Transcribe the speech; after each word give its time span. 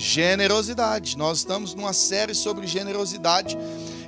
Generosidade. 0.00 1.18
Nós 1.18 1.38
estamos 1.38 1.74
numa 1.74 1.92
série 1.92 2.34
sobre 2.34 2.66
generosidade 2.66 3.58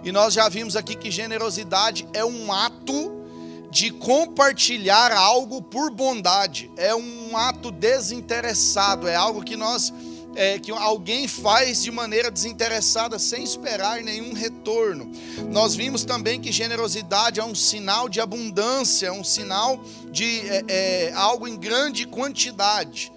e 0.02 0.10
nós 0.10 0.32
já 0.32 0.48
vimos 0.48 0.74
aqui 0.74 0.96
que 0.96 1.10
generosidade 1.10 2.08
é 2.14 2.24
um 2.24 2.50
ato 2.50 3.12
de 3.70 3.90
compartilhar 3.90 5.12
algo 5.12 5.60
por 5.60 5.90
bondade, 5.90 6.70
é 6.78 6.94
um 6.94 7.36
ato 7.36 7.70
desinteressado, 7.70 9.06
é 9.06 9.14
algo 9.14 9.44
que 9.44 9.54
nós 9.54 9.92
é, 10.34 10.58
que 10.58 10.70
alguém 10.70 11.28
faz 11.28 11.82
de 11.82 11.90
maneira 11.90 12.30
desinteressada, 12.30 13.18
sem 13.18 13.44
esperar 13.44 14.00
nenhum 14.00 14.32
retorno. 14.32 15.12
Nós 15.50 15.74
vimos 15.74 16.04
também 16.04 16.40
que 16.40 16.50
generosidade 16.50 17.38
é 17.38 17.44
um 17.44 17.54
sinal 17.54 18.08
de 18.08 18.18
abundância, 18.18 19.08
é 19.08 19.12
um 19.12 19.22
sinal 19.22 19.84
de 20.10 20.40
é, 20.48 20.64
é, 20.68 21.12
algo 21.12 21.46
em 21.46 21.54
grande 21.54 22.06
quantidade. 22.06 23.12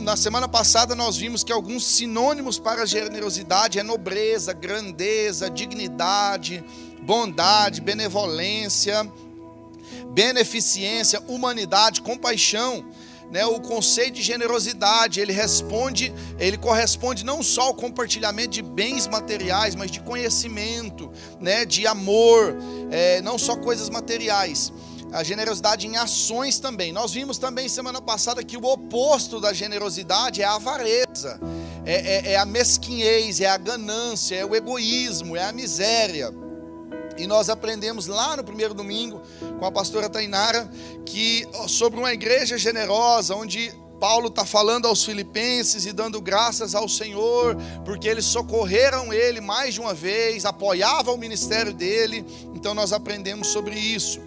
Na 0.00 0.16
semana 0.16 0.48
passada 0.48 0.94
nós 0.94 1.16
vimos 1.16 1.44
que 1.44 1.52
alguns 1.52 1.84
sinônimos 1.84 2.58
para 2.58 2.86
generosidade 2.86 3.78
é 3.78 3.82
nobreza, 3.82 4.52
grandeza, 4.52 5.50
dignidade, 5.50 6.64
bondade, 7.02 7.80
benevolência, 7.80 9.10
beneficência, 10.14 11.22
humanidade, 11.28 12.00
compaixão 12.00 12.84
né, 13.30 13.44
o 13.44 13.60
conceito 13.60 14.14
de 14.14 14.22
generosidade, 14.22 15.20
ele 15.20 15.32
responde, 15.32 16.12
ele 16.38 16.56
corresponde 16.56 17.24
não 17.24 17.42
só 17.42 17.62
ao 17.62 17.74
compartilhamento 17.74 18.50
de 18.50 18.62
bens 18.62 19.06
materiais, 19.06 19.74
mas 19.74 19.90
de 19.90 20.00
conhecimento, 20.00 21.10
né, 21.40 21.64
de 21.64 21.86
amor, 21.86 22.56
é, 22.90 23.20
não 23.22 23.38
só 23.38 23.56
coisas 23.56 23.90
materiais. 23.90 24.72
A 25.12 25.22
generosidade 25.22 25.86
em 25.86 25.96
ações 25.96 26.58
também. 26.58 26.92
Nós 26.92 27.12
vimos 27.12 27.38
também 27.38 27.68
semana 27.68 28.00
passada 28.00 28.42
que 28.42 28.56
o 28.56 28.64
oposto 28.64 29.40
da 29.40 29.52
generosidade 29.52 30.42
é 30.42 30.44
a 30.44 30.54
avareza, 30.54 31.40
é, 31.84 31.94
é, 31.94 32.32
é 32.32 32.36
a 32.36 32.44
mesquinhez, 32.44 33.40
é 33.40 33.46
a 33.46 33.56
ganância, 33.56 34.34
é 34.34 34.44
o 34.44 34.54
egoísmo, 34.54 35.36
é 35.36 35.44
a 35.44 35.52
miséria. 35.52 36.32
E 37.16 37.26
nós 37.26 37.48
aprendemos 37.48 38.06
lá 38.06 38.36
no 38.36 38.44
primeiro 38.44 38.74
domingo 38.74 39.22
com 39.58 39.64
a 39.64 39.72
pastora 39.72 40.08
Tainara 40.08 40.70
que 41.06 41.46
sobre 41.66 41.98
uma 41.98 42.12
igreja 42.12 42.58
generosa, 42.58 43.34
onde 43.34 43.72
Paulo 43.98 44.28
está 44.28 44.44
falando 44.44 44.86
aos 44.86 45.04
filipenses 45.04 45.86
e 45.86 45.92
dando 45.92 46.20
graças 46.20 46.74
ao 46.74 46.88
Senhor, 46.88 47.56
porque 47.84 48.06
eles 48.06 48.26
socorreram 48.26 49.12
ele 49.12 49.40
mais 49.40 49.74
de 49.74 49.80
uma 49.80 49.94
vez, 49.94 50.44
apoiavam 50.44 51.14
o 51.14 51.18
ministério 51.18 51.72
dele, 51.72 52.24
então 52.54 52.74
nós 52.74 52.92
aprendemos 52.92 53.48
sobre 53.48 53.74
isso. 53.74 54.20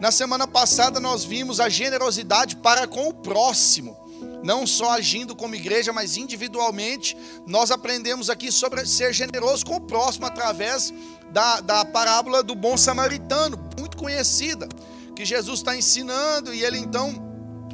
Na 0.00 0.10
semana 0.10 0.46
passada 0.46 1.00
nós 1.00 1.24
vimos 1.24 1.58
a 1.58 1.68
generosidade 1.68 2.56
para 2.56 2.86
com 2.86 3.08
o 3.08 3.14
próximo, 3.14 3.96
não 4.42 4.66
só 4.66 4.90
agindo 4.90 5.34
como 5.34 5.54
igreja, 5.54 5.92
mas 5.92 6.16
individualmente. 6.16 7.16
Nós 7.46 7.70
aprendemos 7.70 8.28
aqui 8.28 8.52
sobre 8.52 8.84
ser 8.84 9.12
generoso 9.14 9.64
com 9.64 9.76
o 9.76 9.80
próximo 9.80 10.26
através 10.26 10.92
da, 11.30 11.60
da 11.60 11.84
parábola 11.84 12.42
do 12.42 12.54
bom 12.54 12.76
samaritano, 12.76 13.58
muito 13.78 13.96
conhecida, 13.96 14.68
que 15.14 15.24
Jesus 15.24 15.60
está 15.60 15.74
ensinando 15.74 16.52
e 16.52 16.62
ele 16.62 16.78
então 16.78 17.24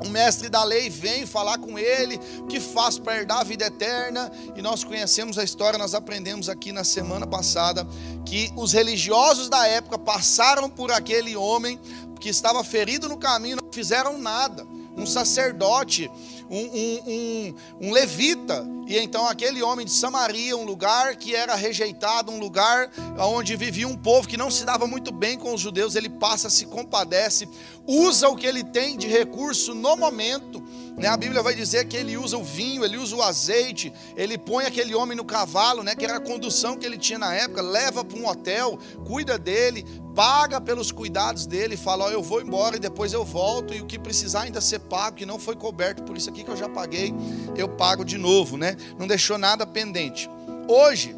o 0.04 0.08
mestre 0.08 0.48
da 0.48 0.64
lei 0.64 0.90
vem 0.90 1.24
falar 1.24 1.58
com 1.58 1.78
ele, 1.78 2.18
o 2.40 2.46
que 2.46 2.58
faz 2.58 2.98
para 2.98 3.18
herdar 3.18 3.38
a 3.38 3.44
vida 3.44 3.66
eterna, 3.66 4.32
e 4.56 4.62
nós 4.62 4.82
conhecemos 4.82 5.38
a 5.38 5.44
história, 5.44 5.78
nós 5.78 5.94
aprendemos 5.94 6.48
aqui 6.48 6.72
na 6.72 6.82
semana 6.82 7.26
passada 7.26 7.86
que 8.26 8.52
os 8.56 8.72
religiosos 8.72 9.48
da 9.48 9.66
época 9.66 9.98
passaram 9.98 10.68
por 10.68 10.90
aquele 10.90 11.36
homem 11.36 11.78
que 12.22 12.28
estava 12.28 12.62
ferido 12.62 13.08
no 13.08 13.16
caminho, 13.16 13.56
não 13.56 13.72
fizeram 13.72 14.16
nada. 14.16 14.64
Um 14.96 15.04
sacerdote 15.04 16.08
um, 16.48 16.58
um, 16.58 17.00
um, 17.06 17.54
um 17.88 17.92
levita, 17.92 18.64
e 18.86 18.98
então 18.98 19.26
aquele 19.26 19.62
homem 19.62 19.86
de 19.86 19.92
Samaria, 19.92 20.54
um 20.54 20.64
lugar 20.64 21.16
que 21.16 21.34
era 21.34 21.54
rejeitado, 21.54 22.30
um 22.30 22.38
lugar 22.38 22.90
onde 23.18 23.56
vivia 23.56 23.88
um 23.88 23.96
povo 23.96 24.28
que 24.28 24.36
não 24.36 24.50
se 24.50 24.64
dava 24.64 24.86
muito 24.86 25.10
bem 25.10 25.38
com 25.38 25.54
os 25.54 25.60
judeus, 25.60 25.96
ele 25.96 26.10
passa, 26.10 26.50
se 26.50 26.66
compadece, 26.66 27.48
usa 27.86 28.28
o 28.28 28.36
que 28.36 28.46
ele 28.46 28.62
tem 28.62 28.98
de 28.98 29.08
recurso 29.08 29.74
no 29.74 29.96
momento. 29.96 30.62
Né? 30.96 31.08
A 31.08 31.16
Bíblia 31.16 31.42
vai 31.42 31.54
dizer 31.54 31.86
que 31.86 31.96
ele 31.96 32.16
usa 32.16 32.36
o 32.36 32.44
vinho, 32.44 32.84
ele 32.84 32.96
usa 32.96 33.16
o 33.16 33.22
azeite, 33.22 33.92
ele 34.16 34.36
põe 34.36 34.64
aquele 34.66 34.94
homem 34.94 35.16
no 35.16 35.24
cavalo, 35.24 35.82
né? 35.82 35.94
que 35.94 36.04
era 36.04 36.16
a 36.16 36.20
condução 36.20 36.76
que 36.76 36.86
ele 36.86 36.98
tinha 36.98 37.18
na 37.18 37.34
época, 37.34 37.62
leva 37.62 38.04
para 38.04 38.18
um 38.18 38.26
hotel, 38.26 38.78
cuida 39.06 39.38
dele, 39.38 39.84
paga 40.14 40.60
pelos 40.60 40.92
cuidados 40.92 41.46
dele, 41.46 41.76
fala: 41.76 42.06
oh, 42.06 42.10
eu 42.10 42.22
vou 42.22 42.40
embora 42.40 42.76
e 42.76 42.80
depois 42.80 43.12
eu 43.12 43.24
volto, 43.24 43.74
e 43.74 43.80
o 43.80 43.86
que 43.86 43.98
precisar 43.98 44.42
ainda 44.42 44.60
ser 44.60 44.80
pago, 44.80 45.16
que 45.16 45.26
não 45.26 45.38
foi 45.38 45.56
coberto 45.56 46.02
por 46.02 46.16
isso 46.16 46.28
aqui 46.28 46.44
que 46.44 46.50
eu 46.50 46.56
já 46.56 46.68
paguei, 46.68 47.14
eu 47.56 47.68
pago 47.68 48.04
de 48.04 48.18
novo, 48.18 48.56
né? 48.56 48.76
Não 48.98 49.06
deixou 49.06 49.38
nada 49.38 49.66
pendente. 49.66 50.28
Hoje, 50.68 51.14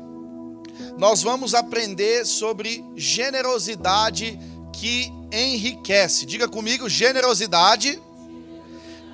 nós 0.97 1.23
vamos 1.23 1.55
aprender 1.55 2.25
sobre 2.25 2.85
generosidade 2.97 4.39
que 4.73 5.13
enriquece. 5.33 6.27
Diga 6.27 6.49
comigo, 6.49 6.89
generosidade 6.89 8.01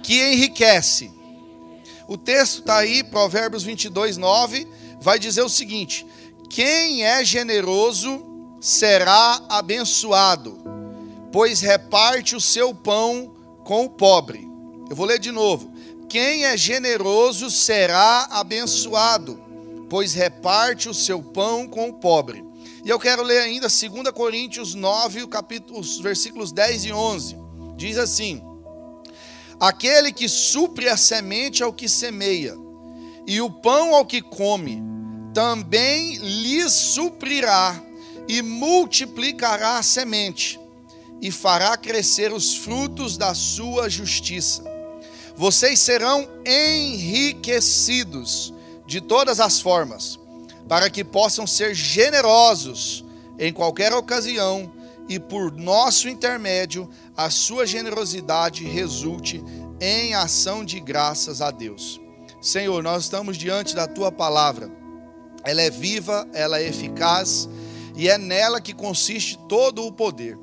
que 0.03 0.33
enriquece. 0.33 1.11
O 2.07 2.17
texto 2.17 2.61
está 2.61 2.79
aí, 2.79 3.05
Provérbios 3.05 3.63
22, 3.63 4.17
9, 4.17 4.67
vai 5.01 5.19
dizer 5.19 5.43
o 5.43 5.49
seguinte: 5.49 6.07
Quem 6.49 7.05
é 7.05 7.25
generoso 7.25 8.27
será 8.61 9.41
abençoado, 9.49 10.59
pois 11.33 11.61
reparte 11.61 12.35
o 12.35 12.41
seu 12.41 12.75
pão 12.75 13.35
com 13.65 13.85
o 13.85 13.91
pobre. 13.91 14.49
Eu 14.89 14.97
vou 14.97 15.07
ler 15.07 15.19
de 15.19 15.31
novo. 15.31 15.73
Quem 16.09 16.45
é 16.45 16.57
generoso 16.57 17.49
será 17.49 18.27
abençoado, 18.33 19.41
pois 19.89 20.13
reparte 20.13 20.89
o 20.89 20.95
seu 20.95 21.23
pão 21.23 21.69
com 21.69 21.89
o 21.89 21.93
pobre. 21.93 22.45
E 22.85 22.89
eu 22.89 22.99
quero 22.99 23.23
ler 23.23 23.43
ainda 23.43 23.69
2 23.69 24.11
Coríntios 24.13 24.75
9, 24.75 25.29
capítulo, 25.29 25.79
os 25.79 26.01
versículos 26.01 26.51
10 26.51 26.87
e 26.87 26.93
11. 26.93 27.37
Diz 27.77 27.97
assim: 27.97 28.43
Aquele 29.61 30.11
que 30.11 30.27
supre 30.27 30.89
a 30.89 30.97
semente 30.97 31.63
ao 31.63 31.71
que 31.71 31.87
semeia, 31.87 32.57
e 33.27 33.43
o 33.43 33.51
pão 33.51 33.95
ao 33.95 34.07
que 34.07 34.23
come, 34.23 34.83
também 35.35 36.17
lhe 36.17 36.67
suprirá 36.71 37.79
e 38.27 38.41
multiplicará 38.41 39.77
a 39.77 39.83
semente, 39.83 40.59
e 41.21 41.31
fará 41.31 41.77
crescer 41.77 42.33
os 42.33 42.57
frutos 42.57 43.19
da 43.19 43.35
sua 43.35 43.91
justiça. 43.91 44.65
Vocês 45.37 45.79
serão 45.79 46.27
enriquecidos 46.47 48.55
de 48.87 49.03
todas 49.03 49.41
as 49.41 49.61
formas, 49.61 50.19
para 50.67 50.89
que 50.89 51.05
possam 51.05 51.47
ser 51.47 51.75
generosos 51.75 53.05
em 53.39 53.53
qualquer 53.53 53.93
ocasião, 53.93 54.73
e 55.11 55.19
por 55.19 55.51
nosso 55.51 56.09
intermédio, 56.09 56.89
a 57.17 57.29
sua 57.31 57.67
generosidade 57.67 58.65
resulte 58.65 59.43
em 59.81 60.15
ação 60.15 60.65
de 60.65 60.79
graças 60.79 61.43
a 61.43 61.51
Deus. 61.51 62.01
Senhor, 62.41 62.81
nós 62.81 63.03
estamos 63.03 63.37
diante 63.37 63.75
da 63.75 63.89
tua 63.89 64.13
palavra. 64.13 64.71
Ela 65.43 65.63
é 65.63 65.69
viva, 65.69 66.29
ela 66.33 66.61
é 66.61 66.69
eficaz 66.69 67.49
e 67.97 68.09
é 68.09 68.17
nela 68.17 68.61
que 68.61 68.73
consiste 68.73 69.37
todo 69.49 69.85
o 69.85 69.91
poder. 69.91 70.39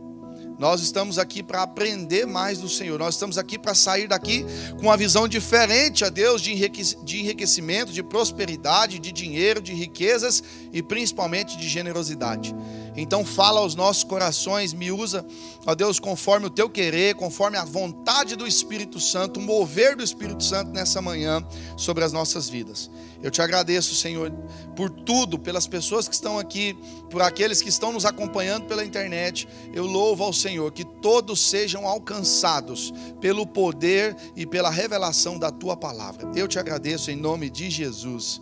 Nós 0.60 0.82
estamos 0.82 1.18
aqui 1.18 1.42
para 1.42 1.62
aprender 1.62 2.26
mais 2.26 2.60
do 2.60 2.68
Senhor. 2.68 3.00
Nós 3.00 3.14
estamos 3.14 3.38
aqui 3.38 3.58
para 3.58 3.76
sair 3.76 4.08
daqui 4.08 4.44
com 4.76 4.88
uma 4.88 4.98
visão 4.98 5.28
diferente 5.28 6.04
a 6.04 6.10
Deus 6.10 6.42
de 6.42 6.52
enriquecimento, 6.52 7.94
de 7.94 8.04
prosperidade, 8.04 9.00
de 9.00 9.12
dinheiro, 9.12 9.62
de 9.62 9.72
riquezas 9.72 10.44
e 10.74 10.82
principalmente 10.82 11.56
de 11.58 11.70
generosidade. 11.70 12.56
Então 12.98 13.24
fala 13.24 13.60
aos 13.60 13.76
nossos 13.76 14.04
corações, 14.04 14.74
me 14.74 14.92
usa, 14.92 15.24
ó 15.68 15.76
Deus, 15.76 16.00
conforme 16.00 16.48
o 16.48 16.50
teu 16.50 16.68
querer, 16.68 17.14
conforme 17.14 17.56
a 17.56 17.64
vontade 17.64 18.36
do 18.36 18.48
Espírito 18.48 19.00
Santo, 19.00 19.40
o 19.40 19.44
mover 19.44 19.96
do 19.96 20.04
Espírito 20.04 20.44
Santo 20.44 20.72
nessa 20.72 21.00
manhã 21.00 21.46
sobre 21.78 22.04
as 22.04 22.12
nossas 22.12 22.50
vidas. 22.50 22.90
Eu 23.22 23.30
te 23.30 23.42
agradeço, 23.42 23.96
Senhor, 23.96 24.32
por 24.76 24.90
tudo, 24.90 25.38
pelas 25.38 25.68
pessoas 25.68 26.08
que 26.08 26.14
estão 26.16 26.40
aqui, 26.40 26.76
por 27.10 27.22
aqueles 27.22 27.62
que 27.62 27.70
estão 27.70 27.92
nos 27.92 28.06
acompanhando 28.06 28.66
pela 28.66 28.86
internet. 28.86 29.48
Eu 29.74 29.86
louvo 29.86 30.24
ao 30.24 30.34
Senhor 30.34 30.72
que 30.72 30.84
todos 30.84 31.40
sejam 31.40 31.88
alcançados 31.88 32.94
pelo 33.22 33.46
poder 33.46 34.16
e 34.36 34.46
pela 34.46 34.70
revelação 34.70 35.38
da 35.38 35.52
tua 35.52 35.76
palavra. 35.78 36.32
Eu 36.36 36.48
te 36.48 36.58
agradeço 36.58 37.12
em 37.12 37.16
nome 37.16 37.50
de 37.50 37.70
Jesus. 37.70 38.42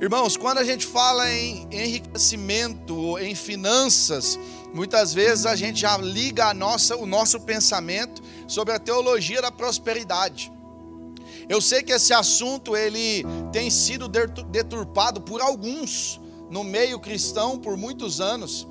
Irmãos, 0.00 0.36
quando 0.36 0.58
a 0.58 0.64
gente 0.64 0.86
fala 0.86 1.28
em 1.28 1.66
enriquecimento, 1.72 3.18
em 3.18 3.34
finanças, 3.34 4.38
muitas 4.72 5.12
vezes 5.12 5.44
a 5.44 5.56
gente 5.56 5.80
já 5.80 5.96
liga 5.96 6.46
a 6.46 6.54
nossa, 6.54 6.96
o 6.96 7.04
nosso 7.04 7.40
pensamento 7.40 8.22
sobre 8.46 8.72
a 8.72 8.78
teologia 8.78 9.42
da 9.42 9.50
prosperidade. 9.50 10.52
Eu 11.48 11.60
sei 11.60 11.82
que 11.82 11.90
esse 11.90 12.12
assunto 12.12 12.76
ele 12.76 13.24
tem 13.52 13.70
sido 13.70 14.06
deturpado 14.06 15.20
por 15.20 15.40
alguns 15.40 16.20
no 16.48 16.62
meio 16.62 17.00
cristão 17.00 17.58
por 17.58 17.76
muitos 17.76 18.20
anos. 18.20 18.68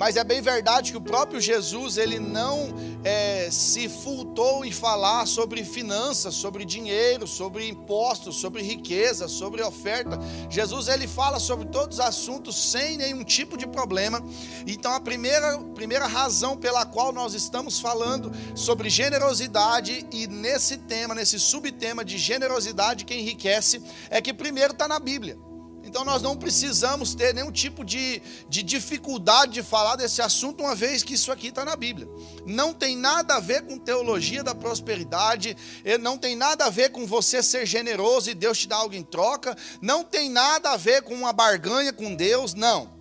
Mas 0.00 0.16
é 0.16 0.24
bem 0.24 0.40
verdade 0.40 0.92
que 0.92 0.96
o 0.96 1.00
próprio 1.02 1.38
Jesus 1.38 1.98
ele 1.98 2.18
não 2.18 2.72
é, 3.04 3.50
se 3.50 3.86
fultou 3.86 4.64
em 4.64 4.72
falar 4.72 5.26
sobre 5.26 5.62
finanças, 5.62 6.34
sobre 6.34 6.64
dinheiro, 6.64 7.26
sobre 7.26 7.68
impostos, 7.68 8.36
sobre 8.36 8.62
riqueza, 8.62 9.28
sobre 9.28 9.62
oferta. 9.62 10.18
Jesus 10.48 10.88
ele 10.88 11.06
fala 11.06 11.38
sobre 11.38 11.68
todos 11.68 11.98
os 11.98 12.00
assuntos 12.00 12.70
sem 12.70 12.96
nenhum 12.96 13.22
tipo 13.22 13.58
de 13.58 13.66
problema. 13.66 14.24
Então 14.66 14.94
a 14.94 15.00
primeira, 15.00 15.58
primeira 15.74 16.06
razão 16.06 16.56
pela 16.56 16.86
qual 16.86 17.12
nós 17.12 17.34
estamos 17.34 17.78
falando 17.78 18.32
sobre 18.54 18.88
generosidade 18.88 20.06
e 20.10 20.26
nesse 20.26 20.78
tema, 20.78 21.14
nesse 21.14 21.38
subtema 21.38 22.02
de 22.02 22.16
generosidade 22.16 23.04
que 23.04 23.12
enriquece, 23.12 23.82
é 24.08 24.22
que 24.22 24.32
primeiro 24.32 24.72
está 24.72 24.88
na 24.88 24.98
Bíblia. 24.98 25.49
Então 25.90 26.04
nós 26.04 26.22
não 26.22 26.36
precisamos 26.36 27.16
ter 27.16 27.34
nenhum 27.34 27.50
tipo 27.50 27.84
de, 27.84 28.22
de 28.48 28.62
dificuldade 28.62 29.54
de 29.54 29.62
falar 29.64 29.96
desse 29.96 30.22
assunto, 30.22 30.62
uma 30.62 30.72
vez 30.72 31.02
que 31.02 31.14
isso 31.14 31.32
aqui 31.32 31.48
está 31.48 31.64
na 31.64 31.74
Bíblia. 31.74 32.08
Não 32.46 32.72
tem 32.72 32.96
nada 32.96 33.34
a 33.34 33.40
ver 33.40 33.62
com 33.62 33.76
teologia 33.76 34.44
da 34.44 34.54
prosperidade, 34.54 35.56
não 36.00 36.16
tem 36.16 36.36
nada 36.36 36.66
a 36.66 36.70
ver 36.70 36.90
com 36.90 37.04
você 37.04 37.42
ser 37.42 37.66
generoso 37.66 38.30
e 38.30 38.34
Deus 38.34 38.58
te 38.58 38.68
dar 38.68 38.76
algo 38.76 38.94
em 38.94 39.02
troca, 39.02 39.56
não 39.82 40.04
tem 40.04 40.30
nada 40.30 40.70
a 40.70 40.76
ver 40.76 41.02
com 41.02 41.12
uma 41.12 41.32
barganha 41.32 41.92
com 41.92 42.14
Deus, 42.14 42.54
não. 42.54 42.99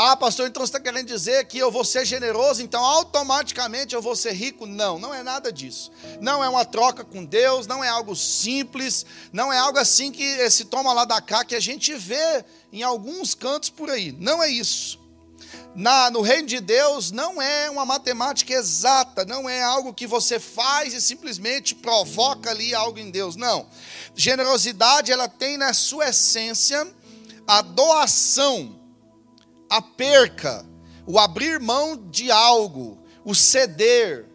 Ah, 0.00 0.16
pastor, 0.16 0.46
então 0.46 0.64
você 0.64 0.68
está 0.68 0.78
querendo 0.78 1.08
dizer 1.08 1.44
que 1.46 1.58
eu 1.58 1.72
vou 1.72 1.84
ser 1.84 2.04
generoso, 2.04 2.62
então 2.62 2.80
automaticamente 2.84 3.96
eu 3.96 4.00
vou 4.00 4.14
ser 4.14 4.30
rico? 4.30 4.64
Não, 4.64 4.96
não 4.96 5.12
é 5.12 5.24
nada 5.24 5.52
disso. 5.52 5.90
Não 6.20 6.42
é 6.44 6.48
uma 6.48 6.64
troca 6.64 7.02
com 7.02 7.24
Deus, 7.24 7.66
não 7.66 7.82
é 7.82 7.88
algo 7.88 8.14
simples, 8.14 9.04
não 9.32 9.52
é 9.52 9.58
algo 9.58 9.76
assim 9.76 10.12
que 10.12 10.22
esse 10.22 10.66
toma 10.66 10.92
lá 10.92 11.04
da 11.04 11.20
cá 11.20 11.44
que 11.44 11.56
a 11.56 11.58
gente 11.58 11.96
vê 11.96 12.44
em 12.72 12.84
alguns 12.84 13.34
cantos 13.34 13.70
por 13.70 13.90
aí. 13.90 14.12
Não 14.12 14.40
é 14.40 14.48
isso. 14.48 15.00
Na, 15.74 16.12
no 16.12 16.20
reino 16.20 16.46
de 16.46 16.60
Deus 16.60 17.10
não 17.10 17.42
é 17.42 17.68
uma 17.68 17.84
matemática 17.84 18.52
exata, 18.52 19.24
não 19.24 19.48
é 19.48 19.64
algo 19.64 19.92
que 19.92 20.06
você 20.06 20.38
faz 20.38 20.94
e 20.94 21.00
simplesmente 21.00 21.74
provoca 21.74 22.50
ali 22.50 22.72
algo 22.72 23.00
em 23.00 23.10
Deus. 23.10 23.34
Não. 23.34 23.66
Generosidade, 24.14 25.10
ela 25.10 25.26
tem 25.28 25.56
na 25.56 25.74
sua 25.74 26.10
essência 26.10 26.86
a 27.48 27.62
doação 27.62 28.77
a 29.68 29.82
perca, 29.82 30.64
o 31.06 31.18
abrir 31.18 31.60
mão 31.60 31.96
de 31.96 32.30
algo, 32.30 32.98
o 33.24 33.34
ceder 33.34 34.26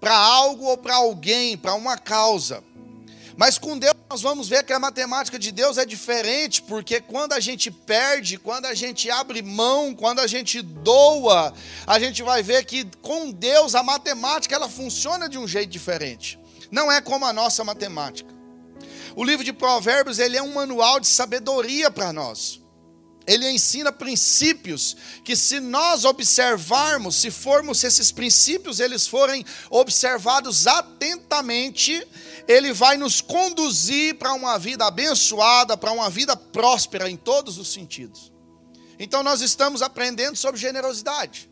para 0.00 0.16
algo 0.16 0.64
ou 0.64 0.78
para 0.78 0.96
alguém, 0.96 1.56
para 1.56 1.74
uma 1.74 1.98
causa. 1.98 2.64
Mas 3.36 3.58
com 3.58 3.78
Deus 3.78 3.94
nós 4.10 4.20
vamos 4.20 4.48
ver 4.48 4.64
que 4.64 4.72
a 4.72 4.78
matemática 4.78 5.38
de 5.38 5.50
Deus 5.50 5.78
é 5.78 5.86
diferente, 5.86 6.60
porque 6.62 7.00
quando 7.00 7.32
a 7.32 7.40
gente 7.40 7.70
perde, 7.70 8.38
quando 8.38 8.66
a 8.66 8.74
gente 8.74 9.10
abre 9.10 9.40
mão, 9.40 9.94
quando 9.94 10.20
a 10.20 10.26
gente 10.26 10.60
doa, 10.60 11.52
a 11.86 11.98
gente 11.98 12.22
vai 12.22 12.42
ver 12.42 12.64
que 12.64 12.84
com 13.00 13.30
Deus 13.30 13.74
a 13.74 13.82
matemática 13.82 14.54
ela 14.54 14.68
funciona 14.68 15.28
de 15.28 15.38
um 15.38 15.48
jeito 15.48 15.70
diferente. 15.70 16.38
Não 16.70 16.92
é 16.92 17.00
como 17.00 17.24
a 17.24 17.32
nossa 17.32 17.64
matemática. 17.64 18.30
O 19.16 19.24
livro 19.24 19.44
de 19.44 19.52
Provérbios, 19.52 20.18
ele 20.18 20.36
é 20.36 20.42
um 20.42 20.52
manual 20.52 21.00
de 21.00 21.06
sabedoria 21.06 21.90
para 21.90 22.12
nós 22.12 22.59
ele 23.30 23.48
ensina 23.48 23.92
princípios 23.92 24.96
que 25.24 25.36
se 25.36 25.60
nós 25.60 26.04
observarmos, 26.04 27.14
se 27.14 27.30
formos 27.30 27.78
se 27.78 27.86
esses 27.86 28.10
princípios 28.10 28.80
eles 28.80 29.06
forem 29.06 29.46
observados 29.70 30.66
atentamente, 30.66 32.04
ele 32.48 32.72
vai 32.72 32.96
nos 32.96 33.20
conduzir 33.20 34.16
para 34.16 34.32
uma 34.32 34.58
vida 34.58 34.84
abençoada, 34.84 35.76
para 35.76 35.92
uma 35.92 36.10
vida 36.10 36.34
próspera 36.34 37.08
em 37.08 37.16
todos 37.16 37.56
os 37.56 37.72
sentidos. 37.72 38.32
Então 38.98 39.22
nós 39.22 39.42
estamos 39.42 39.80
aprendendo 39.80 40.36
sobre 40.36 40.60
generosidade. 40.60 41.48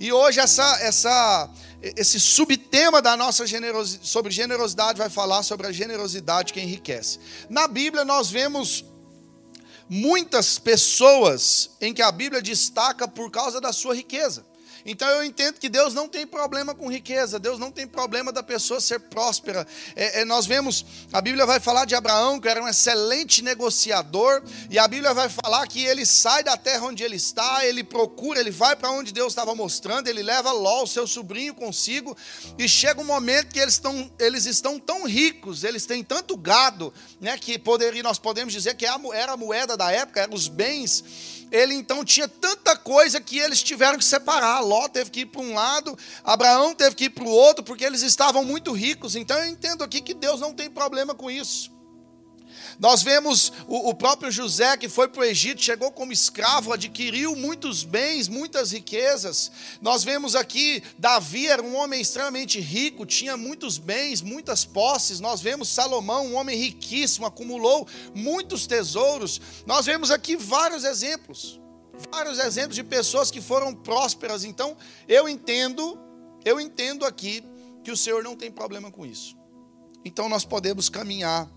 E 0.00 0.12
hoje 0.12 0.40
essa, 0.40 0.80
essa, 0.80 1.48
esse 1.80 2.18
subtema 2.18 3.00
da 3.00 3.16
nossa 3.16 3.46
generosidade, 3.46 4.08
sobre 4.08 4.32
generosidade 4.32 4.98
vai 4.98 5.08
falar 5.08 5.44
sobre 5.44 5.68
a 5.68 5.72
generosidade 5.72 6.52
que 6.52 6.60
enriquece. 6.60 7.20
Na 7.48 7.68
Bíblia 7.68 8.04
nós 8.04 8.28
vemos 8.30 8.84
muitas 9.88 10.58
pessoas 10.58 11.70
em 11.80 11.94
que 11.94 12.02
a 12.02 12.12
Bíblia 12.12 12.42
destaca 12.42 13.08
por 13.08 13.30
causa 13.30 13.60
da 13.60 13.72
sua 13.72 13.94
riqueza. 13.94 14.44
Então 14.84 15.08
eu 15.08 15.24
entendo 15.24 15.58
que 15.58 15.68
Deus 15.68 15.94
não 15.94 16.08
tem 16.08 16.26
problema 16.26 16.74
com 16.74 16.90
riqueza, 16.90 17.38
Deus 17.38 17.58
não 17.58 17.70
tem 17.70 17.86
problema 17.86 18.32
da 18.32 18.42
pessoa 18.42 18.80
ser 18.80 19.00
próspera. 19.00 19.66
É, 19.96 20.20
é, 20.20 20.24
nós 20.24 20.46
vemos, 20.46 20.84
a 21.12 21.20
Bíblia 21.20 21.46
vai 21.46 21.60
falar 21.60 21.84
de 21.84 21.94
Abraão, 21.94 22.40
que 22.40 22.48
era 22.48 22.62
um 22.62 22.68
excelente 22.68 23.42
negociador, 23.42 24.42
e 24.70 24.78
a 24.78 24.86
Bíblia 24.86 25.12
vai 25.12 25.28
falar 25.28 25.66
que 25.66 25.84
ele 25.84 26.06
sai 26.06 26.42
da 26.42 26.56
terra 26.56 26.86
onde 26.86 27.02
ele 27.02 27.16
está, 27.16 27.64
ele 27.66 27.82
procura, 27.82 28.40
ele 28.40 28.50
vai 28.50 28.76
para 28.76 28.90
onde 28.90 29.12
Deus 29.12 29.32
estava 29.32 29.54
mostrando, 29.54 30.08
ele 30.08 30.22
leva 30.22 30.52
Ló, 30.52 30.86
seu 30.86 31.06
sobrinho, 31.06 31.54
consigo, 31.54 32.16
e 32.58 32.68
chega 32.68 33.00
um 33.00 33.04
momento 33.04 33.52
que 33.52 33.58
eles 33.58 33.74
estão, 33.74 34.10
eles 34.18 34.46
estão 34.46 34.78
tão 34.78 35.06
ricos, 35.06 35.64
eles 35.64 35.86
têm 35.86 36.02
tanto 36.02 36.36
gado, 36.36 36.92
né, 37.20 37.36
que 37.36 37.58
poderia, 37.58 38.02
nós 38.02 38.18
podemos 38.18 38.52
dizer 38.52 38.74
que 38.74 38.86
era 38.86 39.32
a 39.32 39.36
moeda 39.36 39.76
da 39.76 39.90
época, 39.90 40.20
eram 40.20 40.34
os 40.34 40.48
bens 40.48 41.37
ele 41.50 41.74
então 41.74 42.04
tinha 42.04 42.28
tanta 42.28 42.76
coisa 42.76 43.20
que 43.20 43.38
eles 43.38 43.62
tiveram 43.62 43.98
que 43.98 44.04
separar. 44.04 44.60
Ló 44.60 44.88
teve 44.88 45.10
que 45.10 45.20
ir 45.20 45.26
para 45.26 45.40
um 45.40 45.54
lado, 45.54 45.96
Abraão 46.24 46.74
teve 46.74 46.94
que 46.94 47.04
ir 47.04 47.10
para 47.10 47.24
o 47.24 47.28
outro, 47.28 47.64
porque 47.64 47.84
eles 47.84 48.02
estavam 48.02 48.44
muito 48.44 48.72
ricos. 48.72 49.16
Então 49.16 49.38
eu 49.38 49.46
entendo 49.46 49.84
aqui 49.84 50.00
que 50.00 50.14
Deus 50.14 50.40
não 50.40 50.52
tem 50.52 50.70
problema 50.70 51.14
com 51.14 51.30
isso. 51.30 51.77
Nós 52.78 53.02
vemos 53.02 53.52
o, 53.66 53.90
o 53.90 53.94
próprio 53.94 54.30
José 54.30 54.76
que 54.76 54.88
foi 54.88 55.08
para 55.08 55.20
o 55.20 55.24
Egito, 55.24 55.62
chegou 55.62 55.90
como 55.90 56.12
escravo, 56.12 56.72
adquiriu 56.72 57.34
muitos 57.34 57.82
bens, 57.82 58.28
muitas 58.28 58.70
riquezas. 58.70 59.50
Nós 59.80 60.04
vemos 60.04 60.36
aqui 60.36 60.82
Davi 60.96 61.48
era 61.48 61.62
um 61.62 61.76
homem 61.76 62.00
extremamente 62.00 62.60
rico, 62.60 63.04
tinha 63.04 63.36
muitos 63.36 63.78
bens, 63.78 64.22
muitas 64.22 64.64
posses. 64.64 65.18
Nós 65.18 65.40
vemos 65.40 65.68
Salomão, 65.68 66.26
um 66.26 66.36
homem 66.36 66.56
riquíssimo, 66.56 67.26
acumulou 67.26 67.86
muitos 68.14 68.66
tesouros. 68.66 69.40
Nós 69.66 69.86
vemos 69.86 70.10
aqui 70.10 70.36
vários 70.36 70.84
exemplos, 70.84 71.60
vários 72.10 72.38
exemplos 72.38 72.76
de 72.76 72.84
pessoas 72.84 73.30
que 73.30 73.40
foram 73.40 73.74
prósperas. 73.74 74.44
Então, 74.44 74.76
eu 75.08 75.28
entendo, 75.28 75.98
eu 76.44 76.60
entendo 76.60 77.04
aqui 77.04 77.42
que 77.82 77.90
o 77.90 77.96
Senhor 77.96 78.22
não 78.22 78.36
tem 78.36 78.50
problema 78.50 78.90
com 78.90 79.04
isso. 79.04 79.36
Então 80.04 80.28
nós 80.28 80.44
podemos 80.44 80.88
caminhar 80.88 81.50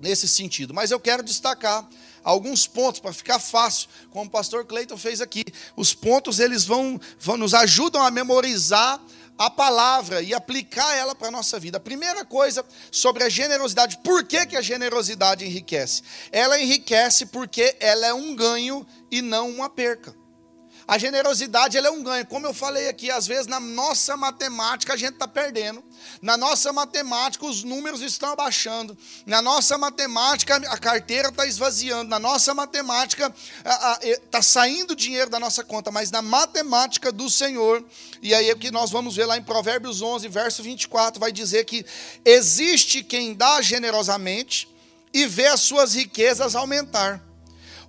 nesse 0.00 0.28
sentido. 0.28 0.74
Mas 0.74 0.90
eu 0.90 1.00
quero 1.00 1.22
destacar 1.22 1.88
alguns 2.22 2.66
pontos 2.66 3.00
para 3.00 3.12
ficar 3.12 3.38
fácil, 3.38 3.88
como 4.10 4.26
o 4.26 4.30
pastor 4.30 4.64
Cleiton 4.64 4.96
fez 4.96 5.20
aqui. 5.20 5.44
Os 5.76 5.94
pontos 5.94 6.40
eles 6.40 6.64
vão, 6.64 7.00
vão 7.18 7.36
nos 7.36 7.54
ajudam 7.54 8.02
a 8.02 8.10
memorizar 8.10 9.00
a 9.38 9.50
palavra 9.50 10.22
e 10.22 10.34
aplicar 10.34 10.96
ela 10.96 11.14
para 11.14 11.28
a 11.28 11.30
nossa 11.30 11.60
vida. 11.60 11.76
A 11.76 11.80
primeira 11.80 12.24
coisa 12.24 12.64
sobre 12.90 13.22
a 13.22 13.28
generosidade, 13.28 13.98
por 14.02 14.24
que, 14.24 14.46
que 14.46 14.56
a 14.56 14.62
generosidade 14.62 15.44
enriquece? 15.44 16.02
Ela 16.32 16.58
enriquece 16.58 17.26
porque 17.26 17.76
ela 17.78 18.06
é 18.06 18.14
um 18.14 18.34
ganho 18.34 18.86
e 19.10 19.20
não 19.20 19.50
uma 19.50 19.68
perca. 19.68 20.14
A 20.88 20.98
generosidade 20.98 21.76
ela 21.76 21.88
é 21.88 21.90
um 21.90 22.02
ganho. 22.02 22.24
Como 22.26 22.46
eu 22.46 22.54
falei 22.54 22.88
aqui, 22.88 23.10
às 23.10 23.26
vezes 23.26 23.48
na 23.48 23.58
nossa 23.58 24.16
matemática 24.16 24.92
a 24.92 24.96
gente 24.96 25.14
está 25.14 25.26
perdendo. 25.26 25.82
Na 26.22 26.36
nossa 26.36 26.72
matemática 26.72 27.44
os 27.44 27.64
números 27.64 28.02
estão 28.02 28.30
abaixando. 28.30 28.96
Na 29.26 29.42
nossa 29.42 29.76
matemática 29.76 30.56
a 30.56 30.78
carteira 30.78 31.28
está 31.28 31.44
esvaziando. 31.44 32.08
Na 32.08 32.20
nossa 32.20 32.54
matemática 32.54 33.34
está 34.04 34.40
saindo 34.40 34.94
dinheiro 34.94 35.28
da 35.28 35.40
nossa 35.40 35.64
conta. 35.64 35.90
Mas 35.90 36.12
na 36.12 36.22
matemática 36.22 37.10
do 37.10 37.28
Senhor, 37.28 37.84
e 38.22 38.32
aí 38.32 38.48
é 38.48 38.54
que 38.54 38.70
nós 38.70 38.88
vamos 38.88 39.16
ver 39.16 39.26
lá 39.26 39.36
em 39.36 39.42
Provérbios 39.42 40.02
11, 40.02 40.28
verso 40.28 40.62
24, 40.62 41.18
vai 41.18 41.32
dizer 41.32 41.64
que 41.64 41.84
existe 42.24 43.02
quem 43.02 43.34
dá 43.34 43.60
generosamente 43.60 44.68
e 45.12 45.26
vê 45.26 45.48
as 45.48 45.62
suas 45.62 45.94
riquezas 45.94 46.54
aumentar. 46.54 47.25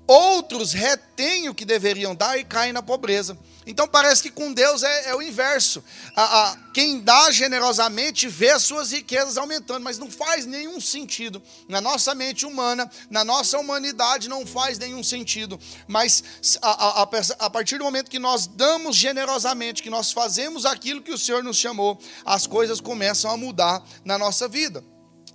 Outros 0.07 0.71
retêm 0.71 1.49
o 1.49 1.53
que 1.53 1.65
deveriam 1.65 2.15
dar 2.15 2.37
e 2.37 2.45
caem 2.45 2.71
na 2.71 2.81
pobreza. 2.81 3.37
Então 3.65 3.85
parece 3.85 4.23
que 4.23 4.31
com 4.31 4.53
Deus 4.53 4.81
é, 4.81 5.09
é 5.09 5.15
o 5.15 5.21
inverso. 5.21 5.83
A, 6.15 6.23
a, 6.23 6.57
quem 6.73 7.01
dá 7.01 7.29
generosamente 7.29 8.29
vê 8.29 8.51
as 8.51 8.63
suas 8.63 8.93
riquezas 8.93 9.37
aumentando, 9.37 9.83
mas 9.83 9.99
não 9.99 10.09
faz 10.09 10.45
nenhum 10.45 10.79
sentido. 10.79 11.43
Na 11.67 11.81
nossa 11.81 12.15
mente 12.15 12.45
humana, 12.45 12.89
na 13.09 13.25
nossa 13.25 13.59
humanidade, 13.59 14.29
não 14.29 14.45
faz 14.45 14.79
nenhum 14.79 15.03
sentido. 15.03 15.59
Mas 15.85 16.23
a, 16.61 17.01
a 17.39 17.49
partir 17.49 17.77
do 17.77 17.83
momento 17.83 18.09
que 18.09 18.19
nós 18.19 18.47
damos 18.47 18.95
generosamente, 18.95 19.83
que 19.83 19.89
nós 19.89 20.13
fazemos 20.13 20.65
aquilo 20.65 21.01
que 21.01 21.11
o 21.11 21.17
Senhor 21.17 21.43
nos 21.43 21.57
chamou, 21.57 21.99
as 22.23 22.47
coisas 22.47 22.79
começam 22.79 23.29
a 23.29 23.35
mudar 23.35 23.83
na 24.05 24.17
nossa 24.17 24.47
vida. 24.47 24.81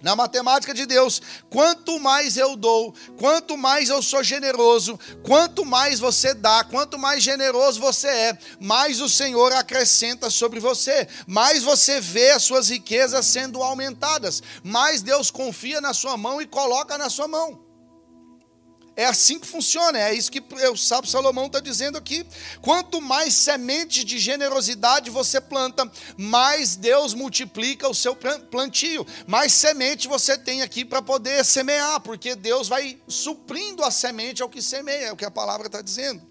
Na 0.02 0.16
matemática 0.16 0.74
de 0.74 0.84
Deus, 0.84 1.22
quanto 1.48 2.00
mais 2.00 2.36
eu 2.36 2.56
dou, 2.56 2.92
quanto 3.16 3.56
mais 3.56 3.88
eu 3.88 4.02
sou 4.02 4.22
generoso, 4.22 4.98
quanto 5.22 5.64
mais 5.64 6.00
você 6.00 6.34
dá, 6.34 6.64
quanto 6.64 6.98
mais 6.98 7.22
generoso 7.22 7.80
você 7.80 8.08
é, 8.08 8.38
mais 8.60 9.00
o 9.00 9.08
Senhor 9.08 9.52
acrescenta 9.52 10.28
sobre 10.28 10.58
você, 10.58 11.06
mais 11.26 11.62
você 11.62 12.00
vê 12.00 12.32
as 12.32 12.42
suas 12.42 12.68
riquezas 12.68 13.24
sendo 13.26 13.62
aumentadas, 13.62 14.42
mais 14.64 15.02
Deus 15.02 15.30
confia 15.30 15.80
na 15.80 15.94
sua 15.94 16.16
mão 16.16 16.42
e 16.42 16.46
coloca 16.46 16.98
na 16.98 17.08
sua 17.08 17.28
mão. 17.28 17.71
É 18.94 19.06
assim 19.06 19.38
que 19.38 19.46
funciona, 19.46 19.98
é 19.98 20.12
isso 20.12 20.30
que 20.30 20.42
o 20.70 20.76
sábio 20.76 21.10
Salomão 21.10 21.46
está 21.46 21.60
dizendo 21.60 21.96
aqui. 21.96 22.26
Quanto 22.60 23.00
mais 23.00 23.34
semente 23.34 24.04
de 24.04 24.18
generosidade 24.18 25.08
você 25.08 25.40
planta, 25.40 25.90
mais 26.18 26.76
Deus 26.76 27.14
multiplica 27.14 27.88
o 27.88 27.94
seu 27.94 28.14
plantio. 28.14 29.06
Mais 29.26 29.52
semente 29.52 30.08
você 30.08 30.36
tem 30.36 30.60
aqui 30.60 30.84
para 30.84 31.00
poder 31.00 31.42
semear, 31.42 32.00
porque 32.00 32.34
Deus 32.34 32.68
vai 32.68 32.98
suprindo 33.08 33.82
a 33.82 33.90
semente 33.90 34.42
ao 34.42 34.48
que 34.48 34.60
semeia, 34.60 35.06
é 35.06 35.12
o 35.12 35.16
que 35.16 35.24
a 35.24 35.30
palavra 35.30 35.68
está 35.68 35.80
dizendo. 35.80 36.30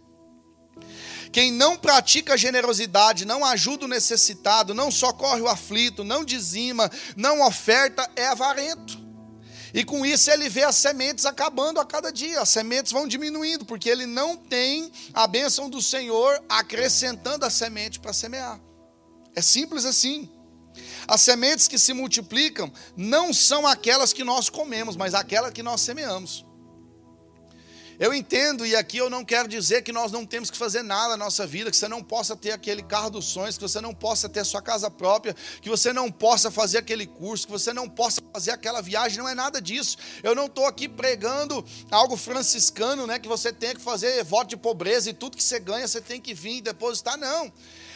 Quem 1.32 1.52
não 1.52 1.78
pratica 1.78 2.38
generosidade, 2.38 3.26
não 3.26 3.44
ajuda 3.44 3.86
o 3.86 3.88
necessitado, 3.88 4.74
não 4.74 4.92
socorre 4.92 5.42
o 5.42 5.48
aflito, 5.48 6.04
não 6.04 6.24
dizima, 6.24 6.92
não 7.16 7.42
oferta, 7.42 8.08
é 8.16 8.28
avarento. 8.28 9.01
E 9.74 9.84
com 9.84 10.06
isso 10.06 10.30
ele 10.30 10.50
vê 10.50 10.64
as 10.64 10.76
sementes 10.76 11.26
acabando 11.26 11.80
a 11.80 11.86
cada 11.86 12.12
dia, 12.12 12.42
as 12.42 12.50
sementes 12.50 12.92
vão 12.92 13.08
diminuindo, 13.08 13.66
porque 13.66 13.90
ele 13.90 14.06
não 14.06 14.36
tem 14.36 14.92
a 15.14 15.26
bênção 15.26 15.70
do 15.70 15.82
Senhor 15.82 16.44
acrescentando 16.50 17.46
a 17.46 17.50
semente 17.50 18.00
para 18.00 18.14
semear. 18.14 18.60
É 19.36 19.42
simples 19.42 19.86
assim. 19.86 20.30
As 21.08 21.22
sementes 21.22 21.68
que 21.68 21.78
se 21.78 21.94
multiplicam 21.94 22.72
não 22.96 23.34
são 23.34 23.66
aquelas 23.66 24.14
que 24.14 24.24
nós 24.24 24.50
comemos, 24.50 24.96
mas 24.96 25.14
aquelas 25.14 25.52
que 25.52 25.64
nós 25.64 25.82
semeamos. 25.82 26.46
Eu 28.02 28.16
entendo, 28.16 28.66
e 28.66 28.76
aqui 28.76 28.98
eu 28.98 29.12
não 29.12 29.24
quero 29.24 29.48
dizer 29.48 29.84
que 29.84 29.92
nós 29.92 30.12
não 30.12 30.26
temos 30.26 30.50
que 30.50 30.58
fazer 30.58 30.82
nada 30.82 31.10
na 31.10 31.26
nossa 31.26 31.46
vida, 31.46 31.70
que 31.70 31.78
você 31.78 31.88
não 31.88 32.02
possa 32.02 32.36
ter 32.36 32.50
aquele 32.50 32.82
carro 32.82 33.12
dos 33.12 33.26
sonhos, 33.26 33.60
que 33.60 33.62
você 33.62 33.80
não 33.80 33.94
possa 33.94 34.28
ter 34.28 34.40
a 34.40 34.44
sua 34.44 34.60
casa 34.60 34.90
própria, 34.90 35.36
que 35.62 35.70
você 35.70 35.94
não 35.94 36.12
possa 36.12 36.50
fazer 36.50 36.80
aquele 36.80 37.06
curso, 37.06 37.46
que 37.46 37.52
você 37.52 37.72
não 37.72 37.88
possa 37.88 38.20
fazer 38.34 38.50
aquela 38.50 38.82
viagem, 38.82 39.20
não 39.20 39.30
é 39.30 39.36
nada 39.36 39.62
disso. 39.62 39.98
Eu 40.24 40.34
não 40.34 40.48
estou 40.48 40.66
aqui 40.66 40.90
pregando 40.90 41.64
algo 41.92 42.18
franciscano, 42.18 43.06
né, 43.06 43.20
que 43.20 43.28
você 43.28 43.54
tem 43.54 43.76
que 43.76 43.82
fazer 43.82 44.24
voto 44.24 44.50
de 44.50 44.58
pobreza 44.58 45.12
e 45.12 45.14
tudo 45.14 45.38
que 45.38 45.44
você 45.44 45.60
ganha 45.60 45.88
você 45.88 46.02
tem 46.02 46.20
que 46.20 46.34
vir 46.34 46.58
e 46.58 46.62
depositar, 46.62 47.16
não. 47.18 47.54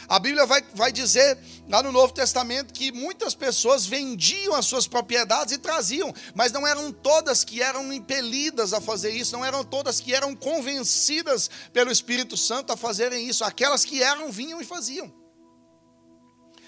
A 0.07 0.19
Bíblia 0.19 0.45
vai, 0.45 0.63
vai 0.73 0.91
dizer 0.91 1.37
lá 1.67 1.81
no 1.81 1.91
Novo 1.91 2.13
Testamento 2.13 2.73
que 2.73 2.91
muitas 2.91 3.33
pessoas 3.33 3.85
vendiam 3.85 4.53
as 4.53 4.65
suas 4.65 4.87
propriedades 4.87 5.53
e 5.53 5.57
traziam, 5.57 6.13
mas 6.33 6.51
não 6.51 6.65
eram 6.65 6.91
todas 6.91 7.43
que 7.43 7.61
eram 7.61 7.91
impelidas 7.91 8.73
a 8.73 8.79
fazer 8.79 9.09
isso, 9.11 9.33
não 9.33 9.43
eram 9.43 9.63
todas 9.63 9.99
que 9.99 10.13
eram 10.13 10.35
convencidas 10.35 11.49
pelo 11.73 11.91
Espírito 11.91 12.37
Santo 12.37 12.71
a 12.71 12.77
fazerem 12.77 13.27
isso. 13.27 13.43
Aquelas 13.43 13.83
que 13.83 14.01
eram, 14.01 14.31
vinham 14.31 14.61
e 14.61 14.65
faziam. 14.65 15.11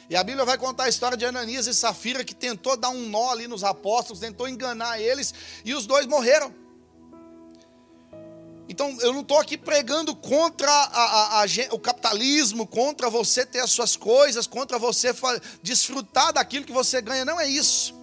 E 0.10 0.16
a 0.16 0.24
Bíblia 0.24 0.46
vai 0.46 0.58
contar 0.58 0.86
a 0.86 0.90
história 0.90 1.18
de 1.18 1.26
Ananias 1.26 1.68
e 1.68 1.74
Safira, 1.74 2.24
que 2.24 2.34
tentou 2.34 2.78
dar 2.78 2.90
um 2.90 3.10
nó 3.10 3.30
ali 3.30 3.48
nos 3.48 3.64
apóstolos, 3.64 4.22
tentou 4.22 4.48
enganar 4.48 5.02
eles, 5.02 5.34
e 5.66 5.74
os 5.76 5.86
dois 5.86 6.06
morreram. 6.06 6.67
Então, 8.78 8.96
eu 9.02 9.12
não 9.12 9.22
estou 9.22 9.40
aqui 9.40 9.58
pregando 9.58 10.16
contra 10.16 10.72
a, 10.72 11.40
a, 11.40 11.42
a, 11.42 11.46
o 11.72 11.80
capitalismo, 11.80 12.68
contra 12.68 13.10
você 13.10 13.44
ter 13.44 13.58
as 13.58 13.72
suas 13.72 13.96
coisas, 13.96 14.46
contra 14.46 14.78
você 14.78 15.10
desfrutar 15.64 16.32
daquilo 16.32 16.64
que 16.64 16.72
você 16.72 17.02
ganha. 17.02 17.26
Não 17.26 17.40
é 17.40 17.48
isso. 17.50 17.96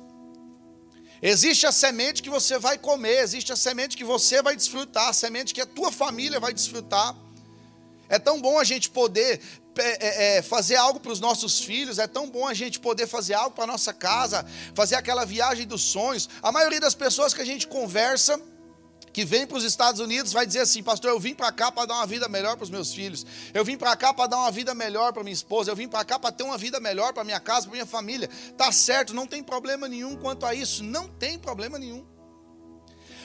Existe 1.22 1.64
a 1.64 1.70
semente 1.70 2.20
que 2.20 2.28
você 2.28 2.58
vai 2.58 2.76
comer, 2.76 3.22
existe 3.22 3.52
a 3.52 3.56
semente 3.56 3.96
que 3.96 4.02
você 4.02 4.42
vai 4.42 4.56
desfrutar, 4.56 5.10
a 5.10 5.12
semente 5.12 5.54
que 5.54 5.60
a 5.60 5.66
tua 5.66 5.92
família 5.92 6.40
vai 6.40 6.52
desfrutar. 6.52 7.14
É 8.08 8.18
tão 8.18 8.40
bom 8.40 8.58
a 8.58 8.64
gente 8.64 8.90
poder 8.90 9.40
é, 9.78 10.38
é, 10.38 10.42
fazer 10.42 10.74
algo 10.74 10.98
para 10.98 11.12
os 11.12 11.20
nossos 11.20 11.60
filhos, 11.60 12.00
é 12.00 12.08
tão 12.08 12.28
bom 12.28 12.48
a 12.48 12.52
gente 12.52 12.80
poder 12.80 13.06
fazer 13.06 13.34
algo 13.34 13.54
para 13.54 13.62
a 13.62 13.68
nossa 13.68 13.92
casa, 13.92 14.44
fazer 14.74 14.96
aquela 14.96 15.24
viagem 15.24 15.68
dos 15.68 15.82
sonhos. 15.82 16.28
A 16.42 16.50
maioria 16.50 16.80
das 16.80 16.96
pessoas 16.96 17.32
que 17.32 17.40
a 17.40 17.46
gente 17.46 17.68
conversa 17.68 18.42
que 19.14 19.24
vem 19.24 19.46
para 19.46 19.56
os 19.56 19.62
Estados 19.62 20.00
Unidos 20.00 20.32
vai 20.32 20.44
dizer 20.44 20.58
assim: 20.58 20.82
Pastor, 20.82 21.08
eu 21.08 21.20
vim 21.20 21.34
para 21.34 21.52
cá 21.52 21.70
para 21.70 21.86
dar 21.86 21.94
uma 21.94 22.06
vida 22.06 22.28
melhor 22.28 22.56
para 22.56 22.64
os 22.64 22.70
meus 22.70 22.92
filhos, 22.92 23.24
eu 23.54 23.64
vim 23.64 23.78
para 23.78 23.96
cá 23.96 24.12
para 24.12 24.26
dar 24.26 24.38
uma 24.38 24.50
vida 24.50 24.74
melhor 24.74 25.12
para 25.12 25.22
minha 25.22 25.32
esposa, 25.32 25.70
eu 25.70 25.76
vim 25.76 25.86
para 25.86 26.04
cá 26.04 26.18
para 26.18 26.32
ter 26.32 26.42
uma 26.42 26.58
vida 26.58 26.80
melhor 26.80 27.12
para 27.14 27.22
minha 27.22 27.38
casa, 27.38 27.62
para 27.62 27.72
minha 27.72 27.86
família. 27.86 28.28
Tá 28.58 28.72
certo, 28.72 29.14
não 29.14 29.24
tem 29.24 29.40
problema 29.40 29.86
nenhum 29.86 30.16
quanto 30.16 30.44
a 30.44 30.52
isso, 30.52 30.82
não 30.82 31.06
tem 31.08 31.38
problema 31.38 31.78
nenhum. 31.78 32.04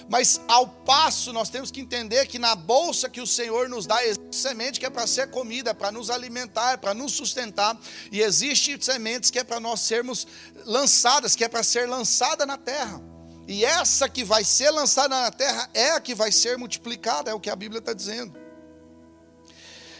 Mas 0.07 0.39
ao 0.47 0.67
passo 0.67 1.33
nós 1.33 1.49
temos 1.49 1.71
que 1.71 1.81
entender 1.81 2.27
que 2.27 2.37
na 2.37 2.55
bolsa 2.55 3.09
que 3.09 3.21
o 3.21 3.27
Senhor 3.27 3.67
nos 3.67 3.87
dá 3.87 4.03
existe 4.03 4.35
semente 4.35 4.79
que 4.79 4.85
é 4.85 4.89
para 4.91 5.07
ser 5.07 5.31
comida, 5.31 5.73
para 5.73 5.91
nos 5.91 6.11
alimentar, 6.11 6.77
para 6.77 6.93
nos 6.93 7.13
sustentar, 7.13 7.75
e 8.11 8.21
existe 8.21 8.83
sementes 8.85 9.31
que 9.31 9.39
é 9.39 9.43
para 9.43 9.59
nós 9.59 9.81
sermos 9.81 10.27
lançadas, 10.65 11.35
que 11.35 11.43
é 11.43 11.47
para 11.47 11.63
ser 11.63 11.87
lançada 11.87 12.45
na 12.45 12.57
terra. 12.57 13.18
E 13.49 13.65
essa 13.65 14.07
que 14.07 14.23
vai 14.23 14.43
ser 14.43 14.69
lançada 14.69 15.19
na 15.23 15.31
terra 15.31 15.67
é 15.73 15.89
a 15.89 15.99
que 15.99 16.13
vai 16.13 16.31
ser 16.31 16.55
multiplicada, 16.55 17.31
é 17.31 17.33
o 17.33 17.39
que 17.39 17.49
a 17.49 17.55
Bíblia 17.55 17.79
está 17.79 17.93
dizendo. 17.93 18.37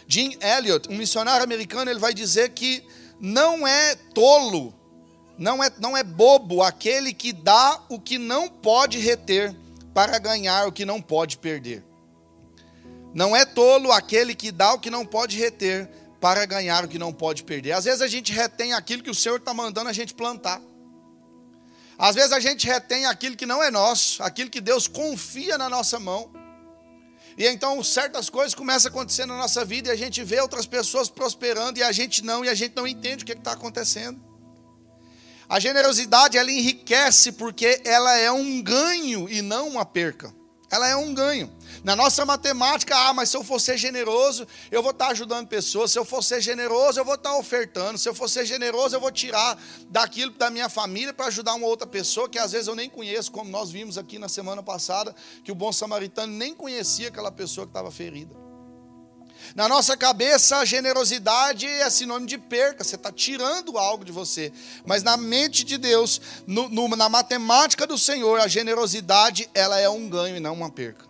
Jim 0.08 0.38
Elliot, 0.40 0.88
um 0.88 0.96
missionário 0.96 1.44
americano, 1.44 1.90
ele 1.90 2.00
vai 2.00 2.14
dizer 2.14 2.50
que 2.50 2.86
não 3.20 3.68
é 3.68 3.96
tolo, 4.14 4.72
não 5.36 5.64
é, 5.64 5.72
não 5.80 5.98
é 5.98 6.04
bobo 6.04 6.62
aquele 6.62 7.12
que 7.12 7.34
dá 7.34 7.82
o 7.90 8.00
que 8.00 8.20
não 8.20 8.48
pode 8.48 9.00
reter 9.00 9.56
para 9.96 10.20
ganhar 10.20 10.68
o 10.68 10.72
que 10.72 10.86
não 10.86 11.02
pode 11.02 11.40
perder. 11.40 11.84
Não 13.16 13.36
é 13.36 13.46
tolo 13.46 13.92
aquele 13.92 14.36
que 14.36 14.52
dá 14.52 14.76
o 14.76 14.80
que 14.80 14.92
não 14.92 15.04
pode 15.04 15.40
reter 15.40 15.90
para 16.22 16.46
ganhar 16.46 16.86
o 16.86 16.88
que 16.88 17.00
não 17.00 17.12
pode 17.12 17.44
perder. 17.44 17.72
Às 17.72 17.86
vezes 17.86 18.04
a 18.04 18.08
gente 18.08 18.32
retém 18.32 18.74
aquilo 18.74 19.02
que 19.02 19.10
o 19.10 19.16
Senhor 19.16 19.38
está 19.38 19.56
mandando 19.56 19.90
a 19.90 19.94
gente 19.94 20.14
plantar. 20.14 20.62
Às 22.00 22.16
vezes 22.16 22.32
a 22.32 22.40
gente 22.40 22.66
retém 22.66 23.06
aquilo 23.06 23.36
que 23.36 23.46
não 23.46 23.62
é 23.62 23.70
nosso, 23.70 24.24
aquilo 24.24 24.50
que 24.50 24.62
Deus 24.62 24.88
confia 24.88 25.58
na 25.58 25.70
nossa 25.70 26.00
mão. 26.00 26.32
E 27.38 27.46
então 27.46 27.84
certas 27.84 28.30
coisas 28.30 28.56
começam 28.56 28.90
a 28.90 28.92
acontecer 28.92 29.26
na 29.26 29.36
nossa 29.36 29.66
vida 29.66 29.90
e 29.90 29.92
a 29.92 29.98
gente 29.98 30.24
vê 30.24 30.40
outras 30.40 30.66
pessoas 30.66 31.10
prosperando 31.10 31.78
e 31.78 31.84
a 31.84 31.92
gente 31.92 32.24
não, 32.24 32.46
e 32.46 32.48
a 32.48 32.56
gente 32.56 32.74
não 32.74 32.88
entende 32.88 33.24
o 33.24 33.26
que 33.26 33.34
é 33.34 33.36
está 33.36 33.52
acontecendo. 33.52 34.18
A 35.50 35.60
generosidade 35.60 36.38
ela 36.38 36.50
enriquece 36.50 37.34
porque 37.34 37.82
ela 37.84 38.16
é 38.18 38.32
um 38.32 38.62
ganho 38.62 39.28
e 39.28 39.42
não 39.42 39.68
uma 39.68 39.84
perca. 39.84 40.34
Ela 40.72 40.88
é 40.88 40.96
um 40.96 41.14
ganho. 41.14 41.52
Na 41.84 41.96
nossa 41.96 42.26
matemática, 42.26 42.96
ah, 42.96 43.14
mas 43.14 43.30
se 43.30 43.38
eu 43.38 43.44
for 43.44 43.60
ser 43.60 43.78
generoso, 43.78 44.48
eu 44.70 44.82
vou 44.84 44.92
estar 44.92 45.08
ajudando 45.08 45.48
pessoas. 45.48 45.92
Se 45.92 45.98
eu 45.98 46.06
for 46.06 46.24
ser 46.24 46.42
generoso, 46.42 47.00
eu 47.00 47.06
vou 47.06 47.16
estar 47.16 47.36
ofertando. 47.38 47.98
Se 47.98 48.08
eu 48.08 48.14
for 48.14 48.30
ser 48.30 48.46
generoso, 48.46 48.96
eu 48.96 49.00
vou 49.00 49.12
tirar 49.12 49.58
daquilo 49.90 50.32
da 50.32 50.50
minha 50.50 50.70
família 50.70 51.14
para 51.14 51.28
ajudar 51.28 51.54
uma 51.56 51.68
outra 51.68 51.88
pessoa 51.88 52.30
que 52.30 52.38
às 52.38 52.52
vezes 52.52 52.68
eu 52.68 52.76
nem 52.76 52.90
conheço, 52.90 53.32
como 53.32 53.50
nós 53.50 53.72
vimos 53.72 53.98
aqui 53.98 54.20
na 54.20 54.30
semana 54.30 54.62
passada, 54.62 55.16
que 55.44 55.52
o 55.52 55.56
bom 55.56 55.72
samaritano 55.72 56.34
nem 56.34 56.54
conhecia 56.54 57.08
aquela 57.08 57.32
pessoa 57.32 57.66
que 57.66 57.72
estava 57.72 57.90
ferida. 57.90 58.49
Na 59.56 59.68
nossa 59.68 59.98
cabeça, 59.98 60.58
a 60.58 60.66
generosidade 60.66 61.66
é 61.66 61.90
sinônimo 61.90 62.28
de 62.28 62.38
perca, 62.38 62.84
você 62.84 62.96
está 62.96 63.12
tirando 63.12 63.78
algo 63.78 64.06
de 64.06 64.12
você. 64.12 64.52
Mas 64.86 65.04
na 65.04 65.18
mente 65.18 65.64
de 65.64 65.78
Deus, 65.78 66.22
no, 66.46 66.70
no, 66.70 66.88
na 66.90 67.10
matemática 67.10 67.88
do 67.88 67.98
Senhor, 67.98 68.40
a 68.40 68.48
generosidade 68.48 69.50
ela 69.54 69.80
é 69.80 69.90
um 69.90 70.08
ganho 70.08 70.38
e 70.38 70.40
não 70.40 70.54
uma 70.54 70.70
perca. 70.70 71.10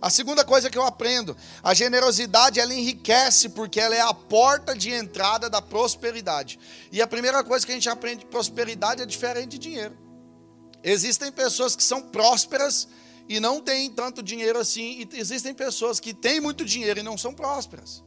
A 0.00 0.10
segunda 0.10 0.44
coisa 0.44 0.68
que 0.68 0.76
eu 0.76 0.84
aprendo, 0.84 1.36
a 1.62 1.72
generosidade 1.72 2.60
ela 2.60 2.74
enriquece 2.74 3.48
porque 3.48 3.80
ela 3.80 3.94
é 3.94 4.00
a 4.00 4.12
porta 4.12 4.74
de 4.74 4.90
entrada 4.90 5.48
da 5.48 5.62
prosperidade. 5.62 6.58
E 6.92 7.00
a 7.00 7.06
primeira 7.06 7.42
coisa 7.42 7.64
que 7.64 7.72
a 7.72 7.74
gente 7.74 7.88
aprende 7.88 8.20
de 8.20 8.26
prosperidade 8.26 9.02
é 9.02 9.06
diferente 9.06 9.52
de 9.52 9.58
dinheiro. 9.58 9.96
Existem 10.82 11.32
pessoas 11.32 11.74
que 11.74 11.82
são 11.82 12.02
prósperas 12.02 12.86
e 13.28 13.40
não 13.40 13.60
têm 13.60 13.90
tanto 13.90 14.22
dinheiro 14.22 14.58
assim, 14.58 15.06
e 15.12 15.18
existem 15.18 15.52
pessoas 15.52 15.98
que 15.98 16.14
têm 16.14 16.40
muito 16.40 16.64
dinheiro 16.64 17.00
e 17.00 17.02
não 17.02 17.18
são 17.18 17.34
prósperas. 17.34 18.04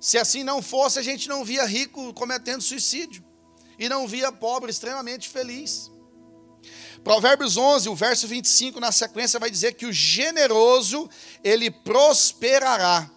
Se 0.00 0.18
assim 0.18 0.42
não 0.42 0.60
fosse, 0.60 0.98
a 0.98 1.02
gente 1.02 1.28
não 1.28 1.44
via 1.44 1.64
rico 1.64 2.12
cometendo 2.14 2.62
suicídio 2.62 3.24
e 3.78 3.88
não 3.88 4.06
via 4.06 4.32
pobre 4.32 4.70
extremamente 4.70 5.28
feliz. 5.28 5.90
Provérbios 7.02 7.56
11, 7.56 7.88
o 7.88 7.94
verso 7.94 8.26
25 8.26 8.80
na 8.80 8.90
sequência 8.90 9.38
vai 9.38 9.50
dizer 9.50 9.74
que 9.74 9.86
o 9.86 9.92
generoso 9.92 11.08
ele 11.44 11.70
prosperará. 11.70 13.08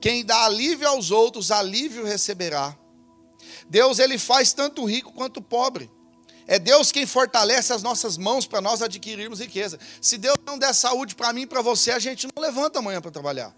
Quem 0.00 0.24
dá 0.24 0.44
alívio 0.44 0.88
aos 0.88 1.10
outros, 1.10 1.50
alívio 1.50 2.04
receberá. 2.04 2.76
Deus 3.68 3.98
ele 3.98 4.18
faz 4.18 4.52
tanto 4.52 4.84
rico 4.84 5.12
quanto 5.12 5.40
pobre. 5.40 5.90
É 6.46 6.58
Deus 6.58 6.92
quem 6.92 7.04
fortalece 7.04 7.72
as 7.72 7.82
nossas 7.82 8.16
mãos 8.16 8.46
para 8.46 8.60
nós 8.60 8.80
adquirirmos 8.80 9.40
riqueza. 9.40 9.78
Se 10.00 10.16
Deus 10.16 10.36
não 10.46 10.56
der 10.56 10.72
saúde 10.74 11.14
para 11.14 11.32
mim 11.32 11.42
e 11.42 11.46
para 11.46 11.60
você, 11.60 11.90
a 11.90 11.98
gente 11.98 12.26
não 12.26 12.42
levanta 12.42 12.78
amanhã 12.78 13.00
para 13.00 13.10
trabalhar. 13.10 13.54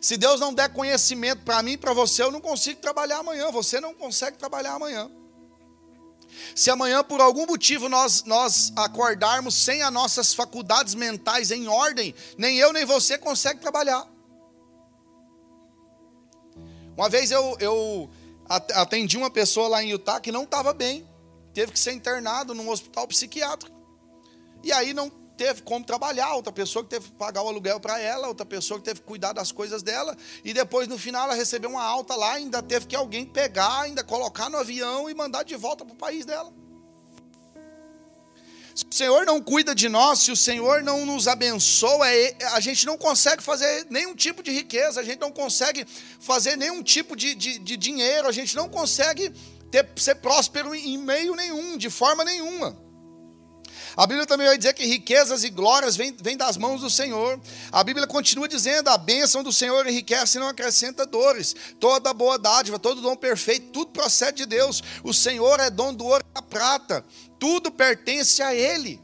Se 0.00 0.16
Deus 0.16 0.40
não 0.40 0.54
der 0.54 0.72
conhecimento 0.72 1.42
para 1.42 1.62
mim 1.62 1.72
e 1.72 1.76
para 1.76 1.92
você, 1.92 2.22
eu 2.22 2.30
não 2.30 2.40
consigo 2.40 2.80
trabalhar 2.80 3.18
amanhã. 3.18 3.50
Você 3.50 3.78
não 3.78 3.92
consegue 3.92 4.38
trabalhar 4.38 4.72
amanhã. 4.72 5.10
Se 6.54 6.70
amanhã, 6.70 7.04
por 7.04 7.20
algum 7.20 7.44
motivo, 7.44 7.88
nós, 7.88 8.24
nós 8.24 8.72
acordarmos 8.76 9.54
sem 9.54 9.82
as 9.82 9.92
nossas 9.92 10.32
faculdades 10.32 10.94
mentais 10.94 11.50
em 11.50 11.68
ordem, 11.68 12.14
nem 12.38 12.56
eu 12.56 12.72
nem 12.72 12.84
você 12.86 13.18
consegue 13.18 13.60
trabalhar. 13.60 14.08
Uma 16.96 17.08
vez 17.08 17.30
eu, 17.30 17.56
eu 17.60 18.10
atendi 18.48 19.16
uma 19.16 19.30
pessoa 19.30 19.68
lá 19.68 19.82
em 19.82 19.90
Utah 19.90 20.20
que 20.20 20.32
não 20.32 20.44
estava 20.44 20.72
bem, 20.72 21.06
teve 21.52 21.72
que 21.72 21.78
ser 21.78 21.92
internado 21.92 22.54
num 22.54 22.68
hospital 22.68 23.06
psiquiátrico. 23.06 23.78
E 24.62 24.72
aí 24.72 24.92
não 24.92 25.10
teve 25.40 25.62
como 25.62 25.82
trabalhar, 25.82 26.34
outra 26.34 26.52
pessoa 26.52 26.84
que 26.84 26.90
teve 26.90 27.06
que 27.06 27.14
pagar 27.14 27.42
o 27.42 27.48
aluguel 27.48 27.80
para 27.80 27.98
ela, 27.98 28.28
outra 28.28 28.44
pessoa 28.44 28.78
que 28.78 28.84
teve 28.84 29.00
que 29.00 29.06
cuidar 29.06 29.32
das 29.32 29.50
coisas 29.50 29.82
dela, 29.82 30.14
e 30.44 30.52
depois 30.52 30.86
no 30.86 30.98
final 30.98 31.24
ela 31.24 31.34
recebeu 31.34 31.70
uma 31.70 31.82
alta 31.82 32.14
lá, 32.14 32.34
ainda 32.34 32.62
teve 32.62 32.86
que 32.86 32.94
alguém 32.94 33.24
pegar, 33.24 33.80
ainda 33.80 34.04
colocar 34.04 34.50
no 34.50 34.58
avião 34.58 35.08
e 35.08 35.14
mandar 35.14 35.42
de 35.42 35.56
volta 35.56 35.82
para 35.82 35.94
o 35.94 35.96
país 35.96 36.26
dela. 36.26 36.52
Se 38.74 38.84
o 38.84 38.94
Senhor 38.94 39.24
não 39.24 39.42
cuida 39.42 39.74
de 39.74 39.88
nós, 39.88 40.20
se 40.20 40.30
o 40.30 40.36
Senhor 40.36 40.82
não 40.82 41.06
nos 41.06 41.26
abençoa, 41.26 42.06
é, 42.10 42.36
a 42.52 42.60
gente 42.60 42.84
não 42.84 42.98
consegue 42.98 43.42
fazer 43.42 43.86
nenhum 43.88 44.14
tipo 44.14 44.42
de 44.42 44.50
riqueza, 44.50 45.00
a 45.00 45.02
gente 45.02 45.20
não 45.20 45.32
consegue 45.32 45.86
fazer 46.20 46.56
nenhum 46.56 46.82
tipo 46.82 47.16
de, 47.16 47.34
de, 47.34 47.58
de 47.58 47.76
dinheiro, 47.76 48.28
a 48.28 48.32
gente 48.32 48.54
não 48.54 48.68
consegue 48.68 49.32
ter, 49.70 49.88
ser 49.96 50.16
próspero 50.16 50.74
em 50.74 50.98
meio 50.98 51.34
nenhum, 51.34 51.76
de 51.76 51.90
forma 51.90 52.24
nenhuma. 52.24 52.76
A 53.96 54.06
Bíblia 54.06 54.26
também 54.26 54.46
vai 54.46 54.56
dizer 54.56 54.72
que 54.72 54.86
riquezas 54.86 55.42
e 55.42 55.50
glórias 55.50 55.96
vêm, 55.96 56.14
das 56.36 56.56
mãos 56.56 56.80
do 56.80 56.88
Senhor. 56.88 57.40
A 57.72 57.82
Bíblia 57.82 58.06
continua 58.06 58.46
dizendo: 58.48 58.88
a 58.88 58.96
bênção 58.96 59.42
do 59.42 59.52
Senhor 59.52 59.86
enriquece 59.86 60.38
e 60.38 60.40
não 60.40 60.48
acrescenta 60.48 61.04
dores. 61.04 61.54
Toda 61.78 62.14
boa 62.14 62.38
dádiva, 62.38 62.78
todo 62.78 63.00
dom 63.00 63.16
perfeito, 63.16 63.72
tudo 63.72 63.90
procede 63.90 64.38
de 64.38 64.46
Deus. 64.46 64.82
O 65.02 65.12
Senhor 65.12 65.58
é 65.58 65.68
dono 65.70 65.98
do 65.98 66.06
ouro 66.06 66.24
e 66.30 66.34
da 66.34 66.42
prata 66.42 67.04
tudo 67.40 67.72
pertence 67.72 68.42
a 68.42 68.54
Ele. 68.54 69.00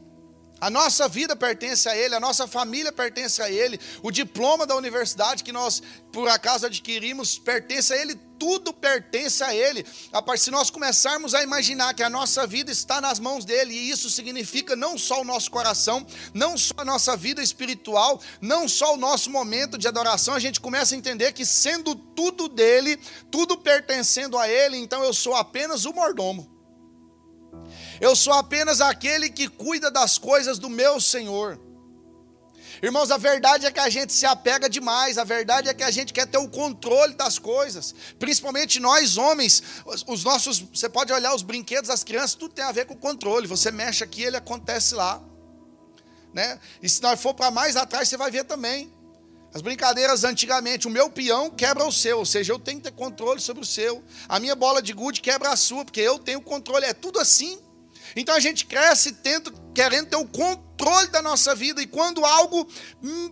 A 0.61 0.69
nossa 0.69 1.07
vida 1.07 1.35
pertence 1.35 1.89
a 1.89 1.97
Ele, 1.97 2.15
a 2.15 2.19
nossa 2.19 2.47
família 2.47 2.91
pertence 2.91 3.41
a 3.41 3.49
Ele, 3.49 3.79
o 4.01 4.11
diploma 4.11 4.65
da 4.65 4.75
universidade 4.75 5.43
que 5.43 5.51
nós, 5.51 5.81
por 6.11 6.27
acaso, 6.29 6.65
adquirimos 6.65 7.37
pertence 7.37 7.93
a 7.93 7.97
Ele, 7.97 8.15
tudo 8.39 8.73
pertence 8.73 9.43
a 9.43 9.53
Ele. 9.53 9.85
A 10.11 10.21
partir 10.21 10.47
se 10.47 10.51
nós 10.51 10.69
começarmos 10.69 11.33
a 11.33 11.43
imaginar 11.43 11.93
que 11.93 12.01
a 12.01 12.09
nossa 12.09 12.47
vida 12.47 12.71
está 12.71 13.01
nas 13.01 13.19
mãos 13.19 13.43
dEle, 13.43 13.73
e 13.73 13.89
isso 13.89 14.09
significa 14.09 14.75
não 14.75 14.97
só 14.97 15.21
o 15.21 15.25
nosso 15.25 15.51
coração, 15.51 16.05
não 16.33 16.57
só 16.57 16.73
a 16.77 16.85
nossa 16.85 17.17
vida 17.17 17.43
espiritual, 17.43 18.21
não 18.39 18.67
só 18.67 18.93
o 18.93 18.97
nosso 18.97 19.29
momento 19.29 19.77
de 19.77 19.87
adoração, 19.87 20.33
a 20.33 20.39
gente 20.39 20.61
começa 20.61 20.95
a 20.95 20.97
entender 20.97 21.33
que 21.33 21.45
sendo 21.45 21.95
tudo 21.95 22.47
dEle, 22.47 22.97
tudo 23.29 23.57
pertencendo 23.57 24.37
a 24.37 24.47
Ele, 24.47 24.77
então 24.77 25.03
eu 25.03 25.13
sou 25.13 25.35
apenas 25.35 25.83
o 25.83 25.93
mordomo. 25.93 26.49
Eu 27.99 28.15
sou 28.15 28.33
apenas 28.33 28.79
aquele 28.79 29.29
que 29.29 29.47
cuida 29.47 29.91
das 29.91 30.17
coisas 30.17 30.57
do 30.57 30.69
meu 30.69 31.01
Senhor. 31.01 31.66
Irmãos, 32.81 33.09
a 33.09 33.17
verdade 33.17 33.65
é 33.65 33.71
que 33.71 33.79
a 33.79 33.89
gente 33.89 34.13
se 34.13 34.25
apega 34.25 34.69
demais, 34.69 35.17
a 35.17 35.23
verdade 35.23 35.69
é 35.69 35.73
que 35.73 35.83
a 35.83 35.89
gente 35.89 36.13
quer 36.13 36.27
ter 36.27 36.37
o 36.37 36.47
controle 36.47 37.15
das 37.15 37.39
coisas, 37.39 37.95
principalmente 38.19 38.79
nós 38.79 39.17
homens, 39.17 39.63
os 40.05 40.23
nossos, 40.23 40.59
você 40.59 40.87
pode 40.87 41.11
olhar 41.11 41.33
os 41.33 41.41
brinquedos 41.41 41.87
das 41.87 42.03
crianças, 42.03 42.35
tudo 42.35 42.53
tem 42.53 42.63
a 42.63 42.71
ver 42.71 42.85
com 42.85 42.95
controle, 42.95 43.47
você 43.47 43.71
mexe 43.71 44.03
aqui, 44.03 44.21
ele 44.21 44.37
acontece 44.37 44.93
lá, 44.93 45.21
né? 46.33 46.59
E 46.81 46.87
se 46.87 47.01
nós 47.01 47.19
for 47.19 47.33
para 47.33 47.49
mais 47.49 47.75
atrás, 47.75 48.07
você 48.07 48.17
vai 48.17 48.29
ver 48.29 48.43
também, 48.43 48.93
as 49.53 49.61
brincadeiras 49.61 50.23
antigamente, 50.23 50.87
o 50.87 50.91
meu 50.91 51.09
peão 51.09 51.49
quebra 51.49 51.83
o 51.83 51.91
seu, 51.91 52.19
ou 52.19 52.25
seja, 52.25 52.53
eu 52.53 52.59
tenho 52.59 52.77
que 52.77 52.83
ter 52.83 52.95
controle 52.95 53.39
sobre 53.41 53.63
o 53.63 53.65
seu, 53.65 54.03
a 54.29 54.39
minha 54.39 54.55
bola 54.55 54.83
de 54.83 54.93
gude 54.93 55.19
quebra 55.19 55.49
a 55.49 55.55
sua, 55.55 55.83
porque 55.83 56.01
eu 56.01 56.19
tenho 56.19 56.41
controle, 56.41 56.85
é 56.85 56.93
tudo 56.93 57.19
assim, 57.19 57.59
então 58.15 58.35
a 58.35 58.39
gente 58.39 58.65
cresce 58.65 59.11
tendo, 59.11 59.51
querendo 59.77 60.07
ter 60.07 60.15
o 60.15 60.25
controle 60.25 61.07
da 61.09 61.21
nossa 61.21 61.53
vida, 61.53 61.79
e 61.79 61.85
quando 61.85 62.25
algo 62.25 62.67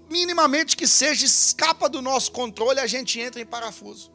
minimamente 0.08 0.78
que 0.78 0.86
seja 0.88 1.26
escapa 1.26 1.90
do 1.90 2.04
nosso 2.04 2.32
controle, 2.32 2.80
a 2.80 2.86
gente 2.86 3.20
entra 3.20 3.42
em 3.42 3.46
parafuso. 3.48 4.12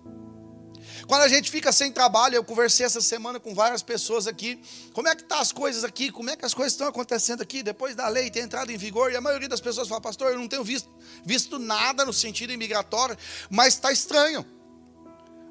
Quando 1.08 1.22
a 1.22 1.28
gente 1.28 1.50
fica 1.50 1.72
sem 1.72 1.90
trabalho, 1.90 2.36
eu 2.36 2.44
conversei 2.44 2.86
essa 2.86 3.00
semana 3.00 3.40
com 3.40 3.52
várias 3.52 3.82
pessoas 3.82 4.28
aqui. 4.28 4.62
Como 4.92 5.08
é 5.08 5.16
que 5.16 5.24
tá 5.24 5.40
as 5.40 5.50
coisas 5.50 5.82
aqui? 5.82 6.12
Como 6.12 6.30
é 6.30 6.36
que 6.36 6.44
as 6.44 6.54
coisas 6.54 6.72
estão 6.72 6.86
acontecendo 6.86 7.42
aqui 7.42 7.64
depois 7.64 7.96
da 7.96 8.06
lei 8.06 8.30
ter 8.30 8.42
entrado 8.42 8.70
em 8.70 8.76
vigor? 8.76 9.10
E 9.10 9.16
a 9.16 9.20
maioria 9.20 9.48
das 9.48 9.60
pessoas 9.60 9.88
fala, 9.88 10.00
pastor, 10.00 10.30
eu 10.30 10.38
não 10.38 10.46
tenho 10.46 10.62
visto, 10.62 10.88
visto 11.24 11.58
nada 11.58 12.04
no 12.04 12.12
sentido 12.12 12.52
imigratório, 12.52 13.18
mas 13.50 13.74
está 13.74 13.90
estranho. 13.90 14.46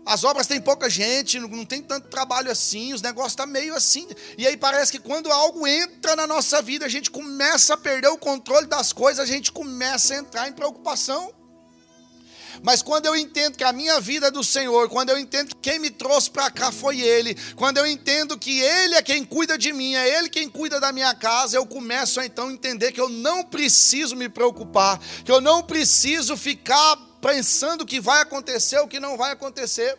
As 0.10 0.24
obras 0.24 0.48
têm 0.48 0.60
pouca 0.60 0.90
gente, 0.90 1.40
não 1.40 1.64
tem 1.64 1.84
tanto 1.84 2.08
trabalho 2.08 2.50
assim, 2.50 2.94
os 2.94 3.02
negócios 3.04 3.34
estão 3.34 3.46
tá 3.46 3.52
meio 3.52 3.76
assim. 3.76 4.08
E 4.40 4.48
aí 4.48 4.58
parece 4.58 4.92
que 4.92 4.98
quando 4.98 5.32
algo 5.32 5.68
entra 5.68 6.16
na 6.16 6.26
nossa 6.26 6.64
vida, 6.64 6.84
a 6.84 6.90
gente 6.90 7.12
começa 7.12 7.76
a 7.76 7.78
perder 7.78 8.08
o 8.08 8.18
controle 8.18 8.66
das 8.66 8.92
coisas, 8.92 9.20
a 9.20 9.26
gente 9.28 9.52
começa 9.52 10.16
a 10.16 10.18
entrar 10.18 10.50
em 10.50 10.52
preocupação. 10.52 11.32
Mas 12.64 12.82
quando 12.82 13.06
eu 13.06 13.16
entendo 13.16 13.56
que 13.56 13.64
a 13.64 13.72
minha 13.72 14.02
vida 14.02 14.28
é 14.28 14.32
do 14.32 14.44
Senhor, 14.44 14.90
quando 14.90 15.12
eu 15.12 15.20
entendo 15.20 15.50
que 15.50 15.70
quem 15.70 15.78
me 15.78 15.92
trouxe 15.92 16.32
para 16.32 16.50
cá 16.50 16.72
foi 16.72 17.00
Ele, 17.00 17.38
quando 17.56 17.78
eu 17.78 17.86
entendo 17.86 18.36
que 18.36 18.60
Ele 18.62 18.96
é 18.96 19.04
quem 19.04 19.24
cuida 19.24 19.60
de 19.60 19.72
mim, 19.72 19.94
é 19.94 20.18
Ele 20.18 20.28
quem 20.28 20.50
cuida 20.50 20.80
da 20.80 20.92
minha 20.92 21.14
casa, 21.14 21.56
eu 21.56 21.68
começo 21.68 22.20
a 22.20 22.26
então 22.26 22.50
entender 22.50 22.92
que 22.92 23.00
eu 23.00 23.10
não 23.10 23.44
preciso 23.44 24.16
me 24.16 24.28
preocupar, 24.28 25.00
que 25.24 25.32
eu 25.32 25.40
não 25.40 25.62
preciso 25.62 26.36
ficar 26.36 26.98
pensando 27.22 27.82
o 27.82 27.86
que 27.86 28.00
vai 28.00 28.22
acontecer, 28.22 28.80
o 28.80 28.88
que 28.88 29.00
não 29.00 29.18
vai 29.18 29.32
acontecer. 29.32 29.98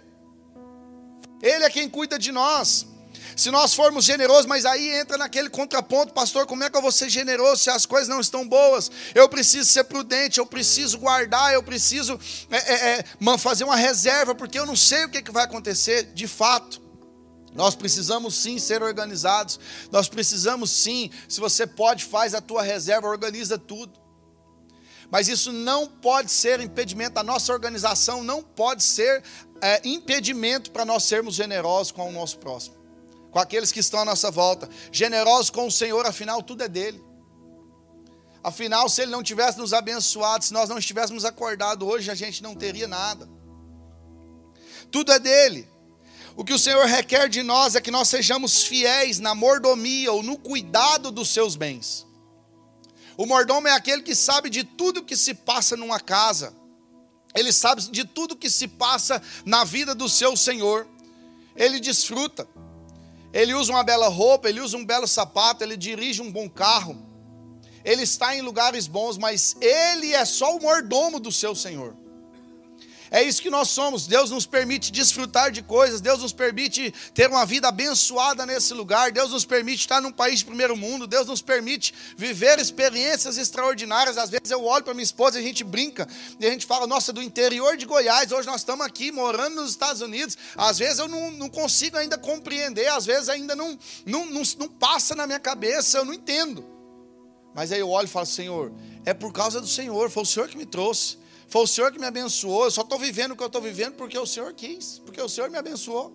Ele 1.42 1.64
é 1.64 1.70
quem 1.70 1.88
cuida 1.88 2.18
de 2.18 2.32
nós. 2.32 2.86
Se 3.36 3.50
nós 3.50 3.74
formos 3.74 4.04
generosos, 4.04 4.46
mas 4.46 4.66
aí 4.66 4.90
entra 4.90 5.16
naquele 5.16 5.48
contraponto, 5.48 6.12
pastor, 6.12 6.46
como 6.46 6.64
é 6.64 6.70
que 6.70 6.76
eu 6.76 6.82
vou 6.82 6.92
ser 6.92 7.08
generoso 7.08 7.62
se 7.62 7.70
as 7.70 7.86
coisas 7.86 8.08
não 8.08 8.20
estão 8.20 8.46
boas? 8.46 8.90
Eu 9.14 9.28
preciso 9.28 9.70
ser 9.70 9.84
prudente, 9.84 10.38
eu 10.38 10.46
preciso 10.46 10.98
guardar, 10.98 11.54
eu 11.54 11.62
preciso 11.62 12.18
é, 12.50 12.56
é, 12.56 12.98
é, 12.98 13.38
fazer 13.38 13.64
uma 13.64 13.76
reserva, 13.76 14.34
porque 14.34 14.58
eu 14.58 14.66
não 14.66 14.76
sei 14.76 15.04
o 15.04 15.08
que, 15.08 15.22
que 15.22 15.30
vai 15.30 15.44
acontecer 15.44 16.12
de 16.12 16.26
fato. 16.26 16.80
Nós 17.54 17.74
precisamos 17.74 18.36
sim 18.36 18.58
ser 18.58 18.82
organizados, 18.82 19.58
nós 19.90 20.08
precisamos 20.08 20.70
sim, 20.70 21.10
se 21.28 21.40
você 21.40 21.66
pode, 21.66 22.04
faz 22.04 22.34
a 22.34 22.40
tua 22.40 22.62
reserva, 22.62 23.08
organiza 23.08 23.58
tudo. 23.58 23.99
Mas 25.10 25.28
isso 25.28 25.52
não 25.52 25.86
pode 25.86 26.30
ser 26.30 26.60
impedimento, 26.60 27.18
a 27.18 27.22
nossa 27.22 27.52
organização 27.52 28.22
não 28.22 28.42
pode 28.42 28.82
ser 28.82 29.22
é, 29.60 29.80
impedimento 29.84 30.70
para 30.70 30.84
nós 30.84 31.04
sermos 31.04 31.34
generosos 31.34 31.90
com 31.92 32.08
o 32.08 32.12
nosso 32.12 32.38
próximo, 32.38 32.76
com 33.30 33.38
aqueles 33.38 33.72
que 33.72 33.80
estão 33.80 34.00
à 34.00 34.04
nossa 34.04 34.30
volta. 34.30 34.68
Generosos 34.92 35.50
com 35.50 35.66
o 35.66 35.70
Senhor, 35.70 36.06
afinal, 36.06 36.42
tudo 36.42 36.62
é 36.62 36.68
dele. 36.68 37.02
Afinal, 38.42 38.88
se 38.88 39.02
Ele 39.02 39.10
não 39.10 39.22
tivesse 39.22 39.58
nos 39.58 39.72
abençoado, 39.72 40.44
se 40.44 40.52
nós 40.52 40.68
não 40.68 40.78
estivéssemos 40.78 41.24
acordados 41.24 41.86
hoje, 41.86 42.10
a 42.10 42.14
gente 42.14 42.42
não 42.42 42.54
teria 42.54 42.86
nada. 42.88 43.28
Tudo 44.90 45.12
é 45.12 45.18
dele. 45.18 45.68
O 46.36 46.44
que 46.44 46.54
o 46.54 46.58
Senhor 46.58 46.86
requer 46.86 47.28
de 47.28 47.42
nós 47.42 47.74
é 47.74 47.80
que 47.80 47.90
nós 47.90 48.08
sejamos 48.08 48.62
fiéis 48.62 49.18
na 49.18 49.34
mordomia 49.34 50.12
ou 50.12 50.22
no 50.22 50.38
cuidado 50.38 51.10
dos 51.10 51.28
seus 51.28 51.56
bens. 51.56 52.06
O 53.20 53.26
mordomo 53.26 53.68
é 53.68 53.72
aquele 53.72 54.00
que 54.00 54.14
sabe 54.14 54.48
de 54.48 54.64
tudo 54.64 55.04
que 55.04 55.14
se 55.14 55.34
passa 55.34 55.76
numa 55.76 56.00
casa. 56.00 56.54
Ele 57.34 57.52
sabe 57.52 57.82
de 57.82 58.02
tudo 58.02 58.34
que 58.34 58.48
se 58.48 58.66
passa 58.66 59.20
na 59.44 59.62
vida 59.62 59.94
do 59.94 60.08
seu 60.08 60.34
Senhor. 60.34 60.88
Ele 61.54 61.78
desfruta. 61.80 62.48
Ele 63.30 63.52
usa 63.52 63.72
uma 63.72 63.84
bela 63.84 64.08
roupa, 64.08 64.48
ele 64.48 64.62
usa 64.62 64.74
um 64.74 64.86
belo 64.86 65.06
sapato, 65.06 65.62
ele 65.62 65.76
dirige 65.76 66.22
um 66.22 66.32
bom 66.32 66.48
carro. 66.48 66.96
Ele 67.84 68.04
está 68.04 68.34
em 68.34 68.40
lugares 68.40 68.86
bons, 68.86 69.18
mas 69.18 69.54
ele 69.60 70.14
é 70.14 70.24
só 70.24 70.56
o 70.56 70.62
mordomo 70.62 71.20
do 71.20 71.30
seu 71.30 71.54
Senhor. 71.54 71.94
É 73.10 73.22
isso 73.22 73.42
que 73.42 73.50
nós 73.50 73.68
somos. 73.68 74.06
Deus 74.06 74.30
nos 74.30 74.46
permite 74.46 74.92
desfrutar 74.92 75.50
de 75.50 75.62
coisas, 75.62 76.00
Deus 76.00 76.20
nos 76.20 76.32
permite 76.32 76.94
ter 77.12 77.28
uma 77.28 77.44
vida 77.44 77.68
abençoada 77.68 78.46
nesse 78.46 78.72
lugar, 78.72 79.10
Deus 79.10 79.32
nos 79.32 79.44
permite 79.44 79.80
estar 79.80 80.00
num 80.00 80.12
país 80.12 80.38
de 80.38 80.44
primeiro 80.44 80.76
mundo, 80.76 81.06
Deus 81.06 81.26
nos 81.26 81.42
permite 81.42 81.92
viver 82.16 82.58
experiências 82.60 83.36
extraordinárias. 83.36 84.16
Às 84.16 84.30
vezes 84.30 84.50
eu 84.50 84.64
olho 84.64 84.84
para 84.84 84.94
minha 84.94 85.02
esposa 85.02 85.38
e 85.38 85.42
a 85.42 85.46
gente 85.46 85.64
brinca, 85.64 86.06
e 86.38 86.46
a 86.46 86.50
gente 86.50 86.66
fala, 86.66 86.86
nossa, 86.86 87.12
do 87.12 87.20
interior 87.20 87.76
de 87.76 87.84
Goiás, 87.84 88.30
hoje 88.30 88.46
nós 88.46 88.60
estamos 88.60 88.86
aqui 88.86 89.10
morando 89.10 89.56
nos 89.56 89.70
Estados 89.70 90.00
Unidos. 90.00 90.38
Às 90.56 90.78
vezes 90.78 91.00
eu 91.00 91.08
não, 91.08 91.32
não 91.32 91.48
consigo 91.48 91.96
ainda 91.96 92.16
compreender, 92.16 92.86
às 92.88 93.06
vezes 93.06 93.28
ainda 93.28 93.56
não, 93.56 93.76
não, 94.06 94.26
não, 94.26 94.42
não 94.56 94.68
passa 94.68 95.16
na 95.16 95.26
minha 95.26 95.40
cabeça, 95.40 95.98
eu 95.98 96.04
não 96.04 96.14
entendo. 96.14 96.64
Mas 97.54 97.72
aí 97.72 97.80
eu 97.80 97.88
olho 97.88 98.04
e 98.04 98.08
falo, 98.08 98.26
Senhor, 98.26 98.72
é 99.04 99.12
por 99.12 99.32
causa 99.32 99.60
do 99.60 99.66
Senhor, 99.66 100.08
foi 100.10 100.22
o 100.22 100.26
Senhor 100.26 100.48
que 100.48 100.56
me 100.56 100.64
trouxe. 100.64 101.18
Foi 101.50 101.64
o 101.64 101.66
Senhor 101.66 101.90
que 101.90 101.98
me 101.98 102.06
abençoou. 102.06 102.64
Eu 102.64 102.70
só 102.70 102.82
estou 102.82 102.98
vivendo 102.98 103.32
o 103.32 103.36
que 103.36 103.42
eu 103.42 103.48
estou 103.48 103.60
vivendo 103.60 103.94
porque 103.94 104.16
o 104.16 104.24
Senhor 104.24 104.52
quis, 104.54 105.02
porque 105.04 105.20
o 105.20 105.28
Senhor 105.28 105.50
me 105.50 105.58
abençoou. 105.58 106.14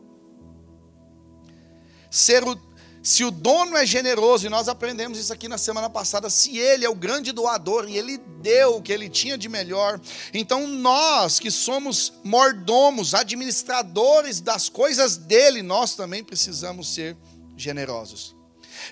Ser 2.09 2.41
o, 2.47 2.57
se 3.03 3.25
o 3.25 3.29
dono 3.29 3.75
é 3.75 3.85
generoso, 3.85 4.47
e 4.47 4.49
nós 4.49 4.69
aprendemos 4.69 5.19
isso 5.19 5.33
aqui 5.33 5.49
na 5.49 5.57
semana 5.57 5.89
passada, 5.89 6.29
se 6.29 6.57
ele 6.57 6.85
é 6.85 6.89
o 6.89 6.95
grande 6.95 7.33
doador 7.33 7.89
e 7.89 7.97
ele 7.97 8.17
deu 8.41 8.77
o 8.77 8.81
que 8.81 8.93
ele 8.93 9.09
tinha 9.09 9.37
de 9.37 9.49
melhor, 9.49 9.99
então 10.33 10.65
nós 10.65 11.37
que 11.37 11.51
somos 11.51 12.13
mordomos, 12.23 13.13
administradores 13.13 14.39
das 14.39 14.69
coisas 14.69 15.17
dele, 15.17 15.61
nós 15.61 15.95
também 15.95 16.23
precisamos 16.23 16.93
ser 16.93 17.17
generosos. 17.57 18.34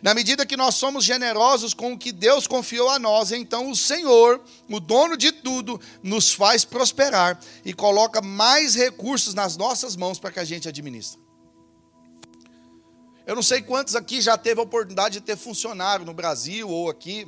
Na 0.01 0.13
medida 0.13 0.45
que 0.45 0.57
nós 0.57 0.75
somos 0.75 1.03
generosos 1.03 1.73
com 1.73 1.93
o 1.93 1.97
que 1.97 2.11
Deus 2.11 2.47
confiou 2.47 2.89
a 2.89 2.99
nós, 2.99 3.31
então 3.31 3.69
o 3.69 3.75
Senhor, 3.75 4.41
o 4.69 4.79
dono 4.79 5.15
de 5.15 5.31
tudo, 5.31 5.79
nos 6.01 6.33
faz 6.33 6.65
prosperar 6.65 7.39
e 7.63 7.73
coloca 7.73 8.21
mais 8.21 8.75
recursos 8.75 9.33
nas 9.33 9.57
nossas 9.57 9.95
mãos 9.95 10.19
para 10.19 10.31
que 10.31 10.39
a 10.39 10.45
gente 10.45 10.67
administre. 10.67 11.21
Eu 13.25 13.35
não 13.35 13.43
sei 13.43 13.61
quantos 13.61 13.95
aqui 13.95 14.19
já 14.19 14.37
teve 14.37 14.59
a 14.59 14.63
oportunidade 14.63 15.19
de 15.19 15.21
ter 15.21 15.37
funcionário 15.37 16.05
no 16.05 16.13
Brasil 16.13 16.69
ou 16.69 16.89
aqui. 16.89 17.25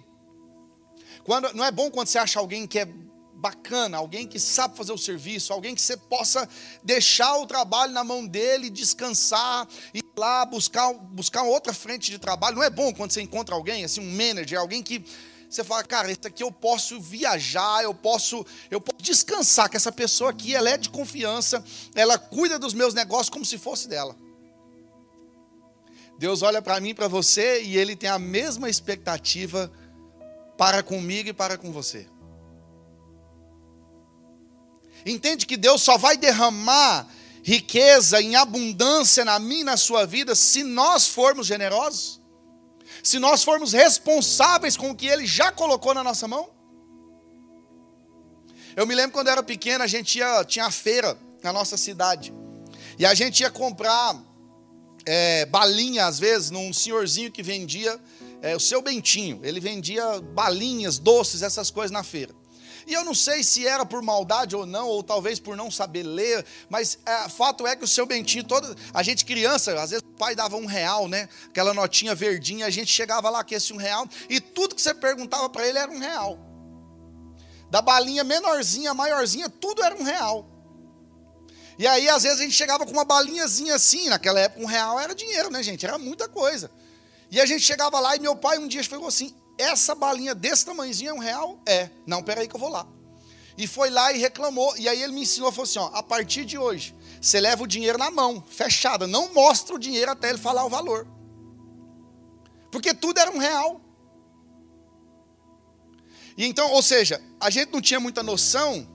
Quando, 1.23 1.53
não 1.53 1.63
é 1.63 1.71
bom 1.71 1.89
quando 1.89 2.07
você 2.07 2.17
acha 2.17 2.39
alguém 2.39 2.67
que 2.67 2.79
é 2.79 2.87
bacana, 3.35 3.97
alguém 3.97 4.27
que 4.27 4.39
sabe 4.39 4.77
fazer 4.77 4.91
o 4.91 4.97
serviço, 4.97 5.53
alguém 5.53 5.75
que 5.75 5.81
você 5.81 5.97
possa 5.97 6.47
deixar 6.83 7.37
o 7.37 7.45
trabalho 7.45 7.91
na 7.91 8.03
mão 8.03 8.25
dele, 8.25 8.69
descansar, 8.69 9.67
ir 9.93 10.03
lá 10.17 10.45
buscar, 10.45 10.93
buscar 10.93 11.43
outra 11.43 11.73
frente 11.73 12.09
de 12.09 12.17
trabalho. 12.17 12.55
Não 12.55 12.63
é 12.63 12.69
bom 12.69 12.93
quando 12.93 13.11
você 13.11 13.21
encontra 13.21 13.53
alguém, 13.53 13.83
assim, 13.83 14.01
um 14.01 14.11
manager, 14.11 14.59
alguém 14.59 14.81
que 14.81 15.03
você 15.49 15.63
fala, 15.63 15.83
cara, 15.83 16.11
esse 16.11 16.25
aqui 16.25 16.43
eu 16.43 16.51
posso 16.51 16.99
viajar, 16.99 17.83
eu 17.83 17.93
posso, 17.93 18.45
eu 18.69 18.81
posso 18.81 19.01
descansar, 19.01 19.69
que 19.69 19.77
essa 19.77 19.91
pessoa 19.91 20.31
aqui, 20.31 20.55
ela 20.55 20.69
é 20.69 20.77
de 20.77 20.89
confiança, 20.89 21.63
ela 21.93 22.17
cuida 22.17 22.57
dos 22.57 22.73
meus 22.73 22.93
negócios 22.93 23.29
como 23.29 23.45
se 23.45 23.57
fosse 23.57 23.87
dela. 23.87 24.15
Deus 26.17 26.41
olha 26.41 26.61
para 26.61 26.79
mim, 26.79 26.95
para 26.95 27.07
você, 27.07 27.61
e 27.61 27.77
Ele 27.77 27.95
tem 27.95 28.09
a 28.09 28.17
mesma 28.17 28.69
expectativa 28.69 29.71
para 30.57 30.81
comigo 30.81 31.29
e 31.29 31.33
para 31.33 31.57
com 31.57 31.71
você. 31.71 32.07
Entende 35.05 35.45
que 35.45 35.55
Deus 35.55 35.81
só 35.83 35.97
vai 35.97 36.17
derramar 36.17 37.07
riqueza 37.43 38.19
em 38.19 38.35
abundância 38.35 39.23
na 39.23 39.37
minha 39.37 39.61
e 39.61 39.63
na 39.65 39.77
sua 39.77 40.05
vida 40.05 40.33
se 40.33 40.63
nós 40.63 41.07
formos 41.07 41.45
generosos? 41.45 42.19
Se 43.03 43.19
nós 43.19 43.43
formos 43.43 43.71
responsáveis 43.71 44.75
com 44.75 44.89
o 44.89 44.95
que 44.95 45.05
Ele 45.05 45.27
já 45.27 45.51
colocou 45.51 45.93
na 45.93 46.03
nossa 46.03 46.27
mão? 46.27 46.49
Eu 48.75 48.87
me 48.87 48.95
lembro 48.95 49.11
quando 49.11 49.27
eu 49.27 49.33
era 49.33 49.43
pequeno, 49.43 49.83
a 49.83 49.87
gente 49.87 50.17
ia, 50.17 50.43
tinha 50.43 50.69
feira 50.71 51.17
na 51.43 51.53
nossa 51.53 51.77
cidade. 51.77 52.33
E 52.97 53.05
a 53.05 53.13
gente 53.13 53.41
ia 53.41 53.51
comprar 53.51 54.19
é, 55.05 55.45
balinha, 55.45 56.07
às 56.07 56.17
vezes, 56.17 56.49
num 56.49 56.73
senhorzinho 56.73 57.31
que 57.31 57.43
vendia 57.43 57.99
é, 58.41 58.55
o 58.55 58.59
seu 58.59 58.81
Bentinho. 58.81 59.39
Ele 59.43 59.59
vendia 59.59 60.19
balinhas, 60.19 60.97
doces, 60.97 61.41
essas 61.41 61.69
coisas 61.69 61.91
na 61.91 62.03
feira. 62.03 62.33
E 62.87 62.93
eu 62.93 63.03
não 63.03 63.15
sei 63.15 63.43
se 63.43 63.65
era 63.65 63.85
por 63.85 64.01
maldade 64.01 64.55
ou 64.55 64.65
não, 64.65 64.87
ou 64.87 65.01
talvez 65.01 65.39
por 65.39 65.57
não 65.57 65.71
saber 65.71 66.03
ler, 66.03 66.45
mas 66.69 66.99
é, 67.05 67.27
fato 67.29 67.65
é 67.65 67.75
que 67.75 67.83
o 67.83 67.87
seu 67.87 68.05
Bentinho, 68.05 68.43
todo, 68.43 68.75
a 68.93 69.01
gente 69.01 69.25
criança, 69.25 69.73
às 69.81 69.89
vezes 69.89 70.05
o 70.07 70.17
pai 70.17 70.35
dava 70.35 70.55
um 70.55 70.65
real, 70.65 71.07
né? 71.07 71.27
Aquela 71.47 71.73
notinha 71.73 72.13
verdinha, 72.13 72.67
a 72.67 72.69
gente 72.69 72.91
chegava 72.91 73.29
lá 73.29 73.43
que 73.43 73.55
esse 73.55 73.73
um 73.73 73.77
real, 73.77 74.07
e 74.29 74.39
tudo 74.39 74.75
que 74.75 74.81
você 74.81 74.93
perguntava 74.93 75.49
para 75.49 75.67
ele 75.67 75.79
era 75.79 75.91
um 75.91 75.99
real. 75.99 76.39
Da 77.71 77.81
balinha 77.81 78.23
menorzinha, 78.23 78.93
maiorzinha, 78.93 79.49
tudo 79.49 79.83
era 79.83 79.95
um 79.95 80.03
real. 80.03 80.47
E 81.77 81.85
aí, 81.87 82.07
às 82.07 82.23
vezes, 82.23 82.39
a 82.39 82.43
gente 82.43 82.55
chegava 82.55 82.85
com 82.85 82.91
uma 82.91 83.03
balinhazinha 83.03 83.75
assim, 83.75 84.07
naquela 84.07 84.39
época 84.39 84.61
um 84.61 84.65
real 84.65 84.99
era 84.99 85.13
dinheiro, 85.13 85.49
né, 85.49 85.61
gente? 85.61 85.85
Era 85.85 85.97
muita 85.97 86.29
coisa. 86.29 86.71
E 87.29 87.41
a 87.41 87.45
gente 87.45 87.63
chegava 87.63 87.99
lá 87.99 88.15
e 88.15 88.19
meu 88.19 88.35
pai 88.35 88.57
um 88.57 88.67
dia 88.67 88.83
falou 88.83 89.07
assim: 89.07 89.35
essa 89.57 89.95
balinha 89.95 90.35
desse 90.35 90.65
tamanhozinho 90.65 91.11
é 91.11 91.13
um 91.13 91.19
real? 91.19 91.59
É. 91.65 91.89
Não, 92.05 92.21
peraí 92.21 92.47
que 92.47 92.55
eu 92.55 92.59
vou 92.59 92.69
lá. 92.69 92.87
E 93.57 93.67
foi 93.67 93.89
lá 93.89 94.11
e 94.11 94.17
reclamou. 94.17 94.75
E 94.77 94.87
aí 94.87 95.01
ele 95.01 95.13
me 95.13 95.21
ensinou, 95.21 95.51
falou 95.51 95.63
assim: 95.63 95.79
ó, 95.79 95.89
a 95.93 96.03
partir 96.03 96.45
de 96.45 96.57
hoje, 96.57 96.95
você 97.21 97.39
leva 97.39 97.63
o 97.63 97.67
dinheiro 97.67 97.97
na 97.97 98.11
mão, 98.11 98.43
fechada. 98.49 99.07
Não 99.07 99.33
mostra 99.33 99.75
o 99.75 99.79
dinheiro 99.79 100.11
até 100.11 100.29
ele 100.29 100.37
falar 100.37 100.65
o 100.65 100.69
valor. 100.69 101.07
Porque 102.71 102.93
tudo 102.93 103.19
era 103.19 103.31
um 103.31 103.37
real. 103.37 103.79
E 106.37 106.45
então, 106.45 106.71
ou 106.71 106.81
seja, 106.81 107.21
a 107.39 107.49
gente 107.49 107.71
não 107.71 107.79
tinha 107.79 107.99
muita 107.99 108.21
noção. 108.21 108.87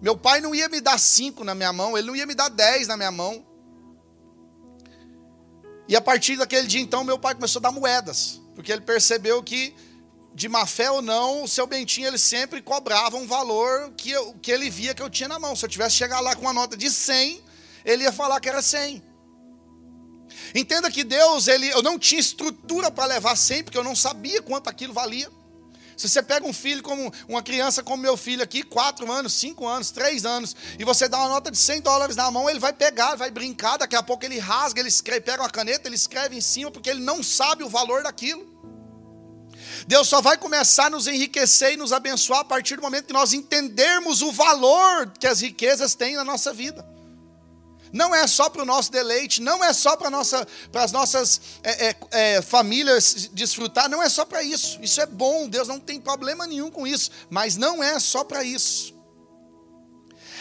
Meu 0.00 0.16
pai 0.16 0.40
não 0.40 0.54
ia 0.54 0.68
me 0.68 0.80
dar 0.80 0.96
cinco 0.98 1.42
na 1.42 1.54
minha 1.54 1.72
mão, 1.72 1.98
ele 1.98 2.06
não 2.06 2.14
ia 2.14 2.24
me 2.24 2.34
dar 2.34 2.48
dez 2.48 2.86
na 2.86 2.96
minha 2.96 3.10
mão. 3.10 3.44
E 5.88 5.96
a 5.96 6.00
partir 6.00 6.36
daquele 6.36 6.68
dia, 6.68 6.80
então, 6.80 7.02
meu 7.02 7.18
pai 7.18 7.34
começou 7.34 7.58
a 7.58 7.62
dar 7.62 7.72
moedas. 7.72 8.40
Porque 8.54 8.70
ele 8.70 8.82
percebeu 8.82 9.42
que 9.42 9.74
de 10.38 10.48
má 10.48 10.64
fé 10.64 10.88
ou 10.88 11.02
não, 11.02 11.42
o 11.42 11.48
seu 11.48 11.66
Bentinho 11.66 12.06
ele 12.06 12.16
sempre 12.16 12.62
cobrava 12.62 13.16
um 13.16 13.26
valor 13.26 13.90
que, 13.96 14.12
eu, 14.12 14.34
que 14.34 14.52
ele 14.52 14.70
via 14.70 14.94
que 14.94 15.02
eu 15.02 15.10
tinha 15.10 15.28
na 15.28 15.36
mão. 15.36 15.56
Se 15.56 15.64
eu 15.64 15.68
tivesse 15.68 15.96
chegar 15.96 16.20
lá 16.20 16.36
com 16.36 16.42
uma 16.42 16.52
nota 16.52 16.76
de 16.76 16.88
100, 16.88 17.42
ele 17.84 18.04
ia 18.04 18.12
falar 18.12 18.38
que 18.38 18.48
era 18.48 18.62
100. 18.62 19.02
Entenda 20.54 20.92
que 20.92 21.02
Deus, 21.02 21.48
ele, 21.48 21.68
eu 21.70 21.82
não 21.82 21.98
tinha 21.98 22.20
estrutura 22.20 22.88
para 22.88 23.06
levar 23.06 23.34
100, 23.34 23.64
porque 23.64 23.76
eu 23.76 23.82
não 23.82 23.96
sabia 23.96 24.40
quanto 24.40 24.70
aquilo 24.70 24.94
valia. 24.94 25.28
Se 25.96 26.08
você 26.08 26.22
pega 26.22 26.46
um 26.46 26.52
filho 26.52 26.84
como 26.84 27.12
uma 27.26 27.42
criança 27.42 27.82
como 27.82 28.00
meu 28.00 28.16
filho 28.16 28.40
aqui, 28.40 28.62
4 28.62 29.10
anos, 29.10 29.32
5 29.32 29.66
anos, 29.66 29.90
3 29.90 30.24
anos, 30.24 30.54
e 30.78 30.84
você 30.84 31.08
dá 31.08 31.18
uma 31.18 31.30
nota 31.30 31.50
de 31.50 31.58
100 31.58 31.80
dólares 31.80 32.14
na 32.14 32.30
mão, 32.30 32.48
ele 32.48 32.60
vai 32.60 32.72
pegar, 32.72 33.16
vai 33.16 33.32
brincar, 33.32 33.76
daqui 33.76 33.96
a 33.96 34.02
pouco 34.04 34.24
ele 34.24 34.38
rasga, 34.38 34.78
ele 34.78 34.88
escreve, 34.88 35.22
pega 35.22 35.42
uma 35.42 35.50
caneta, 35.50 35.88
ele 35.88 35.96
escreve 35.96 36.36
em 36.36 36.40
cima, 36.40 36.70
porque 36.70 36.88
ele 36.88 37.00
não 37.00 37.24
sabe 37.24 37.64
o 37.64 37.68
valor 37.68 38.04
daquilo. 38.04 38.56
Deus 39.86 40.08
só 40.08 40.20
vai 40.20 40.36
começar 40.36 40.86
a 40.86 40.90
nos 40.90 41.06
enriquecer 41.06 41.74
e 41.74 41.76
nos 41.76 41.92
abençoar 41.92 42.40
a 42.40 42.44
partir 42.44 42.76
do 42.76 42.82
momento 42.82 43.06
que 43.06 43.12
nós 43.12 43.32
entendermos 43.32 44.22
o 44.22 44.32
valor 44.32 45.12
que 45.18 45.26
as 45.26 45.40
riquezas 45.40 45.94
têm 45.94 46.16
na 46.16 46.24
nossa 46.24 46.52
vida. 46.52 46.86
Não 47.92 48.14
é 48.14 48.26
só 48.26 48.50
para 48.50 48.62
o 48.62 48.66
nosso 48.66 48.92
deleite, 48.92 49.40
não 49.40 49.64
é 49.64 49.72
só 49.72 49.96
para 49.96 50.10
nossa, 50.10 50.46
as 50.74 50.92
nossas 50.92 51.40
é, 51.62 51.88
é, 51.88 51.96
é, 52.10 52.42
famílias 52.42 53.30
desfrutar, 53.32 53.88
não 53.88 54.02
é 54.02 54.08
só 54.08 54.24
para 54.24 54.42
isso. 54.42 54.78
Isso 54.82 55.00
é 55.00 55.06
bom, 55.06 55.48
Deus 55.48 55.68
não 55.68 55.80
tem 55.80 56.00
problema 56.00 56.46
nenhum 56.46 56.70
com 56.70 56.86
isso, 56.86 57.10
mas 57.30 57.56
não 57.56 57.82
é 57.82 57.98
só 57.98 58.24
para 58.24 58.44
isso. 58.44 58.98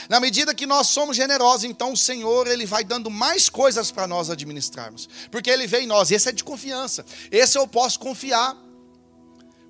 Na 0.10 0.20
medida 0.22 0.56
que 0.56 0.66
nós 0.66 0.88
somos 0.88 1.18
generosos, 1.18 1.66
então 1.66 1.92
o 1.92 1.98
Senhor 1.98 2.48
ele 2.48 2.66
vai 2.66 2.84
dando 2.84 3.10
mais 3.10 3.50
coisas 3.50 3.92
para 3.92 4.08
nós 4.08 4.30
administrarmos, 4.30 5.10
porque 5.30 5.50
Ele 5.50 5.68
vê 5.68 5.82
em 5.82 5.88
nós. 5.88 6.12
Esse 6.12 6.30
é 6.30 6.32
de 6.32 6.44
confiança. 6.44 7.06
Esse 7.30 7.58
eu 7.58 7.68
posso 7.68 8.00
confiar. 8.00 8.56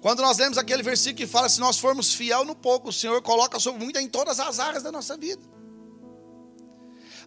Quando 0.02 0.22
nós 0.22 0.38
lemos 0.38 0.58
aquele 0.58 0.84
versículo 0.84 1.18
que 1.18 1.28
fala: 1.28 1.50
se 1.50 1.60
nós 1.60 1.80
formos 1.80 2.14
fiel 2.14 2.46
no 2.46 2.56
pouco, 2.56 2.90
o 2.90 2.94
Senhor 2.94 3.22
coloca 3.22 3.60
sobre 3.60 3.84
muito 3.84 4.00
em 4.00 4.08
todas 4.08 4.40
as 4.40 4.60
áreas 4.60 4.84
da 4.84 4.92
nossa 4.92 5.18
vida. 5.18 5.42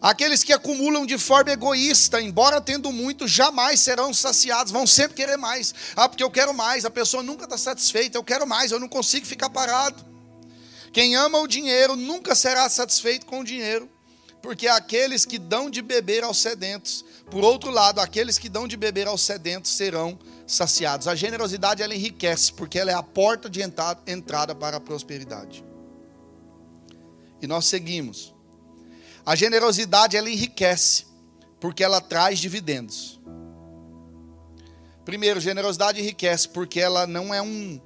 Aqueles 0.01 0.43
que 0.43 0.51
acumulam 0.51 1.05
de 1.05 1.15
forma 1.15 1.51
egoísta, 1.51 2.19
embora 2.19 2.59
tendo 2.59 2.91
muito, 2.91 3.27
jamais 3.27 3.79
serão 3.81 4.11
saciados, 4.11 4.71
vão 4.71 4.87
sempre 4.87 5.15
querer 5.15 5.37
mais. 5.37 5.75
Ah, 5.95 6.09
porque 6.09 6.23
eu 6.23 6.31
quero 6.31 6.55
mais. 6.55 6.85
A 6.85 6.89
pessoa 6.89 7.21
nunca 7.21 7.43
está 7.43 7.55
satisfeita, 7.55 8.17
eu 8.17 8.23
quero 8.23 8.47
mais, 8.47 8.71
eu 8.71 8.79
não 8.79 8.89
consigo 8.89 9.27
ficar 9.27 9.51
parado. 9.51 10.03
Quem 10.91 11.15
ama 11.15 11.37
o 11.37 11.47
dinheiro 11.47 11.95
nunca 11.95 12.33
será 12.33 12.67
satisfeito 12.67 13.27
com 13.27 13.41
o 13.41 13.43
dinheiro, 13.43 13.87
porque 14.41 14.67
aqueles 14.67 15.25
que 15.25 15.37
dão 15.37 15.69
de 15.69 15.81
beber 15.81 16.23
aos 16.23 16.37
sedentos, 16.37 17.05
por 17.29 17.43
outro 17.43 17.69
lado, 17.69 17.99
aqueles 17.99 18.37
que 18.39 18.49
dão 18.49 18.67
de 18.67 18.75
beber 18.75 19.07
aos 19.07 19.21
sedentos 19.21 19.71
serão 19.71 20.17
saciados. 20.47 21.07
A 21.07 21.15
generosidade 21.15 21.83
ela 21.83 21.93
enriquece, 21.93 22.51
porque 22.51 22.79
ela 22.79 22.91
é 22.91 22.93
a 22.93 23.03
porta 23.03 23.49
de 23.49 23.61
entrada 23.61 24.55
para 24.55 24.77
a 24.77 24.79
prosperidade. 24.79 25.63
E 27.41 27.47
nós 27.47 27.65
seguimos. 27.65 28.33
A 29.25 29.35
generosidade 29.35 30.17
ela 30.17 30.29
enriquece, 30.29 31.05
porque 31.59 31.83
ela 31.83 32.01
traz 32.01 32.39
dividendos. 32.39 33.19
Primeiro, 35.05 35.39
generosidade 35.39 35.99
enriquece 35.99 36.47
porque 36.47 36.79
ela 36.79 37.05
não 37.05 37.33
é 37.33 37.41
um 37.41 37.79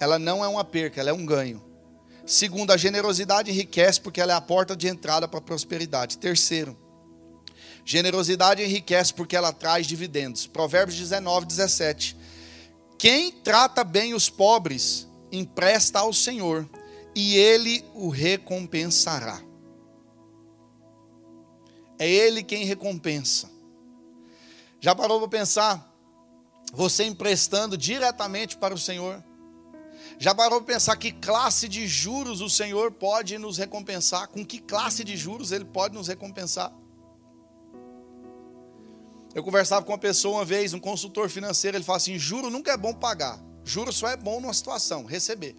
ela 0.00 0.18
não 0.18 0.44
é 0.44 0.48
uma 0.48 0.64
perca, 0.64 1.00
ela 1.00 1.10
é 1.10 1.12
um 1.12 1.26
ganho. 1.26 1.67
Segundo, 2.28 2.72
a 2.72 2.76
generosidade 2.76 3.50
enriquece 3.50 3.98
porque 3.98 4.20
ela 4.20 4.34
é 4.34 4.36
a 4.36 4.40
porta 4.40 4.76
de 4.76 4.86
entrada 4.86 5.26
para 5.26 5.38
a 5.38 5.42
prosperidade. 5.42 6.18
Terceiro, 6.18 6.76
generosidade 7.86 8.62
enriquece 8.62 9.14
porque 9.14 9.34
ela 9.34 9.50
traz 9.50 9.86
dividendos. 9.86 10.46
Provérbios 10.46 10.98
19, 10.98 11.46
17. 11.46 12.14
Quem 12.98 13.32
trata 13.32 13.82
bem 13.82 14.12
os 14.12 14.28
pobres, 14.28 15.08
empresta 15.32 16.00
ao 16.00 16.12
Senhor, 16.12 16.68
e 17.14 17.34
ele 17.34 17.82
o 17.94 18.10
recompensará. 18.10 19.40
É 21.98 22.06
Ele 22.08 22.42
quem 22.42 22.64
recompensa. 22.64 23.50
Já 24.80 24.94
parou 24.94 25.18
para 25.18 25.28
pensar? 25.28 25.92
Você 26.74 27.04
emprestando 27.04 27.76
diretamente 27.76 28.56
para 28.56 28.74
o 28.74 28.78
Senhor? 28.78 29.24
Já 30.18 30.34
parou 30.34 30.60
para 30.60 30.74
pensar 30.74 30.96
que 30.96 31.12
classe 31.12 31.68
de 31.68 31.86
juros 31.86 32.40
o 32.40 32.50
Senhor 32.50 32.90
pode 32.90 33.38
nos 33.38 33.56
recompensar? 33.56 34.26
Com 34.28 34.44
que 34.44 34.58
classe 34.58 35.04
de 35.04 35.16
juros 35.16 35.52
Ele 35.52 35.64
pode 35.64 35.94
nos 35.94 36.08
recompensar? 36.08 36.72
Eu 39.32 39.44
conversava 39.44 39.84
com 39.84 39.92
uma 39.92 39.98
pessoa 39.98 40.38
uma 40.38 40.44
vez, 40.44 40.74
um 40.74 40.80
consultor 40.80 41.28
financeiro, 41.28 41.76
ele 41.76 41.84
fala 41.84 41.98
assim: 41.98 42.18
juro 42.18 42.50
nunca 42.50 42.72
é 42.72 42.76
bom 42.76 42.92
pagar, 42.92 43.38
juro 43.62 43.92
só 43.92 44.08
é 44.08 44.16
bom 44.16 44.40
numa 44.40 44.52
situação, 44.52 45.04
receber. 45.04 45.54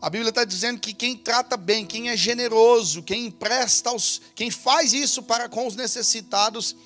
A 0.00 0.08
Bíblia 0.08 0.28
está 0.28 0.44
dizendo 0.44 0.78
que 0.78 0.94
quem 0.94 1.16
trata 1.16 1.56
bem, 1.56 1.84
quem 1.84 2.10
é 2.10 2.16
generoso, 2.16 3.02
quem 3.02 3.26
empresta 3.26 3.90
aos, 3.90 4.20
quem 4.36 4.50
faz 4.50 4.92
isso 4.92 5.22
para 5.22 5.48
com 5.48 5.66
os 5.66 5.74
necessitados, 5.74 6.76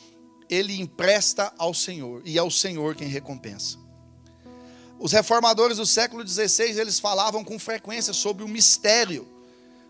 ele 0.48 0.80
empresta 0.80 1.52
ao 1.58 1.74
Senhor 1.74 2.22
e 2.24 2.38
é 2.38 2.42
o 2.42 2.50
Senhor 2.50 2.94
quem 2.94 3.08
recompensa. 3.08 3.89
Os 5.00 5.12
reformadores 5.12 5.78
do 5.78 5.86
século 5.86 6.26
XVI 6.28 6.78
eles 6.78 7.00
falavam 7.00 7.42
com 7.42 7.58
frequência 7.58 8.12
sobre 8.12 8.44
o 8.44 8.48
mistério 8.48 9.26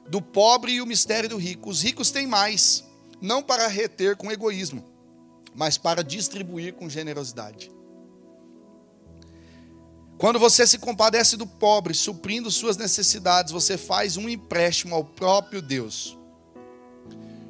do 0.08 0.22
pobre 0.22 0.74
e 0.74 0.80
o 0.80 0.86
mistério 0.86 1.28
do 1.28 1.36
rico. 1.36 1.68
Os 1.68 1.82
ricos 1.82 2.12
têm 2.12 2.28
mais, 2.28 2.84
não 3.20 3.42
para 3.42 3.66
reter 3.66 4.16
com 4.16 4.30
egoísmo, 4.30 4.84
mas 5.52 5.76
para 5.76 6.04
distribuir 6.04 6.74
com 6.74 6.88
generosidade. 6.88 7.72
Quando 10.16 10.38
você 10.38 10.64
se 10.64 10.78
compadece 10.78 11.36
do 11.36 11.46
pobre, 11.46 11.92
suprindo 11.92 12.48
suas 12.48 12.76
necessidades, 12.76 13.52
você 13.52 13.76
faz 13.76 14.16
um 14.16 14.28
empréstimo 14.28 14.94
ao 14.94 15.02
próprio 15.02 15.60
Deus. 15.60 16.16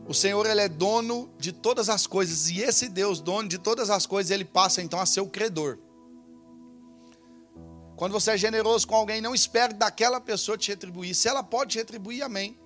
O 0.08 0.14
Senhor 0.14 0.46
ele 0.46 0.62
é 0.62 0.68
dono 0.68 1.28
de 1.38 1.52
todas 1.52 1.90
as 1.90 2.06
coisas 2.06 2.48
e 2.48 2.62
esse 2.62 2.88
Deus, 2.88 3.20
dono 3.20 3.48
de 3.48 3.58
todas 3.58 3.90
as 3.90 4.06
coisas, 4.06 4.30
ele 4.30 4.46
passa 4.46 4.80
então 4.80 4.98
a 4.98 5.04
ser 5.04 5.20
o 5.20 5.26
credor. 5.26 5.78
Quando 8.00 8.12
você 8.12 8.30
é 8.30 8.38
generoso 8.38 8.88
com 8.88 8.94
alguém, 8.94 9.20
não 9.20 9.34
espere 9.34 9.74
daquela 9.74 10.18
pessoa 10.22 10.56
te 10.56 10.70
retribuir. 10.70 11.14
Se 11.14 11.28
ela 11.28 11.42
pode 11.42 11.72
te 11.72 11.78
retribuir, 11.78 12.22
amém. 12.22 12.58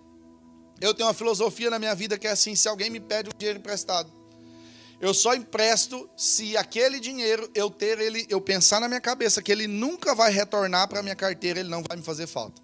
Eu 0.81 0.94
tenho 0.94 1.09
uma 1.09 1.12
filosofia 1.12 1.68
na 1.68 1.77
minha 1.77 1.92
vida 1.92 2.16
que 2.16 2.29
é 2.29 2.31
assim: 2.31 2.55
se 2.55 2.68
alguém 2.68 2.88
me 2.88 3.01
pede 3.01 3.31
um 3.31 3.37
dinheiro 3.37 3.59
emprestado, 3.59 4.12
eu 5.01 5.12
só 5.12 5.35
empresto 5.35 6.09
se 6.16 6.57
aquele 6.57 7.01
dinheiro 7.01 7.51
eu 7.53 7.68
ter 7.68 7.99
ele, 7.99 8.25
eu 8.31 8.40
pensar 8.40 8.81
na 8.81 8.87
minha 8.87 9.01
cabeça 9.01 9.42
que 9.42 9.51
ele 9.51 9.66
nunca 9.66 10.14
vai 10.14 10.31
retornar 10.31 10.87
para 10.87 11.03
minha 11.03 11.16
carteira, 11.16 11.59
ele 11.59 11.68
não 11.68 11.83
vai 11.83 11.97
me 11.97 12.05
fazer 12.05 12.29
falta. 12.29 12.62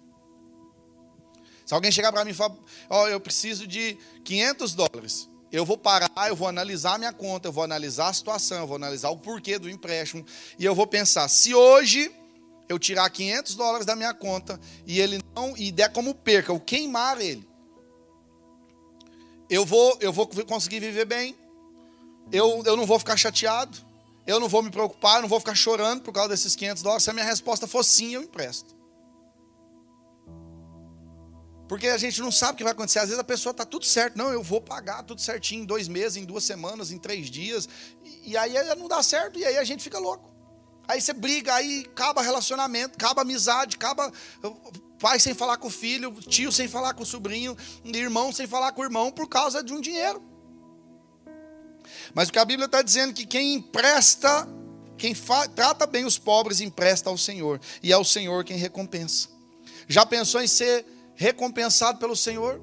Se 1.65 1.73
alguém 1.73 1.91
chegar 1.91 2.13
para 2.13 2.23
mim 2.23 2.31
e 2.31 2.33
falar, 2.33 2.55
ó, 2.89 3.03
oh, 3.03 3.07
eu 3.09 3.19
preciso 3.19 3.67
de 3.67 3.97
500 4.23 4.75
dólares, 4.75 5.29
eu 5.51 5.65
vou 5.65 5.77
parar, 5.77 6.09
eu 6.29 6.37
vou 6.37 6.47
analisar 6.47 6.97
minha 6.97 7.11
conta, 7.11 7.49
eu 7.49 7.51
vou 7.51 7.65
analisar 7.65 8.07
a 8.07 8.13
situação, 8.13 8.59
eu 8.59 8.67
vou 8.67 8.77
analisar 8.77 9.09
o 9.09 9.17
porquê 9.17 9.59
do 9.59 9.69
empréstimo 9.69 10.25
e 10.57 10.63
eu 10.63 10.73
vou 10.73 10.87
pensar, 10.87 11.27
se 11.27 11.53
hoje 11.53 12.09
eu 12.71 12.79
tirar 12.79 13.09
500 13.09 13.55
dólares 13.55 13.85
da 13.85 13.95
minha 13.95 14.13
conta 14.13 14.59
e 14.85 14.99
ele 14.99 15.19
não 15.35 15.55
e 15.57 15.71
der 15.71 15.91
como 15.91 16.15
perca, 16.15 16.51
eu 16.51 16.59
queimar 16.59 17.19
ele, 17.21 17.47
eu 19.49 19.65
vou 19.65 19.97
eu 19.99 20.13
vou 20.13 20.27
conseguir 20.27 20.79
viver 20.79 21.05
bem, 21.05 21.35
eu, 22.31 22.63
eu 22.65 22.77
não 22.77 22.85
vou 22.85 22.97
ficar 22.97 23.17
chateado, 23.17 23.77
eu 24.25 24.39
não 24.39 24.47
vou 24.47 24.63
me 24.63 24.71
preocupar, 24.71 25.17
eu 25.17 25.23
não 25.23 25.29
vou 25.29 25.39
ficar 25.39 25.55
chorando 25.55 26.01
por 26.01 26.13
causa 26.13 26.29
desses 26.29 26.55
500 26.55 26.83
dólares. 26.83 27.03
Se 27.03 27.09
a 27.09 27.13
minha 27.13 27.25
resposta 27.25 27.67
for 27.67 27.83
sim, 27.83 28.13
eu 28.13 28.23
empresto. 28.23 28.75
Porque 31.67 31.87
a 31.87 31.97
gente 31.97 32.19
não 32.21 32.31
sabe 32.31 32.53
o 32.53 32.57
que 32.57 32.63
vai 32.63 32.73
acontecer. 32.73 32.99
Às 32.99 33.05
vezes 33.05 33.19
a 33.19 33.23
pessoa 33.23 33.51
está 33.51 33.65
tudo 33.65 33.85
certo. 33.85 34.17
Não, 34.17 34.31
eu 34.31 34.43
vou 34.43 34.61
pagar 34.61 35.03
tudo 35.03 35.21
certinho 35.21 35.63
em 35.63 35.65
dois 35.65 35.87
meses, 35.87 36.17
em 36.17 36.25
duas 36.25 36.43
semanas, 36.43 36.91
em 36.91 36.97
três 36.97 37.29
dias. 37.29 37.67
E, 38.03 38.31
e 38.31 38.37
aí 38.37 38.53
não 38.75 38.87
dá 38.87 39.01
certo 39.01 39.39
e 39.39 39.45
aí 39.45 39.57
a 39.57 39.63
gente 39.63 39.83
fica 39.83 39.97
louco. 39.97 40.30
Aí 40.91 40.99
você 40.99 41.13
briga, 41.13 41.55
aí 41.55 41.85
acaba 41.89 42.21
relacionamento, 42.21 42.95
acaba 42.95 43.21
amizade, 43.21 43.77
acaba 43.77 44.11
pai 44.99 45.21
sem 45.21 45.33
falar 45.33 45.55
com 45.55 45.69
o 45.69 45.71
filho, 45.71 46.13
tio 46.27 46.51
sem 46.51 46.67
falar 46.67 46.93
com 46.93 47.03
o 47.03 47.05
sobrinho, 47.05 47.55
irmão 47.85 48.33
sem 48.33 48.45
falar 48.45 48.73
com 48.73 48.81
o 48.81 48.83
irmão 48.83 49.09
por 49.09 49.29
causa 49.29 49.63
de 49.63 49.71
um 49.71 49.79
dinheiro. 49.79 50.21
Mas 52.13 52.27
o 52.27 52.33
que 52.33 52.39
a 52.39 52.43
Bíblia 52.43 52.65
está 52.65 52.81
dizendo 52.81 53.11
é 53.11 53.13
que 53.13 53.25
quem 53.25 53.53
empresta, 53.53 54.45
quem 54.97 55.15
trata 55.55 55.87
bem 55.87 56.03
os 56.03 56.17
pobres, 56.17 56.59
empresta 56.59 57.09
ao 57.09 57.17
Senhor. 57.17 57.61
E 57.81 57.93
é 57.93 57.97
o 57.97 58.03
Senhor 58.03 58.43
quem 58.43 58.57
recompensa. 58.57 59.29
Já 59.87 60.05
pensou 60.05 60.41
em 60.41 60.47
ser 60.47 60.85
recompensado 61.15 61.99
pelo 61.99 62.17
Senhor? 62.17 62.61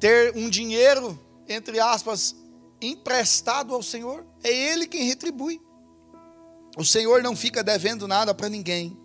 Ter 0.00 0.36
um 0.36 0.50
dinheiro, 0.50 1.16
entre 1.48 1.78
aspas, 1.78 2.34
emprestado 2.82 3.72
ao 3.72 3.84
Senhor? 3.84 4.26
É 4.42 4.52
Ele 4.52 4.84
quem 4.84 5.04
retribui. 5.04 5.67
O 6.78 6.84
Senhor 6.84 7.24
não 7.24 7.34
fica 7.34 7.60
devendo 7.60 8.06
nada 8.06 8.32
para 8.32 8.48
ninguém. 8.48 8.96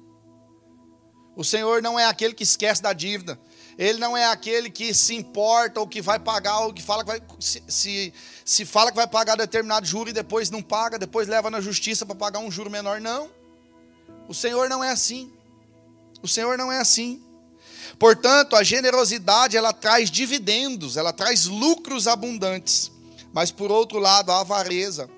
O 1.36 1.44
Senhor 1.44 1.82
não 1.82 2.00
é 2.00 2.06
aquele 2.06 2.36
que 2.36 2.44
esquece 2.44 2.84
da 2.84 2.94
dívida. 2.94 3.40
Ele 3.80 3.98
não 3.98 4.16
é 4.16 4.26
aquele 4.28 4.70
que 4.70 4.94
se 4.94 5.16
importa 5.16 5.80
ou 5.80 5.88
que 5.88 6.00
vai 6.00 6.20
pagar 6.20 6.60
ou 6.60 6.72
que 6.72 6.84
fala 6.84 7.04
que 7.04 7.10
vai 7.10 7.22
se, 7.40 7.64
se, 7.68 8.14
se 8.46 8.64
fala 8.64 8.92
que 8.92 8.96
vai 8.96 9.08
pagar 9.08 9.36
determinado 9.36 9.88
juro 9.88 10.12
e 10.12 10.14
depois 10.14 10.52
não 10.52 10.62
paga, 10.62 11.00
depois 11.00 11.28
leva 11.28 11.50
na 11.50 11.60
justiça 11.60 12.06
para 12.06 12.14
pagar 12.14 12.38
um 12.38 12.52
juro 12.52 12.70
menor. 12.70 13.02
Não. 13.02 13.28
O 14.28 14.36
Senhor 14.36 14.70
não 14.70 14.84
é 14.84 14.92
assim. 14.92 15.34
O 16.22 16.28
Senhor 16.28 16.56
não 16.56 16.72
é 16.72 16.78
assim. 16.78 17.24
Portanto, 17.98 18.56
a 18.56 18.62
generosidade 18.62 19.58
ela 19.58 19.74
traz 19.74 20.12
dividendos, 20.12 20.96
ela 20.96 21.12
traz 21.12 21.48
lucros 21.48 22.08
abundantes. 22.08 22.92
Mas 23.34 23.50
por 23.50 23.72
outro 23.72 23.98
lado, 23.98 24.32
a 24.32 24.42
avareza 24.42 25.10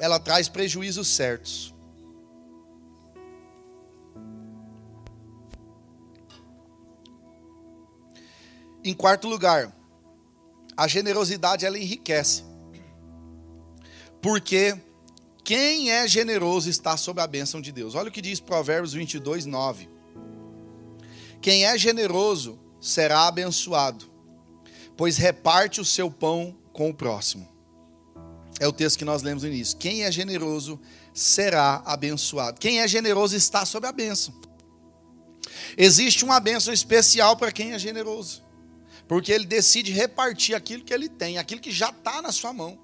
ela 0.00 0.18
traz 0.18 0.48
prejuízos 0.48 1.06
certos. 1.08 1.74
Em 8.82 8.94
quarto 8.94 9.28
lugar, 9.28 9.76
a 10.74 10.88
generosidade 10.88 11.66
ela 11.66 11.78
enriquece. 11.78 12.42
Porque 14.22 14.74
quem 15.44 15.90
é 15.90 16.08
generoso 16.08 16.70
está 16.70 16.96
sob 16.96 17.20
a 17.20 17.26
bênção 17.26 17.60
de 17.60 17.70
Deus. 17.70 17.94
Olha 17.94 18.08
o 18.08 18.12
que 18.12 18.22
diz 18.22 18.40
Provérbios 18.40 18.94
22, 18.94 19.44
9. 19.44 19.90
Quem 21.42 21.66
é 21.66 21.76
generoso 21.76 22.58
será 22.80 23.26
abençoado, 23.28 24.10
pois 24.96 25.18
reparte 25.18 25.78
o 25.78 25.84
seu 25.84 26.10
pão 26.10 26.56
com 26.72 26.88
o 26.88 26.94
próximo. 26.94 27.49
É 28.60 28.68
o 28.68 28.72
texto 28.72 28.98
que 28.98 29.04
nós 29.06 29.22
lemos 29.22 29.42
no 29.42 29.48
início. 29.48 29.76
Quem 29.78 30.04
é 30.04 30.12
generoso 30.12 30.78
será 31.14 31.82
abençoado. 31.86 32.60
Quem 32.60 32.80
é 32.80 32.86
generoso 32.86 33.34
está 33.34 33.64
sob 33.64 33.86
a 33.86 33.92
bênção. 33.92 34.34
Existe 35.78 36.24
uma 36.24 36.38
bênção 36.38 36.72
especial 36.72 37.38
para 37.38 37.50
quem 37.50 37.72
é 37.72 37.78
generoso. 37.78 38.44
Porque 39.08 39.32
ele 39.32 39.46
decide 39.46 39.92
repartir 39.92 40.54
aquilo 40.54 40.84
que 40.84 40.92
ele 40.92 41.08
tem, 41.08 41.38
aquilo 41.38 41.60
que 41.60 41.72
já 41.72 41.88
está 41.88 42.20
na 42.20 42.30
sua 42.30 42.52
mão, 42.52 42.78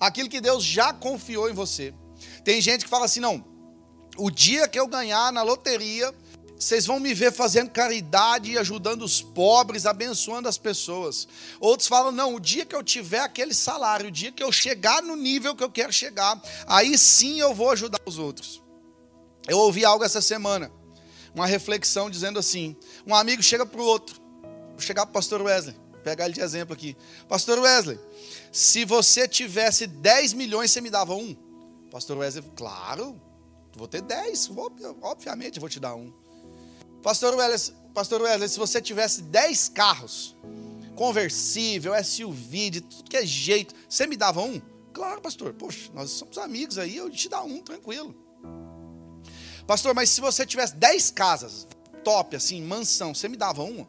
aquilo 0.00 0.28
que 0.28 0.40
Deus 0.40 0.64
já 0.64 0.92
confiou 0.92 1.50
em 1.50 1.52
você. 1.52 1.94
Tem 2.42 2.60
gente 2.60 2.84
que 2.84 2.90
fala 2.90 3.04
assim: 3.04 3.20
não, 3.20 3.44
o 4.16 4.30
dia 4.30 4.66
que 4.66 4.80
eu 4.80 4.88
ganhar 4.88 5.30
na 5.32 5.42
loteria, 5.42 6.12
vocês 6.58 6.86
vão 6.86 6.98
me 6.98 7.14
ver 7.14 7.32
fazendo 7.32 7.70
caridade 7.70 8.50
e 8.50 8.58
ajudando 8.58 9.02
os 9.02 9.22
pobres, 9.22 9.86
abençoando 9.86 10.48
as 10.48 10.58
pessoas. 10.58 11.28
Outros 11.60 11.88
falam: 11.88 12.10
não, 12.10 12.34
o 12.34 12.40
dia 12.40 12.66
que 12.66 12.74
eu 12.74 12.82
tiver 12.82 13.20
aquele 13.20 13.54
salário, 13.54 14.08
o 14.08 14.10
dia 14.10 14.32
que 14.32 14.42
eu 14.42 14.50
chegar 14.50 15.02
no 15.02 15.14
nível 15.14 15.54
que 15.54 15.62
eu 15.62 15.70
quero 15.70 15.92
chegar, 15.92 16.40
aí 16.66 16.98
sim 16.98 17.38
eu 17.38 17.54
vou 17.54 17.70
ajudar 17.70 18.00
os 18.04 18.18
outros. 18.18 18.60
Eu 19.46 19.58
ouvi 19.58 19.84
algo 19.84 20.04
essa 20.04 20.20
semana, 20.20 20.70
uma 21.34 21.46
reflexão 21.46 22.10
dizendo 22.10 22.38
assim: 22.38 22.76
um 23.06 23.14
amigo 23.14 23.42
chega 23.42 23.64
para 23.64 23.80
o 23.80 23.84
outro, 23.84 24.20
Vou 24.78 24.80
chegar 24.80 25.04
para 25.06 25.10
o 25.10 25.14
pastor 25.14 25.42
Wesley, 25.42 25.74
pegar 26.04 26.26
ele 26.26 26.34
de 26.34 26.40
exemplo 26.40 26.72
aqui. 26.72 26.96
Pastor 27.28 27.58
Wesley, 27.58 27.98
se 28.52 28.84
você 28.84 29.26
tivesse 29.26 29.88
10 29.88 30.34
milhões, 30.34 30.70
você 30.70 30.80
me 30.80 30.88
dava 30.88 31.14
um? 31.14 31.36
Pastor 31.90 32.18
Wesley, 32.18 32.44
claro, 32.54 33.20
vou 33.74 33.88
ter 33.88 34.02
10, 34.02 34.50
obviamente 35.02 35.58
vou 35.58 35.68
te 35.68 35.80
dar 35.80 35.96
um. 35.96 36.12
Pastor 37.08 37.34
Wesley, 37.36 37.74
Pastor 37.94 38.20
Wesley, 38.20 38.48
se 38.50 38.58
você 38.58 38.82
tivesse 38.82 39.22
10 39.22 39.70
carros, 39.70 40.36
conversível, 40.94 41.94
SUV, 42.04 42.68
de 42.68 42.80
tudo 42.82 43.08
que 43.08 43.16
é 43.16 43.24
jeito, 43.24 43.74
você 43.88 44.06
me 44.06 44.14
dava 44.14 44.42
um? 44.42 44.60
Claro, 44.92 45.18
pastor. 45.22 45.54
Poxa, 45.54 45.90
nós 45.94 46.10
somos 46.10 46.36
amigos 46.36 46.76
aí, 46.76 46.98
eu 46.98 47.08
te 47.08 47.30
dar 47.30 47.44
um, 47.44 47.62
tranquilo. 47.62 48.14
Pastor, 49.66 49.94
mas 49.94 50.10
se 50.10 50.20
você 50.20 50.44
tivesse 50.44 50.76
10 50.76 51.10
casas, 51.12 51.66
top, 52.04 52.36
assim, 52.36 52.62
mansão, 52.62 53.14
você 53.14 53.26
me 53.26 53.38
dava 53.38 53.62
uma? 53.62 53.88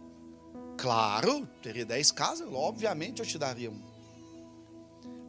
Claro, 0.77 1.45
teria 1.61 1.85
10 1.85 2.13
casas, 2.13 2.47
obviamente 2.49 3.19
eu 3.19 3.25
te 3.25 3.37
daria 3.37 3.69
uma. 3.69 3.83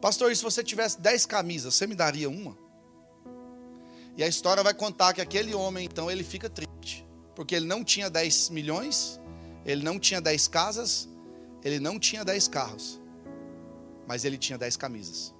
Pastor, 0.00 0.30
e 0.30 0.36
se 0.36 0.44
você 0.44 0.62
tivesse 0.62 1.00
10 1.00 1.26
camisas, 1.26 1.74
você 1.74 1.88
me 1.88 1.96
daria 1.96 2.30
uma? 2.30 2.56
E 4.16 4.22
a 4.22 4.28
história 4.28 4.62
vai 4.62 4.74
contar 4.74 5.12
que 5.12 5.20
aquele 5.20 5.56
homem, 5.56 5.84
então, 5.86 6.08
ele 6.08 6.22
fica 6.22 6.48
triste. 6.48 7.09
Porque 7.40 7.54
ele 7.54 7.64
não 7.64 7.82
tinha 7.82 8.10
10 8.10 8.50
milhões, 8.50 9.18
ele 9.64 9.82
não 9.82 9.98
tinha 9.98 10.20
10 10.20 10.46
casas, 10.48 11.08
ele 11.64 11.80
não 11.80 11.98
tinha 11.98 12.22
10 12.22 12.48
carros. 12.48 13.00
Mas 14.06 14.26
ele 14.26 14.36
tinha 14.36 14.58
10 14.58 14.76
camisas. 14.76 15.34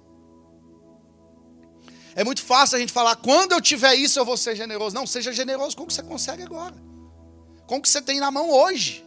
É 2.15 2.23
muito 2.23 2.41
fácil 2.41 2.77
a 2.77 2.79
gente 2.79 2.91
falar, 2.91 3.17
quando 3.17 3.51
eu 3.51 3.61
tiver 3.61 3.93
isso 3.93 4.17
eu 4.17 4.25
vou 4.25 4.35
ser 4.35 4.55
generoso. 4.55 4.95
Não, 4.95 5.05
seja 5.05 5.31
generoso 5.31 5.77
com 5.77 5.83
o 5.83 5.85
que 5.85 5.93
você 5.93 6.01
consegue 6.01 6.41
agora. 6.41 6.73
Com 7.67 7.77
o 7.77 7.81
que 7.83 7.87
você 7.87 8.01
tem 8.01 8.19
na 8.19 8.31
mão 8.31 8.49
hoje. 8.49 9.05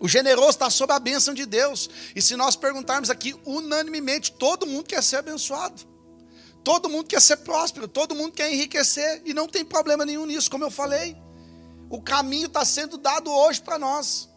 O 0.00 0.08
generoso 0.08 0.50
está 0.50 0.68
sob 0.68 0.92
a 0.92 0.98
bênção 0.98 1.32
de 1.32 1.46
Deus. 1.46 1.88
E 2.12 2.20
se 2.20 2.34
nós 2.34 2.56
perguntarmos 2.56 3.08
aqui 3.08 3.36
unanimemente, 3.46 4.32
todo 4.32 4.66
mundo 4.66 4.88
quer 4.88 5.04
ser 5.04 5.18
abençoado. 5.18 5.80
Todo 6.68 6.90
mundo 6.90 7.06
quer 7.06 7.22
ser 7.22 7.38
próspero, 7.38 7.88
todo 7.88 8.14
mundo 8.14 8.34
quer 8.34 8.52
enriquecer 8.52 9.22
e 9.24 9.32
não 9.32 9.48
tem 9.48 9.64
problema 9.64 10.04
nenhum 10.04 10.26
nisso, 10.26 10.50
como 10.50 10.64
eu 10.64 10.70
falei. 10.70 11.16
O 11.88 11.98
caminho 11.98 12.44
está 12.44 12.62
sendo 12.62 12.98
dado 12.98 13.32
hoje 13.32 13.62
para 13.62 13.78
nós. 13.78 14.28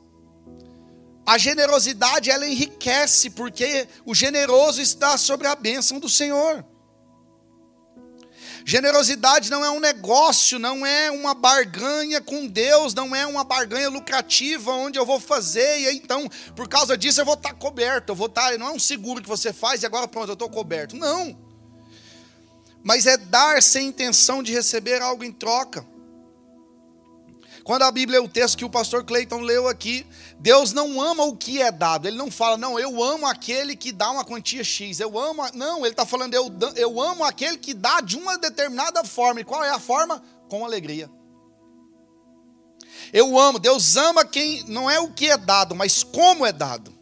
A 1.26 1.38
generosidade 1.38 2.32
ela 2.32 2.48
enriquece 2.48 3.32
porque 3.32 3.86
o 4.06 4.16
generoso 4.16 4.82
está 4.82 5.18
sobre 5.18 5.46
a 5.46 5.56
bênção 5.56 6.00
do 6.00 6.08
Senhor. 6.08 6.66
Generosidade 8.64 9.52
não 9.52 9.66
é 9.66 9.70
um 9.70 9.82
negócio, 9.82 10.58
não 10.58 10.86
é 10.86 11.12
uma 11.12 11.34
barganha 11.34 12.22
com 12.22 12.48
Deus, 12.48 12.94
não 12.94 13.14
é 13.14 13.28
uma 13.28 13.44
barganha 13.44 13.90
lucrativa 13.90 14.72
onde 14.72 14.98
eu 14.98 15.06
vou 15.06 15.20
fazer 15.20 15.82
e 15.82 15.98
então, 15.98 16.30
por 16.56 16.70
causa 16.70 16.98
disso, 16.98 17.20
eu 17.20 17.26
vou 17.26 17.34
estar 17.34 17.54
coberto, 17.56 18.14
eu 18.14 18.16
vou 18.16 18.28
estar, 18.28 18.58
não 18.58 18.70
é 18.70 18.72
um 18.72 18.80
seguro 18.80 19.22
que 19.22 19.28
você 19.28 19.52
faz 19.52 19.84
e 19.84 19.86
agora 19.86 20.08
pronto, 20.08 20.30
eu 20.30 20.34
estou 20.34 20.50
coberto. 20.50 20.96
Não. 20.96 21.51
Mas 22.84 23.06
é 23.06 23.18
dar 23.18 23.62
sem 23.62 23.88
intenção 23.88 24.42
de 24.42 24.54
receber 24.54 25.02
algo 25.02 25.24
em 25.24 25.32
troca. 25.32 25.86
Quando 27.64 27.84
a 27.84 27.92
Bíblia 27.92 28.18
é 28.18 28.22
o 28.22 28.28
texto 28.28 28.58
que 28.58 28.66
o 28.66 28.70
pastor 28.70 29.04
Cleiton 29.04 29.40
leu 29.42 29.68
aqui, 29.68 30.06
Deus 30.40 30.74
não 30.74 31.00
ama 31.00 31.24
o 31.24 31.38
que 31.38 31.62
é 31.62 31.72
dado. 31.72 32.08
Ele 32.08 32.18
não 32.18 32.32
fala, 32.32 32.58
não, 32.58 32.80
eu 32.80 33.04
amo 33.04 33.28
aquele 33.28 33.76
que 33.76 33.92
dá 33.92 34.10
uma 34.10 34.26
quantia 34.26 34.64
X. 34.64 35.00
Eu 35.00 35.18
amo. 35.20 35.44
Não, 35.54 35.80
ele 35.80 35.90
está 35.90 36.06
falando, 36.06 36.34
eu, 36.34 36.52
eu 36.76 37.00
amo 37.00 37.24
aquele 37.24 37.58
que 37.58 37.74
dá 37.74 38.02
de 38.02 38.18
uma 38.18 38.38
determinada 38.38 39.04
forma. 39.04 39.42
E 39.42 39.44
qual 39.44 39.64
é 39.64 39.70
a 39.70 39.80
forma? 39.80 40.24
Com 40.50 40.66
alegria. 40.66 41.10
Eu 43.14 43.38
amo, 43.38 43.60
Deus 43.60 43.96
ama 43.96 44.26
quem 44.26 44.64
não 44.68 44.90
é 44.90 45.00
o 45.00 45.12
que 45.12 45.30
é 45.30 45.38
dado, 45.38 45.76
mas 45.76 46.04
como 46.04 46.46
é 46.46 46.52
dado. 46.52 46.94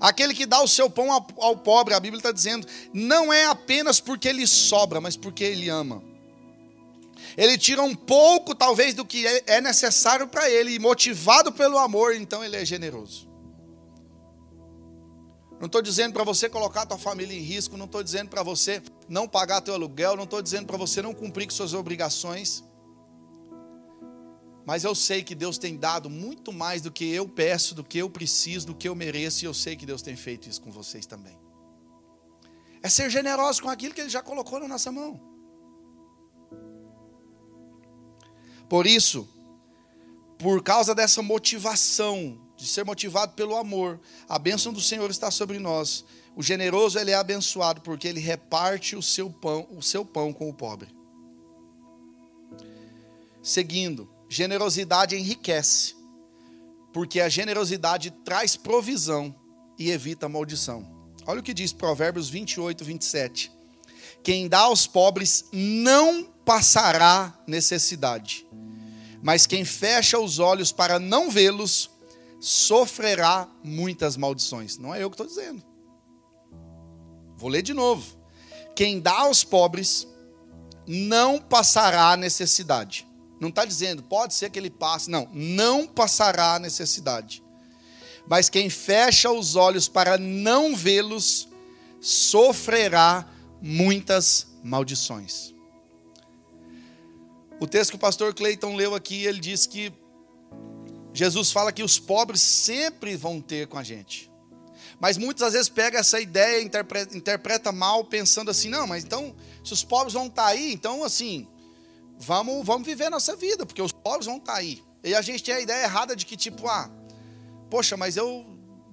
Aquele 0.00 0.34
que 0.34 0.46
dá 0.46 0.62
o 0.62 0.68
seu 0.68 0.90
pão 0.90 1.10
ao 1.12 1.56
pobre, 1.56 1.94
a 1.94 2.00
Bíblia 2.00 2.18
está 2.18 2.32
dizendo, 2.32 2.66
não 2.92 3.32
é 3.32 3.46
apenas 3.46 4.00
porque 4.00 4.28
ele 4.28 4.46
sobra, 4.46 5.00
mas 5.00 5.16
porque 5.16 5.44
ele 5.44 5.68
ama. 5.68 6.02
Ele 7.36 7.58
tira 7.58 7.82
um 7.82 7.94
pouco, 7.94 8.54
talvez, 8.54 8.94
do 8.94 9.04
que 9.04 9.26
é, 9.26 9.42
é 9.46 9.60
necessário 9.60 10.26
para 10.26 10.48
ele, 10.50 10.74
e 10.74 10.78
motivado 10.78 11.52
pelo 11.52 11.78
amor, 11.78 12.14
então 12.14 12.42
ele 12.42 12.56
é 12.56 12.64
generoso. 12.64 13.26
Não 15.58 15.66
estou 15.66 15.80
dizendo 15.80 16.12
para 16.12 16.24
você 16.24 16.48
colocar 16.48 16.82
a 16.82 16.86
tua 16.86 16.98
família 16.98 17.34
em 17.34 17.40
risco, 17.40 17.76
não 17.76 17.86
estou 17.86 18.02
dizendo 18.02 18.28
para 18.28 18.42
você 18.42 18.82
não 19.08 19.26
pagar 19.26 19.62
teu 19.62 19.74
aluguel, 19.74 20.14
não 20.14 20.24
estou 20.24 20.42
dizendo 20.42 20.66
para 20.66 20.76
você 20.76 21.00
não 21.00 21.14
cumprir 21.14 21.46
com 21.46 21.52
suas 21.52 21.72
obrigações. 21.72 22.62
Mas 24.66 24.82
eu 24.82 24.96
sei 24.96 25.22
que 25.22 25.32
Deus 25.32 25.58
tem 25.58 25.76
dado 25.76 26.10
muito 26.10 26.52
mais 26.52 26.82
do 26.82 26.90
que 26.90 27.04
eu 27.04 27.28
peço, 27.28 27.72
do 27.72 27.84
que 27.84 27.98
eu 27.98 28.10
preciso, 28.10 28.66
do 28.66 28.74
que 28.74 28.88
eu 28.88 28.96
mereço, 28.96 29.44
e 29.44 29.46
eu 29.46 29.54
sei 29.54 29.76
que 29.76 29.86
Deus 29.86 30.02
tem 30.02 30.16
feito 30.16 30.48
isso 30.48 30.60
com 30.60 30.72
vocês 30.72 31.06
também. 31.06 31.38
É 32.82 32.88
ser 32.88 33.08
generoso 33.08 33.62
com 33.62 33.68
aquilo 33.68 33.94
que 33.94 34.00
Ele 34.00 34.10
já 34.10 34.20
colocou 34.20 34.58
na 34.58 34.66
nossa 34.66 34.90
mão. 34.90 35.20
Por 38.68 38.88
isso, 38.88 39.28
por 40.36 40.60
causa 40.60 40.96
dessa 40.96 41.22
motivação, 41.22 42.36
de 42.56 42.66
ser 42.66 42.84
motivado 42.84 43.34
pelo 43.34 43.54
amor, 43.54 44.00
a 44.28 44.36
bênção 44.36 44.72
do 44.72 44.80
Senhor 44.80 45.08
está 45.10 45.30
sobre 45.30 45.60
nós. 45.60 46.04
O 46.34 46.42
generoso 46.42 46.98
ele 46.98 47.12
é 47.12 47.14
abençoado 47.14 47.80
porque 47.82 48.08
ele 48.08 48.18
reparte 48.18 48.96
o 48.96 49.02
seu 49.02 49.30
pão, 49.30 49.68
o 49.70 49.80
seu 49.80 50.04
pão 50.04 50.32
com 50.32 50.48
o 50.48 50.54
pobre. 50.54 50.88
Seguindo, 53.40 54.15
Generosidade 54.28 55.16
enriquece, 55.16 55.94
porque 56.92 57.20
a 57.20 57.28
generosidade 57.28 58.10
traz 58.24 58.56
provisão 58.56 59.34
e 59.78 59.90
evita 59.90 60.28
maldição. 60.28 60.84
Olha 61.26 61.40
o 61.40 61.42
que 61.42 61.54
diz 61.54 61.72
Provérbios 61.72 62.28
28, 62.28 62.84
27. 62.84 63.52
Quem 64.22 64.48
dá 64.48 64.60
aos 64.60 64.86
pobres 64.86 65.44
não 65.52 66.24
passará 66.44 67.38
necessidade, 67.46 68.46
mas 69.22 69.46
quem 69.46 69.64
fecha 69.64 70.18
os 70.18 70.38
olhos 70.38 70.72
para 70.72 70.98
não 70.98 71.30
vê-los 71.30 71.90
sofrerá 72.40 73.48
muitas 73.62 74.16
maldições. 74.16 74.78
Não 74.78 74.94
é 74.94 75.02
eu 75.02 75.10
que 75.10 75.14
estou 75.14 75.26
dizendo. 75.26 75.62
Vou 77.36 77.50
ler 77.50 77.62
de 77.62 77.74
novo. 77.74 78.16
Quem 78.74 79.00
dá 79.00 79.20
aos 79.20 79.42
pobres 79.42 80.06
não 80.86 81.40
passará 81.40 82.16
necessidade, 82.16 83.06
não 83.38 83.50
está 83.50 83.64
dizendo, 83.64 84.02
pode 84.02 84.34
ser 84.34 84.50
que 84.50 84.58
ele 84.58 84.70
passe. 84.70 85.10
Não, 85.10 85.28
não 85.32 85.86
passará 85.86 86.54
a 86.54 86.58
necessidade. 86.58 87.42
Mas 88.28 88.48
quem 88.48 88.68
fecha 88.68 89.30
os 89.30 89.54
olhos 89.54 89.88
para 89.88 90.18
não 90.18 90.74
vê-los, 90.74 91.48
sofrerá 92.00 93.28
muitas 93.60 94.46
maldições. 94.62 95.54
O 97.60 97.66
texto 97.66 97.90
que 97.90 97.96
o 97.96 98.00
pastor 98.00 98.34
Cleiton 98.34 98.74
leu 98.74 98.94
aqui, 98.94 99.24
ele 99.24 99.40
diz 99.40 99.66
que 99.66 99.92
Jesus 101.14 101.50
fala 101.50 101.72
que 101.72 101.82
os 101.82 101.98
pobres 101.98 102.42
sempre 102.42 103.16
vão 103.16 103.40
ter 103.40 103.66
com 103.66 103.78
a 103.78 103.82
gente. 103.82 104.30
Mas 105.00 105.16
muitas 105.16 105.52
vezes 105.52 105.68
pega 105.68 105.98
essa 105.98 106.20
ideia 106.20 106.60
e 106.60 106.64
interpreta, 107.16 107.72
mal, 107.72 108.04
pensando 108.04 108.50
assim: 108.50 108.68
não, 108.68 108.86
mas 108.86 109.04
então, 109.04 109.34
se 109.64 109.72
os 109.72 109.82
pobres 109.82 110.14
vão 110.14 110.26
estar 110.26 110.44
tá 110.44 110.48
aí, 110.48 110.72
então 110.72 111.04
assim, 111.04 111.46
vamos, 112.18 112.64
vamos 112.64 112.86
viver 112.86 113.06
a 113.06 113.10
nossa 113.10 113.36
vida, 113.36 113.64
porque 113.66 113.82
os 113.82 113.92
pobres 113.92 114.26
vão 114.26 114.36
estar 114.36 114.54
aí. 114.54 114.82
E 115.02 115.14
a 115.14 115.22
gente 115.22 115.42
tem 115.42 115.54
a 115.54 115.60
ideia 115.60 115.84
errada 115.84 116.16
de 116.16 116.26
que, 116.26 116.36
tipo, 116.36 116.66
ah, 116.66 116.90
poxa, 117.70 117.96
mas 117.96 118.16
eu 118.16 118.44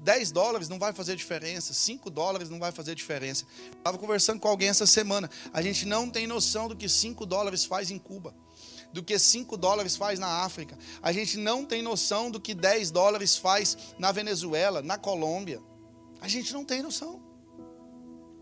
10 0.04 0.32
dólares 0.32 0.68
não 0.68 0.78
vai 0.78 0.92
fazer 0.92 1.16
diferença, 1.16 1.74
5 1.74 2.10
dólares 2.10 2.50
não 2.50 2.60
vai 2.60 2.72
fazer 2.72 2.94
diferença. 2.94 3.46
Estava 3.78 3.98
conversando 3.98 4.40
com 4.40 4.48
alguém 4.48 4.70
essa 4.70 4.86
semana. 4.86 5.30
A 5.54 5.62
gente 5.62 5.86
não 5.86 6.10
tem 6.10 6.28
noção 6.28 6.68
do 6.68 6.76
que 6.76 6.90
5 6.90 7.26
dólares 7.26 7.64
faz 7.64 7.90
em 7.90 7.98
Cuba, 7.98 8.36
do 8.92 9.02
que 9.02 9.18
5 9.18 9.56
dólares 9.56 9.96
faz 9.96 10.20
na 10.20 10.44
África. 10.44 10.78
A 11.02 11.12
gente 11.14 11.38
não 11.38 11.66
tem 11.66 11.82
noção 11.82 12.30
do 12.30 12.40
que 12.40 12.54
10 12.54 12.92
dólares 12.92 13.38
faz 13.38 13.78
na 13.98 14.12
Venezuela, 14.12 14.82
na 14.82 14.98
Colômbia. 14.98 15.62
A 16.20 16.28
gente 16.28 16.54
não 16.54 16.66
tem 16.66 16.82
noção. 16.82 17.22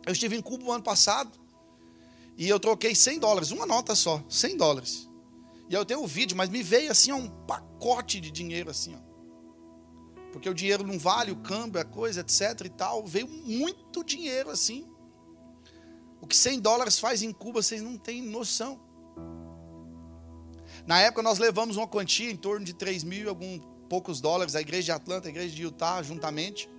Eu 0.05 0.13
estive 0.13 0.35
em 0.35 0.41
Cuba 0.41 0.65
o 0.65 0.71
ano 0.71 0.83
passado. 0.83 1.39
E 2.37 2.47
eu 2.47 2.59
troquei 2.59 2.95
100 2.95 3.19
dólares, 3.19 3.51
uma 3.51 3.65
nota 3.65 3.95
só, 3.95 4.23
100 4.27 4.57
dólares. 4.57 5.09
E 5.69 5.73
eu 5.73 5.85
tenho 5.85 6.01
o 6.01 6.03
um 6.03 6.07
vídeo, 6.07 6.35
mas 6.35 6.49
me 6.49 6.61
veio 6.61 6.91
assim 6.91 7.11
um 7.11 7.29
pacote 7.45 8.19
de 8.19 8.31
dinheiro 8.31 8.69
assim, 8.69 8.95
ó. 8.95 9.11
Porque 10.31 10.49
o 10.49 10.53
dinheiro 10.53 10.85
não 10.85 10.97
vale, 10.97 11.31
o 11.31 11.35
câmbio, 11.35 11.81
a 11.81 11.85
coisa, 11.85 12.21
etc 12.21 12.65
e 12.65 12.69
tal. 12.69 13.05
Veio 13.05 13.27
muito 13.27 14.03
dinheiro 14.03 14.49
assim. 14.49 14.87
O 16.21 16.27
que 16.27 16.35
100 16.35 16.59
dólares 16.59 16.99
faz 16.99 17.21
em 17.21 17.33
Cuba, 17.33 17.61
vocês 17.61 17.81
não 17.81 17.97
têm 17.97 18.21
noção. 18.21 18.79
Na 20.85 20.99
época 21.01 21.21
nós 21.21 21.37
levamos 21.37 21.77
uma 21.77 21.87
quantia 21.87 22.31
em 22.31 22.35
torno 22.35 22.65
de 22.65 22.73
3 22.73 23.03
mil 23.03 23.25
e 23.25 23.27
alguns 23.27 23.61
poucos 23.89 24.21
dólares, 24.21 24.55
a 24.55 24.61
igreja 24.61 24.85
de 24.85 24.91
Atlanta, 24.91 25.27
a 25.27 25.31
igreja 25.31 25.53
de 25.53 25.63
Utah, 25.63 26.01
juntamente. 26.01 26.69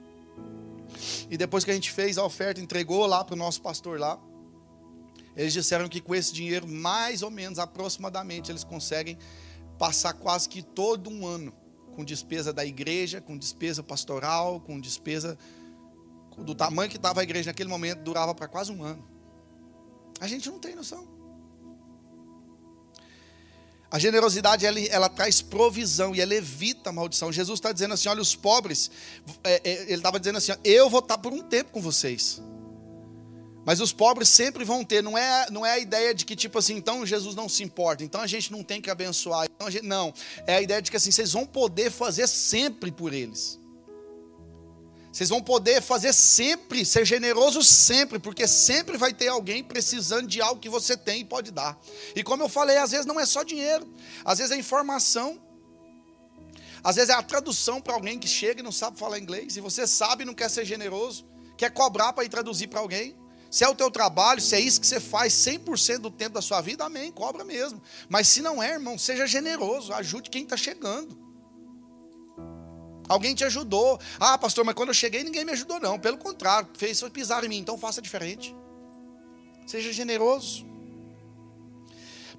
E 1.30 1.36
depois 1.36 1.64
que 1.64 1.70
a 1.70 1.74
gente 1.74 1.90
fez 1.90 2.16
a 2.16 2.24
oferta, 2.24 2.60
entregou 2.60 3.04
lá 3.06 3.24
para 3.24 3.34
o 3.34 3.38
nosso 3.38 3.60
pastor 3.60 3.98
lá. 3.98 4.18
Eles 5.36 5.52
disseram 5.52 5.88
que 5.88 6.00
com 6.00 6.14
esse 6.14 6.32
dinheiro, 6.32 6.68
mais 6.68 7.22
ou 7.22 7.30
menos, 7.30 7.58
aproximadamente, 7.58 8.50
eles 8.50 8.64
conseguem 8.64 9.16
passar 9.78 10.12
quase 10.12 10.48
que 10.48 10.62
todo 10.62 11.10
um 11.10 11.26
ano 11.26 11.52
com 11.94 12.04
despesa 12.04 12.52
da 12.52 12.64
igreja, 12.64 13.20
com 13.20 13.36
despesa 13.36 13.82
pastoral, 13.82 14.60
com 14.60 14.80
despesa 14.80 15.38
do 16.38 16.54
tamanho 16.54 16.90
que 16.90 16.96
estava 16.96 17.20
a 17.20 17.22
igreja 17.22 17.50
naquele 17.50 17.68
momento, 17.68 18.00
durava 18.00 18.34
para 18.34 18.48
quase 18.48 18.72
um 18.72 18.82
ano. 18.82 19.04
A 20.20 20.26
gente 20.26 20.48
não 20.48 20.58
tem 20.58 20.74
noção. 20.74 21.06
A 23.90 23.98
generosidade 23.98 24.64
ela, 24.64 24.80
ela, 24.80 25.08
traz 25.10 25.42
provisão 25.42 26.14
e 26.14 26.20
ela 26.20 26.34
evita 26.34 26.88
a 26.88 26.92
maldição. 26.92 27.30
Jesus 27.30 27.58
está 27.58 27.72
dizendo 27.72 27.92
assim: 27.92 28.08
olha, 28.08 28.22
os 28.22 28.34
pobres, 28.34 28.90
é, 29.44 29.60
é, 29.62 29.82
ele 29.82 29.94
estava 29.94 30.18
dizendo 30.18 30.38
assim: 30.38 30.52
eu 30.64 30.88
vou 30.88 31.00
estar 31.00 31.18
por 31.18 31.30
um 31.30 31.42
tempo 31.42 31.72
com 31.72 31.82
vocês. 31.82 32.40
Mas 33.64 33.80
os 33.80 33.92
pobres 33.92 34.28
sempre 34.28 34.64
vão 34.64 34.84
ter, 34.84 35.02
não 35.02 35.16
é, 35.16 35.46
não 35.50 35.64
é 35.64 35.72
a 35.72 35.78
ideia 35.78 36.12
de 36.12 36.24
que, 36.24 36.34
tipo 36.34 36.58
assim, 36.58 36.74
então 36.74 37.06
Jesus 37.06 37.34
não 37.34 37.48
se 37.48 37.62
importa, 37.62 38.02
então 38.02 38.20
a 38.20 38.26
gente 38.26 38.50
não 38.50 38.64
tem 38.64 38.80
que 38.80 38.90
abençoar. 38.90 39.46
Então 39.54 39.70
gente, 39.70 39.84
não, 39.84 40.12
é 40.46 40.56
a 40.56 40.62
ideia 40.62 40.82
de 40.82 40.90
que 40.90 40.96
assim, 40.96 41.12
vocês 41.12 41.32
vão 41.32 41.46
poder 41.46 41.90
fazer 41.90 42.26
sempre 42.26 42.90
por 42.90 43.12
eles. 43.12 43.60
Vocês 45.12 45.28
vão 45.28 45.42
poder 45.42 45.82
fazer 45.82 46.12
sempre, 46.14 46.86
ser 46.86 47.04
generoso 47.04 47.62
sempre, 47.62 48.18
porque 48.18 48.48
sempre 48.48 48.96
vai 48.96 49.12
ter 49.12 49.28
alguém 49.28 49.62
precisando 49.62 50.26
de 50.26 50.40
algo 50.40 50.58
que 50.58 50.70
você 50.70 50.96
tem 50.96 51.20
e 51.20 51.24
pode 51.24 51.50
dar. 51.50 51.78
E 52.16 52.22
como 52.24 52.42
eu 52.42 52.48
falei, 52.48 52.78
às 52.78 52.92
vezes 52.92 53.04
não 53.04 53.20
é 53.20 53.26
só 53.26 53.42
dinheiro, 53.42 53.86
às 54.24 54.38
vezes 54.38 54.50
é 54.50 54.56
informação, 54.56 55.38
às 56.82 56.96
vezes 56.96 57.10
é 57.10 57.14
a 57.14 57.22
tradução 57.22 57.80
para 57.80 57.92
alguém 57.92 58.18
que 58.18 58.26
chega 58.26 58.60
e 58.60 58.62
não 58.62 58.72
sabe 58.72 58.98
falar 58.98 59.18
inglês, 59.18 59.56
e 59.56 59.60
você 59.60 59.86
sabe 59.86 60.22
e 60.22 60.26
não 60.26 60.34
quer 60.34 60.48
ser 60.48 60.64
generoso, 60.64 61.26
quer 61.58 61.70
cobrar 61.70 62.14
para 62.14 62.24
ir 62.24 62.30
traduzir 62.30 62.68
para 62.68 62.80
alguém. 62.80 63.14
Se 63.52 63.64
é 63.64 63.68
o 63.68 63.74
teu 63.74 63.90
trabalho, 63.90 64.40
se 64.40 64.56
é 64.56 64.60
isso 64.60 64.80
que 64.80 64.86
você 64.86 64.98
faz 64.98 65.34
100% 65.34 65.98
do 65.98 66.10
tempo 66.10 66.32
da 66.32 66.40
sua 66.40 66.62
vida, 66.62 66.86
amém, 66.86 67.12
cobra 67.12 67.44
mesmo. 67.44 67.82
Mas 68.08 68.26
se 68.26 68.40
não 68.40 68.62
é, 68.62 68.72
irmão, 68.72 68.96
seja 68.96 69.26
generoso, 69.26 69.92
ajude 69.92 70.30
quem 70.30 70.44
está 70.44 70.56
chegando. 70.56 71.14
Alguém 73.06 73.34
te 73.34 73.44
ajudou. 73.44 74.00
Ah, 74.18 74.38
pastor, 74.38 74.64
mas 74.64 74.74
quando 74.74 74.88
eu 74.88 74.94
cheguei 74.94 75.22
ninguém 75.22 75.44
me 75.44 75.52
ajudou, 75.52 75.78
não. 75.78 75.98
Pelo 75.98 76.16
contrário, 76.16 76.66
fez 76.78 77.02
pisar 77.12 77.44
em 77.44 77.48
mim, 77.48 77.58
então 77.58 77.76
faça 77.76 78.00
diferente. 78.00 78.56
Seja 79.66 79.92
generoso. 79.92 80.64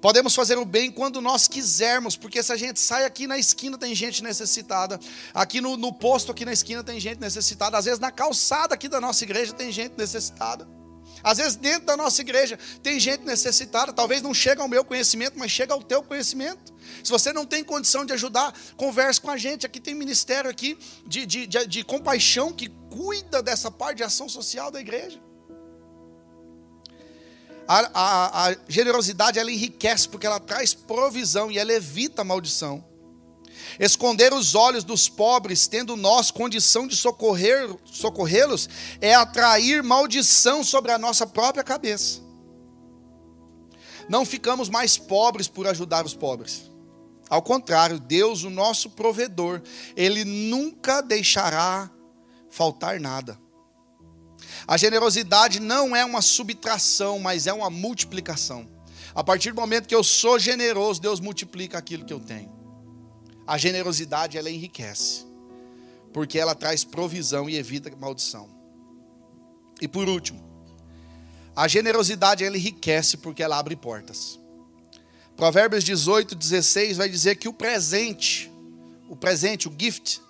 Podemos 0.00 0.34
fazer 0.34 0.58
o 0.58 0.64
bem 0.64 0.90
quando 0.90 1.20
nós 1.20 1.46
quisermos, 1.46 2.16
porque 2.16 2.42
se 2.42 2.52
a 2.52 2.56
gente 2.56 2.80
sai 2.80 3.04
aqui 3.04 3.28
na 3.28 3.38
esquina 3.38 3.78
tem 3.78 3.94
gente 3.94 4.20
necessitada, 4.20 4.98
aqui 5.32 5.60
no, 5.60 5.76
no 5.76 5.92
posto 5.92 6.32
aqui 6.32 6.44
na 6.44 6.52
esquina 6.52 6.82
tem 6.82 6.98
gente 6.98 7.20
necessitada, 7.20 7.78
às 7.78 7.84
vezes 7.84 8.00
na 8.00 8.10
calçada 8.10 8.74
aqui 8.74 8.88
da 8.88 9.00
nossa 9.00 9.22
igreja 9.22 9.52
tem 9.52 9.70
gente 9.70 9.96
necessitada. 9.96 10.68
Às 11.24 11.38
vezes, 11.38 11.56
dentro 11.56 11.86
da 11.86 11.96
nossa 11.96 12.20
igreja, 12.20 12.58
tem 12.82 13.00
gente 13.00 13.24
necessitada. 13.24 13.94
Talvez 13.94 14.20
não 14.20 14.34
chegue 14.34 14.60
ao 14.60 14.68
meu 14.68 14.84
conhecimento, 14.84 15.38
mas 15.38 15.50
chega 15.50 15.72
ao 15.72 15.82
teu 15.82 16.02
conhecimento. 16.02 16.74
Se 17.02 17.10
você 17.10 17.32
não 17.32 17.46
tem 17.46 17.64
condição 17.64 18.04
de 18.04 18.12
ajudar, 18.12 18.54
converse 18.76 19.18
com 19.18 19.30
a 19.30 19.38
gente. 19.38 19.64
Aqui 19.64 19.80
tem 19.80 19.94
ministério 19.94 20.50
aqui 20.50 20.78
de, 21.06 21.24
de, 21.24 21.46
de, 21.46 21.66
de 21.66 21.82
compaixão 21.82 22.52
que 22.52 22.68
cuida 22.90 23.42
dessa 23.42 23.70
parte 23.70 23.96
de 23.96 24.02
ação 24.04 24.28
social 24.28 24.70
da 24.70 24.78
igreja. 24.78 25.18
A, 27.66 27.78
a, 27.94 28.48
a 28.50 28.56
generosidade 28.68 29.38
ela 29.38 29.50
enriquece 29.50 30.06
porque 30.06 30.26
ela 30.26 30.38
traz 30.38 30.74
provisão 30.74 31.50
e 31.50 31.58
ela 31.58 31.72
evita 31.72 32.20
a 32.20 32.24
maldição. 32.24 32.84
Esconder 33.78 34.32
os 34.32 34.54
olhos 34.54 34.84
dos 34.84 35.08
pobres, 35.08 35.66
tendo 35.66 35.96
nós 35.96 36.30
condição 36.30 36.86
de 36.86 36.96
socorrer, 36.96 37.68
socorrê-los, 37.84 38.68
é 39.00 39.14
atrair 39.14 39.82
maldição 39.82 40.62
sobre 40.62 40.92
a 40.92 40.98
nossa 40.98 41.26
própria 41.26 41.64
cabeça. 41.64 42.20
Não 44.08 44.24
ficamos 44.24 44.68
mais 44.68 44.96
pobres 44.96 45.48
por 45.48 45.66
ajudar 45.66 46.04
os 46.04 46.14
pobres. 46.14 46.70
Ao 47.28 47.42
contrário, 47.42 47.98
Deus, 47.98 48.44
o 48.44 48.50
nosso 48.50 48.90
provedor, 48.90 49.62
ele 49.96 50.24
nunca 50.24 51.00
deixará 51.00 51.90
faltar 52.50 53.00
nada. 53.00 53.38
A 54.66 54.76
generosidade 54.76 55.58
não 55.58 55.96
é 55.96 56.04
uma 56.04 56.22
subtração, 56.22 57.18
mas 57.18 57.46
é 57.46 57.52
uma 57.52 57.70
multiplicação. 57.70 58.68
A 59.14 59.24
partir 59.24 59.52
do 59.52 59.60
momento 59.60 59.88
que 59.88 59.94
eu 59.94 60.04
sou 60.04 60.38
generoso, 60.38 61.00
Deus 61.00 61.18
multiplica 61.18 61.78
aquilo 61.78 62.04
que 62.04 62.12
eu 62.12 62.20
tenho. 62.20 62.53
A 63.46 63.58
generosidade 63.58 64.38
ela 64.38 64.50
enriquece, 64.50 65.26
porque 66.12 66.38
ela 66.38 66.54
traz 66.54 66.84
provisão 66.84 67.48
e 67.48 67.56
evita 67.56 67.94
maldição. 67.96 68.48
E 69.80 69.88
por 69.88 70.08
último, 70.08 70.42
a 71.54 71.68
generosidade 71.68 72.44
ela 72.44 72.56
enriquece 72.56 73.16
porque 73.16 73.42
ela 73.42 73.58
abre 73.58 73.76
portas. 73.76 74.40
Provérbios 75.36 75.84
18, 75.84 76.34
16 76.34 76.96
vai 76.96 77.08
dizer 77.08 77.36
que 77.36 77.48
o 77.48 77.52
presente, 77.52 78.50
o 79.08 79.16
presente, 79.16 79.68
o 79.68 79.74
gift, 79.76 80.20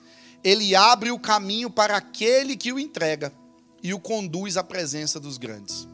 ele 0.42 0.74
abre 0.74 1.10
o 1.10 1.18
caminho 1.18 1.70
para 1.70 1.96
aquele 1.96 2.56
que 2.56 2.72
o 2.72 2.78
entrega 2.78 3.32
e 3.82 3.94
o 3.94 4.00
conduz 4.00 4.56
à 4.56 4.64
presença 4.64 5.20
dos 5.20 5.38
grandes. 5.38 5.86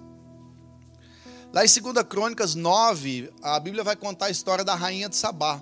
Lá 1.53 1.65
em 1.65 1.69
2 1.69 2.07
Crônicas 2.09 2.55
9, 2.55 3.33
a 3.43 3.59
Bíblia 3.59 3.83
vai 3.83 3.97
contar 3.97 4.27
a 4.27 4.31
história 4.31 4.65
da 4.65 4.75
rainha 4.75 5.09
de 5.09 5.17
Sabá. 5.17 5.61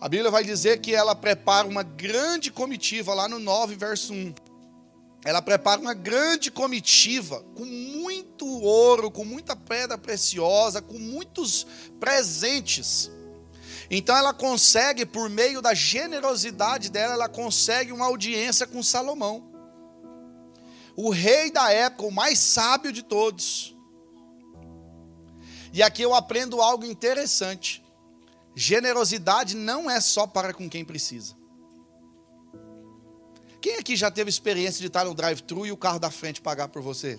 A 0.00 0.08
Bíblia 0.08 0.30
vai 0.30 0.44
dizer 0.44 0.80
que 0.80 0.94
ela 0.94 1.14
prepara 1.14 1.66
uma 1.66 1.82
grande 1.82 2.50
comitiva, 2.50 3.14
lá 3.14 3.28
no 3.28 3.38
9, 3.38 3.74
verso 3.74 4.12
1. 4.12 4.34
Ela 5.24 5.42
prepara 5.42 5.80
uma 5.80 5.94
grande 5.94 6.50
comitiva, 6.50 7.44
com 7.56 7.64
muito 7.64 8.46
ouro, 8.46 9.10
com 9.10 9.24
muita 9.24 9.56
pedra 9.56 9.98
preciosa, 9.98 10.80
com 10.80 10.98
muitos 10.98 11.66
presentes. 11.98 13.10
Então 13.90 14.16
ela 14.16 14.32
consegue, 14.32 15.04
por 15.04 15.28
meio 15.28 15.60
da 15.60 15.74
generosidade 15.74 16.90
dela, 16.90 17.14
ela 17.14 17.28
consegue 17.28 17.92
uma 17.92 18.06
audiência 18.06 18.66
com 18.66 18.82
Salomão 18.82 19.48
o 21.00 21.10
rei 21.10 21.48
da 21.48 21.70
época, 21.70 22.06
o 22.06 22.10
mais 22.10 22.40
sábio 22.40 22.92
de 22.92 23.04
todos. 23.04 23.72
E 25.72 25.80
aqui 25.80 26.02
eu 26.02 26.12
aprendo 26.12 26.60
algo 26.60 26.84
interessante. 26.84 27.84
Generosidade 28.58 29.54
não 29.54 29.88
é 29.88 30.00
só 30.00 30.26
para 30.26 30.52
com 30.52 30.68
quem 30.68 30.84
precisa. 30.84 31.36
Quem 33.60 33.76
aqui 33.76 33.94
já 33.94 34.10
teve 34.10 34.28
experiência 34.28 34.80
de 34.80 34.88
estar 34.88 35.04
no 35.04 35.14
drive-thru 35.14 35.64
e 35.64 35.70
o 35.70 35.76
carro 35.76 36.00
da 36.00 36.10
frente 36.10 36.40
pagar 36.40 36.66
por 36.66 36.82
você? 36.82 37.16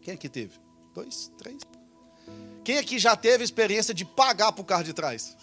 Quem 0.00 0.14
aqui 0.14 0.30
teve? 0.30 0.58
Dois, 0.94 1.30
três? 1.36 1.60
Quem 2.64 2.78
aqui 2.78 2.98
já 2.98 3.14
teve 3.14 3.44
experiência 3.44 3.92
de 3.92 4.06
pagar 4.06 4.52
para 4.52 4.62
o 4.62 4.64
carro 4.64 4.84
de 4.84 4.94
trás? 4.94 5.36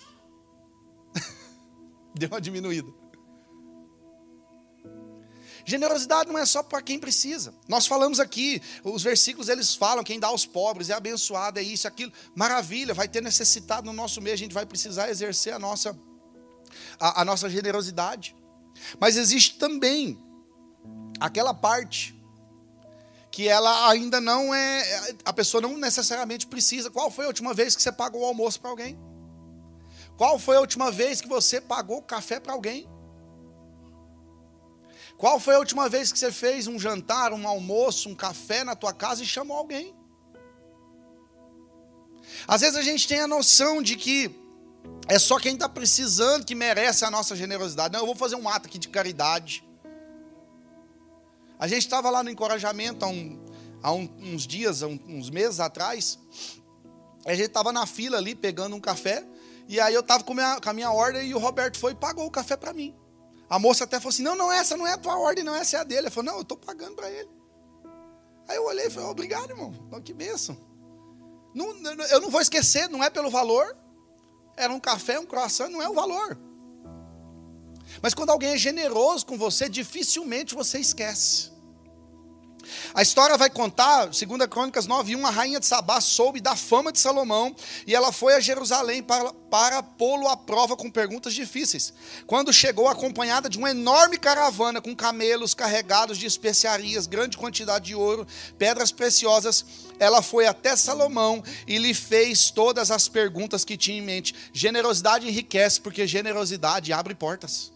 Deu 2.16 2.30
uma 2.30 2.42
diminuída. 2.42 2.92
Generosidade 5.66 6.30
não 6.32 6.38
é 6.38 6.46
só 6.46 6.64
para 6.64 6.82
quem 6.82 7.00
precisa. 7.00 7.54
Nós 7.68 7.86
falamos 7.86 8.20
aqui, 8.20 8.62
os 8.84 9.04
versículos 9.04 9.50
eles 9.50 9.76
falam, 9.76 10.04
quem 10.04 10.20
dá 10.20 10.28
aos 10.28 10.46
pobres 10.46 10.90
é 10.90 10.94
abençoado, 10.94 11.60
é 11.60 11.64
isso, 11.64 11.88
aquilo. 11.88 12.12
Maravilha, 12.36 12.94
vai 12.94 13.08
ter 13.08 13.22
necessitado 13.22 13.86
no 13.86 13.94
nosso 13.94 14.22
meio, 14.22 14.34
a 14.34 14.38
gente 14.38 14.54
vai 14.54 14.66
precisar 14.66 15.10
exercer 15.10 15.54
a 15.54 15.60
nossa, 15.60 15.98
a, 17.00 17.22
a 17.22 17.26
nossa 17.26 17.50
generosidade. 17.50 18.36
Mas 19.00 19.18
existe 19.18 19.58
também 19.58 20.18
aquela 21.20 21.54
parte 21.54 22.16
que 23.32 23.48
ela 23.48 23.90
ainda 23.90 24.20
não 24.20 24.54
é, 24.54 25.14
a 25.24 25.32
pessoa 25.32 25.62
não 25.62 25.78
necessariamente 25.78 26.48
precisa. 26.48 26.90
Qual 26.90 27.12
foi 27.12 27.26
a 27.26 27.28
última 27.28 27.54
vez 27.54 27.76
que 27.76 27.82
você 27.82 27.92
pagou 27.92 28.22
o 28.22 28.26
almoço 28.26 28.60
para 28.60 28.70
alguém? 28.70 29.00
Qual 30.18 30.38
foi 30.40 30.58
a 30.58 30.60
última 30.60 30.92
vez 30.92 31.22
que 31.22 31.28
você 31.28 31.62
pagou 31.62 32.02
café 32.02 32.40
para 32.40 32.54
alguém? 32.54 32.90
Qual 35.20 35.38
foi 35.38 35.56
a 35.56 35.60
última 35.60 35.90
vez 35.90 36.14
que 36.14 36.18
você 36.18 36.32
fez 36.32 36.66
um 36.66 36.80
jantar, 36.80 37.34
um 37.34 37.46
almoço, 37.46 38.08
um 38.08 38.16
café 38.16 38.64
na 38.64 38.74
tua 38.74 38.94
casa 38.94 39.22
e 39.22 39.26
chamou 39.26 39.58
alguém? 39.58 39.94
Às 42.48 42.62
vezes 42.62 42.78
a 42.78 42.82
gente 42.82 43.06
tem 43.06 43.20
a 43.20 43.28
noção 43.28 43.82
de 43.84 43.98
que 43.98 44.34
é 45.10 45.20
só 45.20 45.38
quem 45.38 45.56
está 45.56 45.68
precisando 45.68 46.46
que 46.46 46.56
merece 46.56 47.04
a 47.04 47.12
nossa 47.12 47.36
generosidade. 47.36 47.92
Não, 47.92 48.00
eu 48.00 48.06
vou 48.06 48.16
fazer 48.16 48.38
um 48.38 48.48
ato 48.48 48.70
aqui 48.70 48.78
de 48.78 48.88
caridade. 48.88 49.62
A 51.60 51.68
gente 51.68 51.82
estava 51.82 52.10
lá 52.10 52.24
no 52.24 52.30
encorajamento 52.30 53.04
há, 53.04 53.10
um, 53.10 53.46
há 53.84 53.92
um, 53.92 54.10
uns 54.22 54.48
dias, 54.48 54.82
há 54.84 54.88
uns 54.88 55.30
meses 55.30 55.60
atrás. 55.60 56.18
A 57.26 57.36
gente 57.36 57.48
estava 57.48 57.74
na 57.74 57.86
fila 57.86 58.18
ali 58.18 58.36
pegando 58.36 58.74
um 58.74 58.80
café. 58.80 59.26
E 59.68 59.82
aí 59.82 59.94
eu 59.94 60.00
estava 60.00 60.24
com, 60.24 60.34
com 60.34 60.70
a 60.70 60.74
minha 60.74 60.92
ordem 60.94 61.28
e 61.28 61.36
o 61.36 61.40
Roberto 61.40 61.78
foi 61.78 61.92
e 61.92 61.96
pagou 61.96 62.26
o 62.26 62.32
café 62.32 62.56
para 62.56 62.72
mim. 62.72 62.96
A 63.50 63.58
moça 63.58 63.84
até 63.84 64.00
falou 64.00 64.10
assim: 64.10 64.24
não, 64.24 64.36
não, 64.36 64.52
essa 64.52 64.78
não 64.78 64.86
é 64.86 64.94
a 64.94 64.98
tua 64.98 65.18
ordem, 65.18 65.44
não, 65.44 65.56
essa 65.56 65.78
é 65.78 65.80
a 65.80 65.84
dele. 65.84 66.02
Ele 66.02 66.10
falou: 66.10 66.32
não, 66.32 66.38
eu 66.38 66.44
estou 66.44 66.58
pagando 66.58 66.96
para 66.96 67.10
ele. 67.10 67.30
Aí 68.48 68.56
eu 68.56 68.66
olhei 68.66 68.88
e 68.88 68.90
falei: 68.90 69.10
obrigado, 69.10 69.50
irmão, 69.50 69.74
que 70.04 70.14
bênção. 70.14 70.58
Não, 71.54 71.68
eu 72.12 72.22
não 72.22 72.30
vou 72.30 72.42
esquecer, 72.42 72.90
não 72.90 73.04
é 73.04 73.10
pelo 73.10 73.30
valor. 73.30 73.76
Era 74.56 74.72
um 74.72 74.80
café, 74.80 75.20
um 75.20 75.26
croissant, 75.26 75.70
não 75.70 75.82
é 75.82 75.90
o 75.90 75.94
valor. 75.94 76.38
Mas 78.02 78.14
quando 78.14 78.30
alguém 78.30 78.52
é 78.52 78.58
generoso 78.58 79.26
com 79.26 79.38
você, 79.38 79.68
dificilmente 79.68 80.54
você 80.54 80.80
esquece. 80.80 81.52
A 82.94 83.02
história 83.02 83.38
vai 83.38 83.50
contar, 83.50 84.06
2 84.06 84.48
Crônicas 84.50 84.88
9:1, 84.88 85.26
a 85.26 85.30
rainha 85.30 85.60
de 85.60 85.66
Sabá 85.66 86.02
soube 86.02 86.40
da 86.42 86.56
fama 86.56 86.92
de 86.92 87.00
Salomão 87.00 87.56
e 87.86 87.96
ela 87.96 88.12
foi 88.12 88.34
a 88.34 88.40
Jerusalém 88.40 89.02
para, 89.04 89.34
para 89.50 89.84
pô-lo 89.84 90.28
à 90.28 90.38
prova 90.38 90.76
com 90.76 90.90
perguntas 90.90 91.34
difíceis. 91.34 91.94
Quando 92.28 92.54
chegou 92.54 92.88
acompanhada 92.88 93.50
de 93.50 93.58
uma 93.58 93.72
enorme 93.72 94.18
caravana 94.18 94.82
com 94.82 94.96
camelos 94.96 95.54
carregados 95.54 96.18
de 96.18 96.26
especiarias, 96.26 97.08
grande 97.08 97.38
quantidade 97.38 97.86
de 97.86 97.96
ouro, 97.96 98.28
pedras 98.58 98.92
preciosas, 98.92 99.66
ela 100.00 100.22
foi 100.22 100.48
até 100.48 100.76
Salomão 100.76 101.44
e 101.68 101.78
lhe 101.78 101.94
fez 101.94 102.52
todas 102.52 102.92
as 102.92 103.08
perguntas 103.08 103.66
que 103.66 103.78
tinha 103.78 103.98
em 103.98 104.02
mente. 104.02 104.34
Generosidade 104.54 105.28
enriquece, 105.28 105.82
porque 105.82 106.08
generosidade 106.08 106.94
abre 106.94 107.14
portas. 107.14 107.72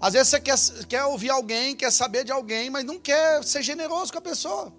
Às 0.00 0.12
vezes 0.12 0.28
você 0.28 0.40
quer, 0.40 0.58
quer 0.88 1.04
ouvir 1.04 1.30
alguém, 1.30 1.74
quer 1.74 1.90
saber 1.90 2.24
de 2.24 2.32
alguém, 2.32 2.70
mas 2.70 2.84
não 2.84 2.98
quer 2.98 3.42
ser 3.44 3.62
generoso 3.62 4.12
com 4.12 4.18
a 4.18 4.22
pessoa. 4.22 4.72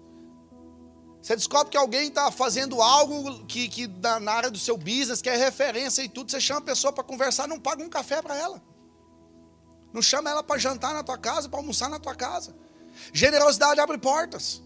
Você 1.20 1.34
descobre 1.34 1.70
que 1.70 1.76
alguém 1.76 2.08
está 2.08 2.30
fazendo 2.30 2.80
algo 2.80 3.44
que, 3.46 3.68
que 3.68 3.88
na 4.20 4.32
área 4.32 4.50
do 4.50 4.58
seu 4.58 4.76
business, 4.76 5.20
que 5.20 5.28
é 5.28 5.36
referência 5.36 6.02
e 6.02 6.08
tudo, 6.08 6.30
você 6.30 6.40
chama 6.40 6.60
a 6.60 6.64
pessoa 6.64 6.92
para 6.92 7.02
conversar, 7.02 7.48
não 7.48 7.58
paga 7.58 7.82
um 7.82 7.88
café 7.88 8.22
para 8.22 8.36
ela. 8.36 8.62
Não 9.92 10.00
chama 10.00 10.30
ela 10.30 10.42
para 10.42 10.58
jantar 10.58 10.94
na 10.94 11.02
tua 11.02 11.18
casa, 11.18 11.48
para 11.48 11.58
almoçar 11.58 11.88
na 11.88 11.98
tua 11.98 12.14
casa. 12.14 12.54
Generosidade 13.12 13.80
abre 13.80 13.98
portas. 13.98 14.62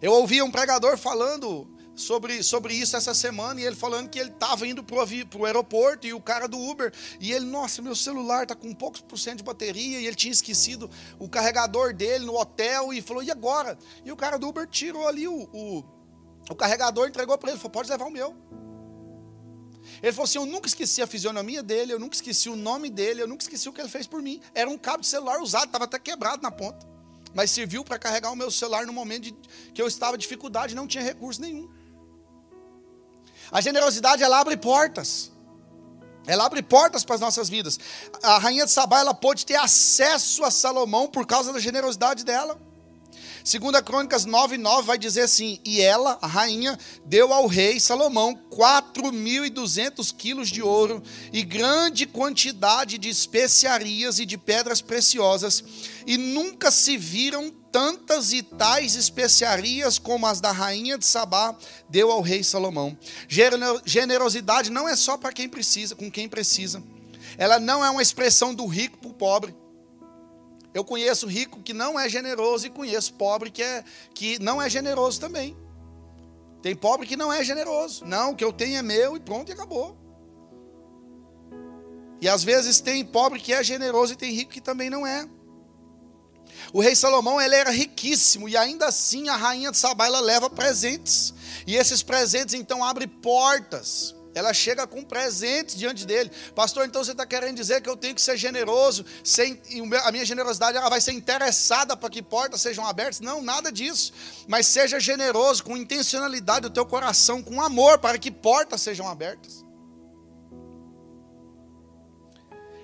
Eu 0.00 0.12
ouvi 0.12 0.40
um 0.42 0.50
pregador 0.50 0.96
falando 0.96 1.75
sobre, 1.96 2.42
sobre 2.42 2.74
isso 2.74 2.96
essa 2.96 3.14
semana, 3.14 3.60
e 3.60 3.64
ele 3.64 3.74
falando 3.74 4.08
que 4.08 4.18
ele 4.18 4.30
estava 4.30 4.66
indo 4.66 4.84
para 4.84 4.96
o 4.96 5.44
aeroporto, 5.44 6.06
e 6.06 6.12
o 6.12 6.20
cara 6.20 6.46
do 6.46 6.58
Uber, 6.58 6.92
e 7.18 7.32
ele, 7.32 7.46
nossa, 7.46 7.80
meu 7.82 7.96
celular 7.96 8.42
está 8.42 8.54
com 8.54 8.72
poucos 8.72 9.00
por 9.00 9.18
cento 9.18 9.38
de 9.38 9.44
bateria, 9.44 9.98
e 9.98 10.06
ele 10.06 10.14
tinha 10.14 10.32
esquecido 10.32 10.90
o 11.18 11.28
carregador 11.28 11.94
dele 11.94 12.26
no 12.26 12.38
hotel, 12.38 12.92
e 12.92 13.00
falou, 13.00 13.22
e 13.22 13.30
agora? 13.30 13.78
E 14.04 14.12
o 14.12 14.16
cara 14.16 14.38
do 14.38 14.46
Uber 14.46 14.66
tirou 14.68 15.08
ali 15.08 15.26
o, 15.26 15.48
o, 15.52 15.84
o 16.50 16.54
carregador, 16.54 17.08
entregou 17.08 17.36
para 17.38 17.50
ele, 17.50 17.58
falou, 17.58 17.72
pode 17.72 17.88
levar 17.88 18.04
o 18.04 18.10
meu. 18.10 18.36
Ele 20.02 20.12
falou 20.12 20.24
assim: 20.24 20.38
Eu 20.38 20.46
nunca 20.46 20.66
esqueci 20.66 21.00
a 21.00 21.06
fisionomia 21.06 21.62
dele, 21.62 21.92
eu 21.92 21.98
nunca 21.98 22.14
esqueci 22.14 22.48
o 22.48 22.56
nome 22.56 22.90
dele, 22.90 23.22
eu 23.22 23.28
nunca 23.28 23.44
esqueci 23.44 23.68
o 23.68 23.72
que 23.72 23.80
ele 23.80 23.88
fez 23.88 24.06
por 24.06 24.20
mim. 24.20 24.40
Era 24.54 24.68
um 24.68 24.76
cabo 24.76 25.00
de 25.00 25.06
celular 25.06 25.40
usado, 25.40 25.66
estava 25.66 25.84
até 25.84 25.98
quebrado 25.98 26.42
na 26.42 26.50
ponta. 26.50 26.86
Mas 27.34 27.50
serviu 27.50 27.84
para 27.84 27.98
carregar 27.98 28.32
o 28.32 28.36
meu 28.36 28.50
celular 28.50 28.86
no 28.86 28.92
momento 28.92 29.24
de, 29.24 29.32
que 29.72 29.80
eu 29.80 29.86
estava 29.86 30.16
em 30.16 30.18
dificuldade, 30.18 30.74
não 30.74 30.86
tinha 30.86 31.04
recurso 31.04 31.40
nenhum. 31.40 31.68
A 33.50 33.60
generosidade 33.60 34.22
ela 34.22 34.40
abre 34.40 34.56
portas. 34.56 35.30
Ela 36.26 36.46
abre 36.46 36.62
portas 36.62 37.04
para 37.04 37.14
as 37.14 37.20
nossas 37.20 37.48
vidas. 37.48 37.78
A 38.22 38.38
rainha 38.38 38.64
de 38.64 38.70
Sabá 38.72 38.98
ela 38.98 39.14
pôde 39.14 39.46
ter 39.46 39.56
acesso 39.56 40.44
a 40.44 40.50
Salomão 40.50 41.06
por 41.06 41.26
causa 41.26 41.52
da 41.52 41.60
generosidade 41.60 42.24
dela. 42.24 42.58
Segunda 43.46 43.80
Crônicas 43.80 44.24
9, 44.24 44.58
9 44.58 44.82
vai 44.82 44.98
dizer 44.98 45.20
assim: 45.20 45.60
E 45.64 45.80
ela, 45.80 46.18
a 46.20 46.26
rainha, 46.26 46.76
deu 47.04 47.32
ao 47.32 47.46
rei 47.46 47.78
Salomão 47.78 48.36
4.200 48.50 50.12
quilos 50.12 50.48
de 50.48 50.60
ouro 50.60 51.00
e 51.32 51.44
grande 51.44 52.06
quantidade 52.06 52.98
de 52.98 53.08
especiarias 53.08 54.18
e 54.18 54.26
de 54.26 54.36
pedras 54.36 54.80
preciosas, 54.80 55.62
e 56.04 56.18
nunca 56.18 56.72
se 56.72 56.96
viram 56.96 57.54
tantas 57.76 58.32
e 58.32 58.42
tais 58.42 58.94
especiarias 58.94 59.98
como 59.98 60.26
as 60.26 60.40
da 60.40 60.50
rainha 60.50 60.96
de 60.96 61.04
Sabá 61.04 61.54
deu 61.90 62.10
ao 62.10 62.22
rei 62.22 62.42
Salomão. 62.42 62.96
Generosidade 63.84 64.70
não 64.70 64.88
é 64.88 64.96
só 64.96 65.18
para 65.18 65.30
quem 65.30 65.46
precisa, 65.46 65.94
com 65.94 66.10
quem 66.10 66.26
precisa. 66.26 66.82
Ela 67.36 67.60
não 67.60 67.84
é 67.84 67.90
uma 67.90 68.00
expressão 68.00 68.54
do 68.54 68.64
rico 68.64 68.96
para 68.96 69.10
o 69.10 69.12
pobre. 69.12 69.54
Eu 70.72 70.86
conheço 70.86 71.26
rico 71.26 71.60
que 71.60 71.74
não 71.74 72.00
é 72.00 72.08
generoso 72.08 72.66
e 72.66 72.70
conheço 72.70 73.12
pobre 73.12 73.50
que, 73.50 73.62
é, 73.62 73.84
que 74.14 74.38
não 74.38 74.60
é 74.60 74.70
generoso 74.70 75.20
também. 75.20 75.54
Tem 76.62 76.74
pobre 76.74 77.06
que 77.06 77.14
não 77.14 77.30
é 77.30 77.44
generoso. 77.44 78.06
Não, 78.06 78.30
o 78.30 78.34
que 78.34 78.42
eu 78.42 78.54
tenho 78.54 78.78
é 78.78 78.82
meu 78.82 79.18
e 79.18 79.20
pronto 79.20 79.50
e 79.50 79.52
acabou. 79.52 79.94
E 82.22 82.26
às 82.26 82.42
vezes 82.42 82.80
tem 82.80 83.04
pobre 83.04 83.38
que 83.38 83.52
é 83.52 83.62
generoso 83.62 84.14
e 84.14 84.16
tem 84.16 84.32
rico 84.32 84.50
que 84.50 84.62
também 84.62 84.88
não 84.88 85.06
é. 85.06 85.28
O 86.72 86.80
rei 86.80 86.94
Salomão 86.94 87.40
ele 87.40 87.54
era 87.54 87.70
riquíssimo 87.70 88.48
e 88.48 88.56
ainda 88.56 88.86
assim 88.86 89.28
a 89.28 89.36
rainha 89.36 89.70
de 89.70 89.78
Sabá 89.78 90.06
ela 90.06 90.20
leva 90.20 90.50
presentes. 90.50 91.32
E 91.66 91.76
esses 91.76 92.02
presentes 92.02 92.54
então 92.54 92.84
abrem 92.84 93.08
portas. 93.08 94.14
Ela 94.34 94.52
chega 94.52 94.86
com 94.86 95.02
presentes 95.02 95.74
diante 95.74 96.04
dele. 96.04 96.30
Pastor, 96.54 96.84
então 96.84 97.02
você 97.02 97.12
está 97.12 97.24
querendo 97.24 97.56
dizer 97.56 97.80
que 97.80 97.88
eu 97.88 97.96
tenho 97.96 98.14
que 98.14 98.20
ser 98.20 98.36
generoso, 98.36 99.02
sem, 99.24 99.58
a 100.04 100.12
minha 100.12 100.26
generosidade 100.26 100.76
ela 100.76 100.90
vai 100.90 101.00
ser 101.00 101.12
interessada 101.12 101.96
para 101.96 102.10
que 102.10 102.20
portas 102.20 102.60
sejam 102.60 102.84
abertas? 102.84 103.20
Não, 103.20 103.40
nada 103.40 103.72
disso. 103.72 104.12
Mas 104.46 104.66
seja 104.66 105.00
generoso, 105.00 105.64
com 105.64 105.74
intencionalidade 105.74 106.62
do 106.62 106.70
teu 106.70 106.84
coração, 106.84 107.42
com 107.42 107.62
amor, 107.62 107.98
para 107.98 108.18
que 108.18 108.30
portas 108.30 108.82
sejam 108.82 109.08
abertas. 109.08 109.64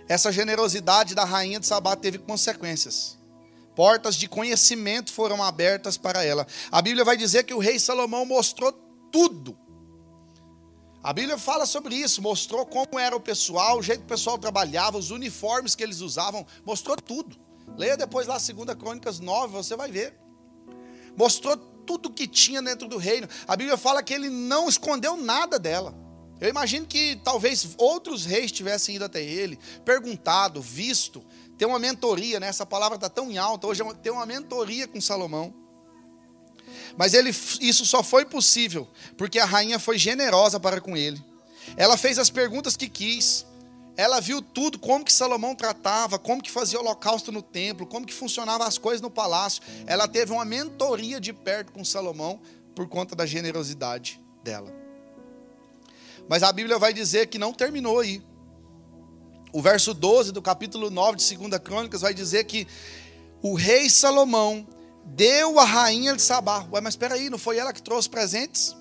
Essa 0.09 0.33
generosidade 0.33 1.15
da 1.15 1.25
rainha 1.25 1.61
de 1.61 1.67
Sabá 1.67 1.95
teve 1.95 2.17
consequências. 2.17 3.19
Portas 3.75 4.17
de 4.17 4.29
conhecimento 4.29 5.13
foram 5.13 5.43
abertas 5.43 5.97
para 5.97 6.25
ela. 6.25 6.47
A 6.71 6.83
Bíblia 6.83 7.05
vai 7.05 7.17
dizer 7.17 7.45
que 7.45 7.55
o 7.55 7.59
rei 7.59 7.79
Salomão 7.79 8.25
mostrou 8.25 8.73
tudo. 9.11 9.57
A 11.03 11.13
Bíblia 11.13 11.37
fala 11.37 11.67
sobre 11.67 11.97
isso, 11.97 12.23
mostrou 12.23 12.65
como 12.65 12.99
era 12.99 13.17
o 13.17 13.21
pessoal, 13.21 13.79
o 13.79 13.83
jeito 13.83 14.01
que 14.01 14.07
o 14.07 14.09
pessoal 14.09 14.39
trabalhava, 14.39 14.99
os 14.99 15.11
uniformes 15.11 15.75
que 15.75 15.83
eles 15.83 16.01
usavam, 16.01 16.47
mostrou 16.65 16.97
tudo. 16.97 17.37
Leia 17.77 17.97
depois 17.97 18.27
lá 18.27 18.39
2 18.39 18.77
Crônicas 18.79 19.19
9, 19.19 19.53
você 19.53 19.75
vai 19.75 19.91
ver. 19.91 20.17
Mostrou 21.17 21.57
tudo 21.57 22.13
que 22.13 22.29
tinha 22.29 22.63
dentro 22.63 22.87
do 22.87 22.99
reino. 22.99 23.29
A 23.49 23.57
Bíblia 23.57 23.77
fala 23.77 24.03
que 24.03 24.15
ele 24.15 24.31
não 24.31 24.69
escondeu 24.69 25.17
nada 25.17 25.59
dela. 25.59 25.95
Eu 26.43 26.49
imagino 26.49 26.85
que 26.85 27.15
talvez 27.23 27.69
outros 27.79 28.25
reis 28.25 28.51
tivessem 28.51 28.97
ido 28.97 29.05
até 29.05 29.23
ele, 29.23 29.57
perguntado, 29.85 30.61
visto, 30.61 31.25
ter 31.57 31.67
uma 31.67 31.79
mentoria, 31.79 32.41
né? 32.41 32.49
Essa 32.49 32.67
palavra 32.67 32.97
está 32.97 33.09
tão 33.09 33.31
em 33.31 33.39
alta, 33.39 33.69
hoje 33.69 33.81
é 33.81 33.95
ter 33.95 34.11
uma 34.11 34.27
mentoria 34.27 34.89
com 34.89 35.01
Salomão. 35.01 35.55
Mas 36.97 37.15
ele, 37.15 37.31
isso 37.61 37.87
só 37.87 38.03
foi 38.03 38.25
possível 38.25 38.89
porque 39.17 39.39
a 39.39 39.45
rainha 39.45 39.79
foi 39.79 39.97
generosa 39.97 40.59
para 40.59 40.81
com 40.81 40.97
ele. 40.97 41.25
Ela 41.77 41.97
fez 41.97 42.19
as 42.19 42.29
perguntas 42.29 42.77
que 42.77 42.89
quis. 42.89 43.47
Ela 43.97 44.19
viu 44.19 44.43
tudo, 44.43 44.81
como 44.81 45.05
que 45.05 45.13
Salomão 45.13 45.55
tratava, 45.55 46.19
como 46.19 46.43
que 46.43 46.51
fazia 46.51 46.81
holocausto 46.81 47.31
no 47.31 47.41
templo, 47.41 47.87
como 47.87 48.05
que 48.05 48.13
funcionavam 48.13 48.67
as 48.67 48.79
coisas 48.79 49.01
no 49.01 49.11
palácio. 49.11 49.63
Ela 49.87 50.09
teve 50.09 50.33
uma 50.33 50.45
mentoria 50.45 51.21
de 51.21 51.33
perto 51.33 51.71
com 51.71 51.85
Salomão 51.85 52.41
por 52.75 52.89
conta 52.89 53.15
da 53.15 53.27
generosidade 53.27 54.21
dela. 54.43 54.82
Mas 56.29 56.43
a 56.43 56.53
Bíblia 56.53 56.79
vai 56.79 56.93
dizer 56.93 57.27
que 57.27 57.39
não 57.39 57.53
terminou 57.53 58.01
aí. 58.01 58.23
O 59.53 59.61
verso 59.61 59.93
12 59.93 60.33
do 60.33 60.41
capítulo 60.41 60.91
9 60.91 61.17
de 61.17 61.37
2 61.37 61.59
Crônicas 61.59 62.01
vai 62.01 62.15
dizer 62.15 62.45
que 62.45 62.67
o 63.43 63.55
rei 63.55 63.91
Salomão 63.91 64.67
deu 65.05 65.59
a 65.59 65.65
rainha 65.65 66.15
de 66.15 66.23
Sabá. 66.23 66.67
Ué, 66.73 66.81
mas 66.81 66.95
espera 66.95 67.17
aí, 67.17 67.29
não 67.29 67.39
foi 67.39 67.59
ela 67.59 67.73
que 67.73 67.83
trouxe 67.83 68.09
presentes? 68.09 68.77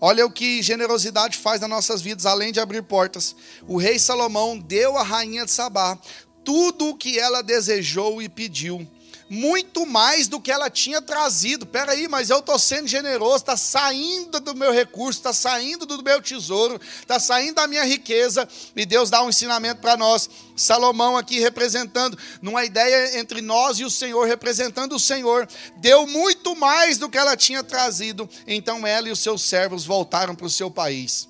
Olha 0.00 0.26
o 0.26 0.30
que 0.30 0.62
generosidade 0.62 1.38
faz 1.38 1.60
nas 1.60 1.70
nossas 1.70 2.02
vidas, 2.02 2.26
além 2.26 2.52
de 2.52 2.60
abrir 2.60 2.82
portas. 2.82 3.34
O 3.66 3.78
rei 3.78 3.98
Salomão 3.98 4.58
deu 4.58 4.96
à 4.96 5.02
rainha 5.02 5.44
de 5.44 5.50
Sabá 5.50 5.98
tudo 6.44 6.90
o 6.90 6.96
que 6.96 7.18
ela 7.18 7.42
desejou 7.42 8.22
e 8.22 8.28
pediu 8.28 8.86
muito 9.28 9.84
mais 9.84 10.28
do 10.28 10.40
que 10.40 10.50
ela 10.50 10.70
tinha 10.70 11.02
trazido. 11.02 11.66
Peraí, 11.66 12.08
mas 12.08 12.30
eu 12.30 12.38
estou 12.38 12.58
sendo 12.58 12.86
generoso, 12.86 13.36
está 13.36 13.56
saindo 13.56 14.40
do 14.40 14.54
meu 14.54 14.72
recurso, 14.72 15.18
está 15.18 15.32
saindo 15.32 15.86
do 15.86 16.02
meu 16.02 16.22
tesouro, 16.22 16.80
está 17.00 17.18
saindo 17.18 17.56
da 17.56 17.66
minha 17.66 17.84
riqueza, 17.84 18.48
e 18.74 18.86
Deus 18.86 19.10
dá 19.10 19.22
um 19.22 19.28
ensinamento 19.28 19.80
para 19.80 19.96
nós. 19.96 20.28
Salomão 20.56 21.16
aqui 21.16 21.38
representando, 21.38 22.16
numa 22.40 22.64
ideia 22.64 23.18
entre 23.18 23.40
nós 23.40 23.78
e 23.78 23.84
o 23.84 23.90
Senhor, 23.90 24.26
representando 24.26 24.94
o 24.94 25.00
Senhor, 25.00 25.46
deu 25.78 26.06
muito 26.06 26.54
mais 26.56 26.98
do 26.98 27.08
que 27.08 27.18
ela 27.18 27.36
tinha 27.36 27.62
trazido. 27.62 28.28
Então 28.46 28.86
ela 28.86 29.08
e 29.08 29.12
os 29.12 29.20
seus 29.20 29.42
servos 29.42 29.84
voltaram 29.84 30.34
para 30.34 30.46
o 30.46 30.50
seu 30.50 30.70
país. 30.70 31.28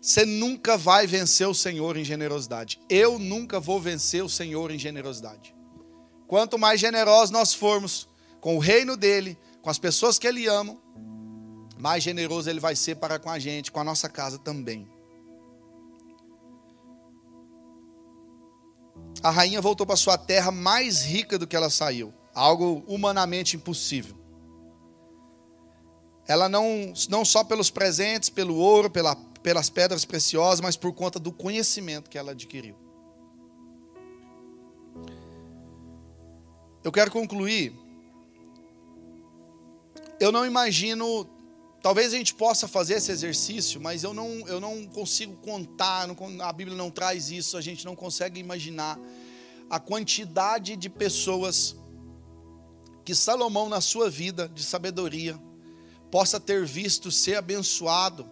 Você 0.00 0.24
nunca 0.24 0.78
vai 0.78 1.06
vencer 1.06 1.46
o 1.46 1.54
Senhor 1.54 1.96
em 1.96 2.04
generosidade. 2.04 2.80
Eu 2.88 3.18
nunca 3.18 3.60
vou 3.60 3.78
vencer 3.78 4.24
o 4.24 4.30
Senhor 4.30 4.70
em 4.70 4.78
generosidade. 4.78 5.59
Quanto 6.30 6.56
mais 6.56 6.78
generosos 6.78 7.32
nós 7.32 7.52
formos 7.52 8.08
com 8.40 8.54
o 8.54 8.60
reino 8.60 8.96
dele, 8.96 9.36
com 9.60 9.68
as 9.68 9.80
pessoas 9.80 10.16
que 10.16 10.28
ele 10.28 10.46
ama, 10.46 10.76
mais 11.76 12.04
generoso 12.04 12.48
ele 12.48 12.60
vai 12.60 12.76
ser 12.76 12.94
para 12.94 13.18
com 13.18 13.28
a 13.28 13.36
gente, 13.36 13.72
com 13.72 13.80
a 13.80 13.82
nossa 13.82 14.08
casa 14.08 14.38
também. 14.38 14.88
A 19.20 19.28
rainha 19.28 19.60
voltou 19.60 19.84
para 19.84 19.96
sua 19.96 20.16
terra 20.16 20.52
mais 20.52 21.02
rica 21.02 21.36
do 21.36 21.48
que 21.48 21.56
ela 21.56 21.68
saiu, 21.68 22.14
algo 22.32 22.84
humanamente 22.86 23.56
impossível. 23.56 24.16
Ela 26.28 26.48
não, 26.48 26.92
não 27.08 27.24
só 27.24 27.42
pelos 27.42 27.70
presentes, 27.70 28.30
pelo 28.30 28.54
ouro, 28.54 28.88
pela, 28.88 29.16
pelas 29.42 29.68
pedras 29.68 30.04
preciosas, 30.04 30.60
mas 30.60 30.76
por 30.76 30.92
conta 30.92 31.18
do 31.18 31.32
conhecimento 31.32 32.08
que 32.08 32.16
ela 32.16 32.30
adquiriu. 32.30 32.89
Eu 36.82 36.90
quero 36.90 37.10
concluir. 37.10 37.74
Eu 40.18 40.32
não 40.32 40.46
imagino, 40.46 41.28
talvez 41.82 42.14
a 42.14 42.16
gente 42.16 42.34
possa 42.34 42.66
fazer 42.66 42.94
esse 42.94 43.10
exercício, 43.10 43.80
mas 43.80 44.02
eu 44.02 44.14
não, 44.14 44.46
eu 44.48 44.60
não 44.60 44.86
consigo 44.86 45.34
contar, 45.36 46.08
não, 46.08 46.16
a 46.42 46.52
Bíblia 46.52 46.76
não 46.76 46.90
traz 46.90 47.30
isso, 47.30 47.56
a 47.56 47.60
gente 47.60 47.84
não 47.84 47.94
consegue 47.94 48.40
imaginar 48.40 48.98
a 49.68 49.78
quantidade 49.78 50.74
de 50.74 50.88
pessoas 50.88 51.76
que 53.04 53.14
Salomão, 53.14 53.68
na 53.68 53.80
sua 53.80 54.08
vida 54.08 54.48
de 54.48 54.62
sabedoria, 54.62 55.38
possa 56.10 56.40
ter 56.40 56.64
visto 56.64 57.10
ser 57.10 57.36
abençoado, 57.36 58.28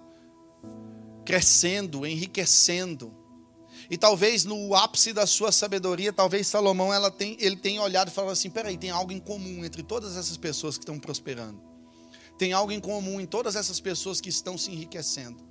crescendo, 1.25 2.07
enriquecendo, 2.07 3.15
e 3.91 3.97
talvez 3.97 4.45
no 4.45 4.75
ápice 4.75 5.13
da 5.13 5.27
sua 5.27 5.51
sabedoria, 5.51 6.13
talvez 6.13 6.47
Salomão 6.47 6.93
ela 6.93 7.11
tem, 7.11 7.37
ele 7.41 7.57
tenha 7.57 7.81
olhado 7.81 8.09
e 8.09 8.11
falado 8.11 8.33
assim: 8.33 8.51
peraí, 8.51 8.77
tem 8.77 8.91
algo 8.91 9.13
em 9.13 9.19
comum 9.19 9.65
entre 9.65 9.83
todas 9.83 10.17
essas 10.17 10.37
pessoas 10.37 10.77
que 10.77 10.83
estão 10.83 10.99
prosperando. 10.99 11.61
Tem 12.37 12.53
algo 12.53 12.71
em 12.71 12.81
comum 12.81 13.21
em 13.21 13.27
todas 13.27 13.57
essas 13.57 13.81
pessoas 13.81 14.21
que 14.21 14.29
estão 14.29 14.59
se 14.59 14.71
enriquecendo. 14.71 15.43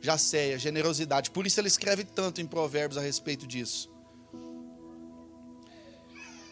Já 0.00 0.16
sei, 0.16 0.54
a 0.54 0.58
generosidade. 0.58 1.30
Por 1.30 1.46
isso 1.46 1.60
ele 1.60 1.68
escreve 1.68 2.04
tanto 2.04 2.40
em 2.40 2.46
Provérbios 2.46 2.96
a 2.96 3.00
respeito 3.00 3.46
disso. 3.46 3.90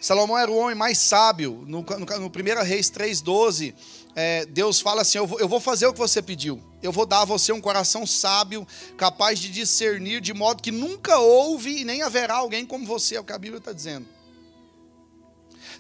Salomão 0.00 0.36
era 0.36 0.50
o 0.50 0.56
homem 0.56 0.74
mais 0.74 0.98
sábio. 0.98 1.64
No, 1.66 1.82
no, 1.82 2.06
no 2.20 2.26
1 2.26 2.64
Reis 2.64 2.90
3,12, 2.90 3.74
é, 4.18 4.46
Deus 4.46 4.80
fala 4.80 5.02
assim: 5.02 5.18
eu 5.18 5.26
vou, 5.26 5.38
eu 5.38 5.46
vou 5.46 5.60
fazer 5.60 5.86
o 5.86 5.92
que 5.92 5.98
você 5.98 6.22
pediu. 6.22 6.58
Eu 6.82 6.90
vou 6.90 7.04
dar 7.04 7.20
a 7.20 7.24
você 7.26 7.52
um 7.52 7.60
coração 7.60 8.06
sábio, 8.06 8.66
capaz 8.96 9.38
de 9.38 9.50
discernir, 9.50 10.22
de 10.22 10.32
modo 10.32 10.62
que 10.62 10.72
nunca 10.72 11.18
houve 11.18 11.82
e 11.82 11.84
nem 11.84 12.00
haverá 12.00 12.36
alguém 12.36 12.64
como 12.64 12.86
você, 12.86 13.16
é 13.16 13.20
o 13.20 13.24
que 13.24 13.32
a 13.32 13.38
Bíblia 13.38 13.58
está 13.58 13.74
dizendo. 13.74 14.06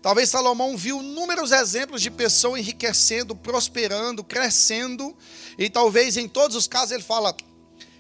Talvez 0.02 0.28
Salomão 0.28 0.76
viu 0.76 1.02
inúmeros 1.02 1.50
exemplos 1.50 2.02
de 2.02 2.10
pessoas 2.10 2.60
enriquecendo, 2.60 3.34
prosperando, 3.34 4.22
crescendo, 4.22 5.16
e 5.56 5.70
talvez 5.70 6.18
em 6.18 6.28
todos 6.28 6.56
os 6.56 6.68
casos 6.68 6.92
ele 6.92 7.02
fala: 7.02 7.34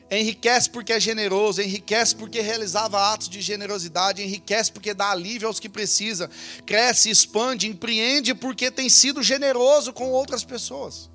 Enriquece 0.08 0.70
porque 0.70 0.92
é 0.92 1.00
generoso, 1.00 1.60
enriquece 1.60 2.14
porque 2.14 2.40
realizava 2.40 3.12
atos 3.12 3.28
de 3.28 3.40
generosidade, 3.40 4.22
enriquece 4.22 4.70
porque 4.70 4.94
dá 4.94 5.10
alívio 5.10 5.48
aos 5.48 5.58
que 5.58 5.68
precisa, 5.68 6.30
cresce, 6.64 7.10
expande, 7.10 7.66
empreende 7.66 8.32
porque 8.32 8.70
tem 8.70 8.88
sido 8.88 9.20
generoso 9.20 9.92
com 9.92 10.10
outras 10.10 10.44
pessoas. 10.44 11.10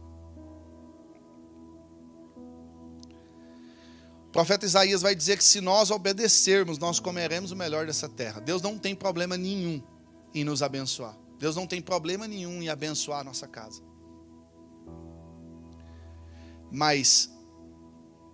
O 4.28 4.32
profeta 4.32 4.66
Isaías 4.66 5.02
vai 5.02 5.16
dizer 5.16 5.38
que 5.38 5.44
se 5.44 5.62
nós 5.62 5.89
obedecermos, 5.89 6.78
nós 6.78 7.00
comeremos 7.00 7.52
o 7.52 7.56
melhor 7.56 7.86
dessa 7.86 8.10
terra. 8.10 8.42
Deus 8.42 8.62
não 8.62 8.78
tem 8.78 8.94
problema 8.96 9.38
nenhum 9.38 9.82
em 10.34 10.44
nos 10.44 10.62
abençoar. 10.62 11.18
Deus 11.38 11.56
não 11.56 11.66
tem 11.66 11.82
problema 11.82 12.28
nenhum 12.28 12.62
em 12.62 12.70
abençoar 12.70 13.22
a 13.22 13.24
nossa 13.24 13.48
casa. 13.48 13.82
Mas 16.72 17.30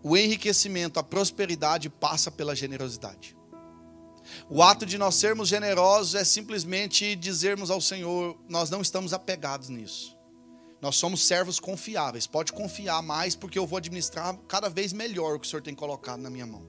o 0.08 0.16
enriquecimento, 0.16 1.00
a 1.00 1.04
prosperidade 1.04 1.90
passa 1.90 2.32
pela 2.32 2.56
generosidade. 2.56 3.36
O 4.50 4.62
ato 4.62 4.86
de 4.86 4.98
nós 4.98 5.16
sermos 5.16 5.50
generosos 5.50 6.16
é 6.16 6.24
simplesmente 6.24 7.16
dizermos 7.16 7.70
ao 7.70 7.82
Senhor: 7.82 8.38
nós 8.48 8.70
não 8.70 8.82
estamos 8.82 9.14
apegados 9.14 9.70
nisso. 9.70 10.16
Nós 10.82 10.96
somos 10.96 11.26
servos 11.26 11.60
confiáveis. 11.60 12.28
Pode 12.28 12.54
confiar 12.54 13.02
mais, 13.02 13.36
porque 13.36 13.58
eu 13.58 13.66
vou 13.66 13.78
administrar 13.78 14.38
cada 14.48 14.70
vez 14.70 14.94
melhor 14.94 15.36
o 15.36 15.40
que 15.40 15.48
o 15.48 15.50
Senhor 15.50 15.62
tem 15.62 15.74
colocado 15.74 16.22
na 16.22 16.30
minha 16.30 16.46
mão. 16.46 16.64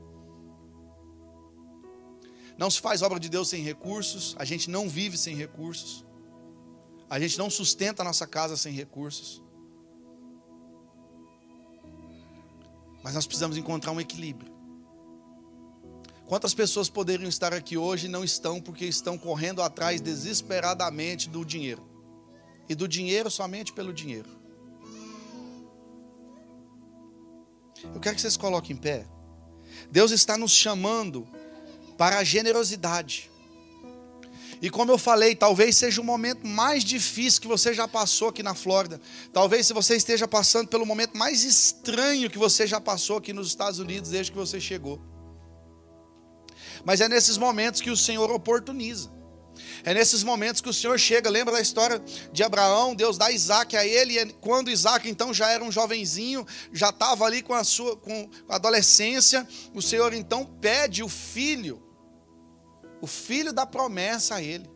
Não 2.57 2.71
se 2.71 2.81
faz 2.81 3.03
obra 3.03 3.21
de 3.21 3.29
Deus 3.29 3.49
sem 3.49 3.63
recursos, 3.63 4.35
a 4.39 4.45
gente 4.45 4.69
não 4.69 4.89
vive 4.89 5.17
sem 5.17 5.37
recursos, 5.37 6.05
a 7.09 7.21
gente 7.21 7.39
não 7.39 7.49
sustenta 7.49 8.03
a 8.03 8.05
nossa 8.05 8.27
casa 8.27 8.57
sem 8.57 8.73
recursos. 8.73 9.43
Mas 13.09 13.15
nós 13.15 13.27
precisamos 13.27 13.57
encontrar 13.57 13.91
um 13.93 14.01
equilíbrio. 14.03 14.53
Quantas 16.27 16.53
pessoas 16.53 16.91
poderiam 16.91 17.27
estar 17.27 17.55
aqui 17.55 17.75
hoje 17.75 18.05
e 18.05 18.11
não 18.11 18.23
estão 18.23 18.61
porque 18.61 18.85
estão 18.85 19.17
correndo 19.17 19.63
atrás 19.63 19.99
desesperadamente 19.99 21.27
do 21.27 21.43
dinheiro? 21.43 21.89
E 22.69 22.75
do 22.75 22.87
dinheiro 22.87 23.31
somente 23.31 23.73
pelo 23.73 23.95
dinheiro. 23.95 24.29
Eu 27.95 27.99
quero 27.99 28.15
que 28.15 28.21
vocês 28.21 28.37
coloquem 28.37 28.77
em 28.77 28.79
pé. 28.79 29.07
Deus 29.91 30.11
está 30.11 30.37
nos 30.37 30.53
chamando 30.53 31.27
para 31.97 32.19
a 32.19 32.25
generosidade. 32.25 33.28
E 34.61 34.71
como 34.71 34.91
eu 34.91 34.99
falei, 34.99 35.37
talvez 35.37 35.77
seja 35.77 36.01
o 36.01 36.05
momento 36.05 36.47
mais 36.47 36.83
difícil 36.83 37.41
que 37.41 37.47
você 37.47 37.73
já 37.73 37.87
passou 37.87 38.29
aqui 38.29 38.43
na 38.43 38.55
Flórida. 38.55 39.01
Talvez 39.33 39.67
se 39.67 39.73
você 39.73 39.97
esteja 39.97 40.27
passando 40.27 40.69
pelo 40.69 40.85
momento 40.85 41.17
mais 41.17 41.45
estranho 41.45 42.29
que 42.29 42.39
você 42.39 42.67
já 42.67 42.81
passou 42.81 43.19
aqui 43.19 43.33
nos 43.33 43.49
Estados 43.49 43.79
Unidos 43.79 44.11
desde 44.11 44.33
que 44.33 44.39
você 44.39 44.61
chegou. 44.61 45.01
Mas 46.85 47.01
é 47.01 47.09
nesses 47.09 47.39
momentos 47.39 47.81
que 47.81 47.91
o 47.91 47.97
Senhor 47.97 48.31
oportuniza. 48.31 49.11
É 49.85 49.95
nesses 49.95 50.23
momentos 50.23 50.61
que 50.61 50.69
o 50.69 50.75
Senhor 50.75 50.99
chega. 50.99 51.31
Lembra 51.31 51.55
da 51.55 51.61
história 51.61 52.03
de 52.33 52.43
Abraão? 52.43 52.95
Deus 52.95 53.17
dá 53.17 53.31
Isaac 53.31 53.77
a 53.77 53.87
ele. 53.87 54.19
E 54.19 54.33
quando 54.35 54.71
Isaac 54.71 55.09
então 55.09 55.33
já 55.33 55.51
era 55.51 55.63
um 55.63 55.71
jovenzinho, 55.71 56.47
já 56.73 56.91
estava 56.91 57.25
ali 57.25 57.43
com 57.43 57.55
a 57.55 57.65
sua 57.65 57.97
com 57.97 58.29
a 58.49 58.57
adolescência, 58.57 59.47
o 59.75 59.83
Senhor 59.83 60.13
então 60.15 60.45
pede 60.45 61.03
o 61.03 61.09
filho 61.09 61.88
o 63.01 63.07
filho 63.07 63.53
da 63.53 63.67
promessa 63.67 64.37
a 64.37 64.43
ele. 64.43 64.69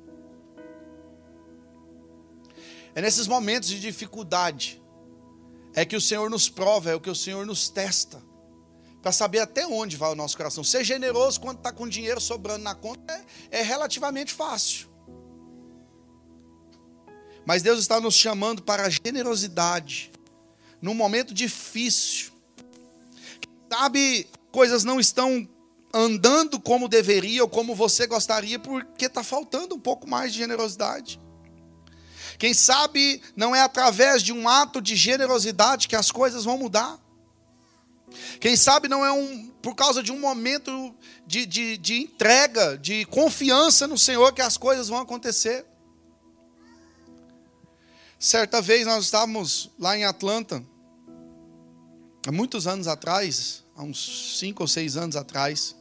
É 2.94 3.00
nesses 3.00 3.26
momentos 3.26 3.68
de 3.68 3.80
dificuldade 3.80 4.80
é 5.74 5.84
que 5.84 5.96
o 5.96 6.00
Senhor 6.00 6.28
nos 6.28 6.48
prova, 6.48 6.90
é 6.90 6.94
o 6.94 7.00
que 7.00 7.08
o 7.08 7.14
Senhor 7.14 7.46
nos 7.46 7.68
testa, 7.68 8.22
para 9.00 9.10
saber 9.10 9.38
até 9.38 9.66
onde 9.66 9.96
vai 9.96 10.12
o 10.12 10.14
nosso 10.14 10.36
coração. 10.36 10.62
Ser 10.62 10.84
generoso 10.84 11.40
quando 11.40 11.58
está 11.58 11.72
com 11.72 11.88
dinheiro 11.88 12.20
sobrando 12.20 12.62
na 12.62 12.74
conta 12.74 13.12
é, 13.50 13.60
é 13.60 13.62
relativamente 13.62 14.32
fácil. 14.32 14.88
Mas 17.44 17.62
Deus 17.62 17.80
está 17.80 18.00
nos 18.00 18.14
chamando 18.14 18.62
para 18.62 18.84
a 18.84 18.90
generosidade, 18.90 20.12
num 20.80 20.94
momento 20.94 21.34
difícil. 21.34 22.30
Sabe, 23.72 24.28
coisas 24.52 24.84
não 24.84 25.00
estão 25.00 25.48
andando 25.92 26.58
como 26.58 26.88
deveria 26.88 27.42
ou 27.42 27.48
como 27.48 27.74
você 27.74 28.06
gostaria, 28.06 28.58
porque 28.58 29.06
está 29.06 29.22
faltando 29.22 29.74
um 29.74 29.80
pouco 29.80 30.08
mais 30.08 30.32
de 30.32 30.38
generosidade. 30.38 31.20
Quem 32.38 32.54
sabe 32.54 33.20
não 33.36 33.54
é 33.54 33.60
através 33.60 34.22
de 34.22 34.32
um 34.32 34.48
ato 34.48 34.80
de 34.80 34.96
generosidade 34.96 35.86
que 35.86 35.94
as 35.94 36.10
coisas 36.10 36.44
vão 36.44 36.58
mudar. 36.58 36.98
Quem 38.40 38.56
sabe 38.56 38.88
não 38.88 39.04
é 39.04 39.12
um, 39.12 39.48
por 39.62 39.74
causa 39.74 40.02
de 40.02 40.10
um 40.10 40.18
momento 40.18 40.94
de, 41.26 41.46
de, 41.46 41.76
de 41.78 42.02
entrega, 42.02 42.76
de 42.76 43.04
confiança 43.06 43.86
no 43.86 43.96
Senhor 43.96 44.32
que 44.32 44.42
as 44.42 44.56
coisas 44.56 44.88
vão 44.88 44.98
acontecer. 44.98 45.64
Certa 48.18 48.60
vez 48.60 48.86
nós 48.86 49.04
estávamos 49.04 49.70
lá 49.78 49.96
em 49.96 50.04
Atlanta, 50.04 50.64
há 52.26 52.32
muitos 52.32 52.66
anos 52.66 52.86
atrás, 52.86 53.64
há 53.76 53.82
uns 53.82 54.38
cinco 54.38 54.62
ou 54.62 54.68
seis 54.68 54.96
anos 54.96 55.16
atrás, 55.16 55.74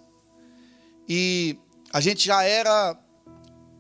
e 1.07 1.57
a 1.91 1.99
gente 1.99 2.25
já 2.25 2.43
era 2.43 2.97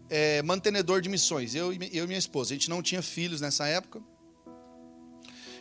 é, 0.09 0.41
mantenedor 0.41 1.01
de 1.01 1.09
missões, 1.09 1.55
eu, 1.55 1.71
eu 1.71 2.03
e 2.03 2.07
minha 2.07 2.19
esposa. 2.19 2.53
A 2.53 2.55
gente 2.55 2.69
não 2.69 2.81
tinha 2.81 3.01
filhos 3.01 3.39
nessa 3.39 3.65
época. 3.67 4.01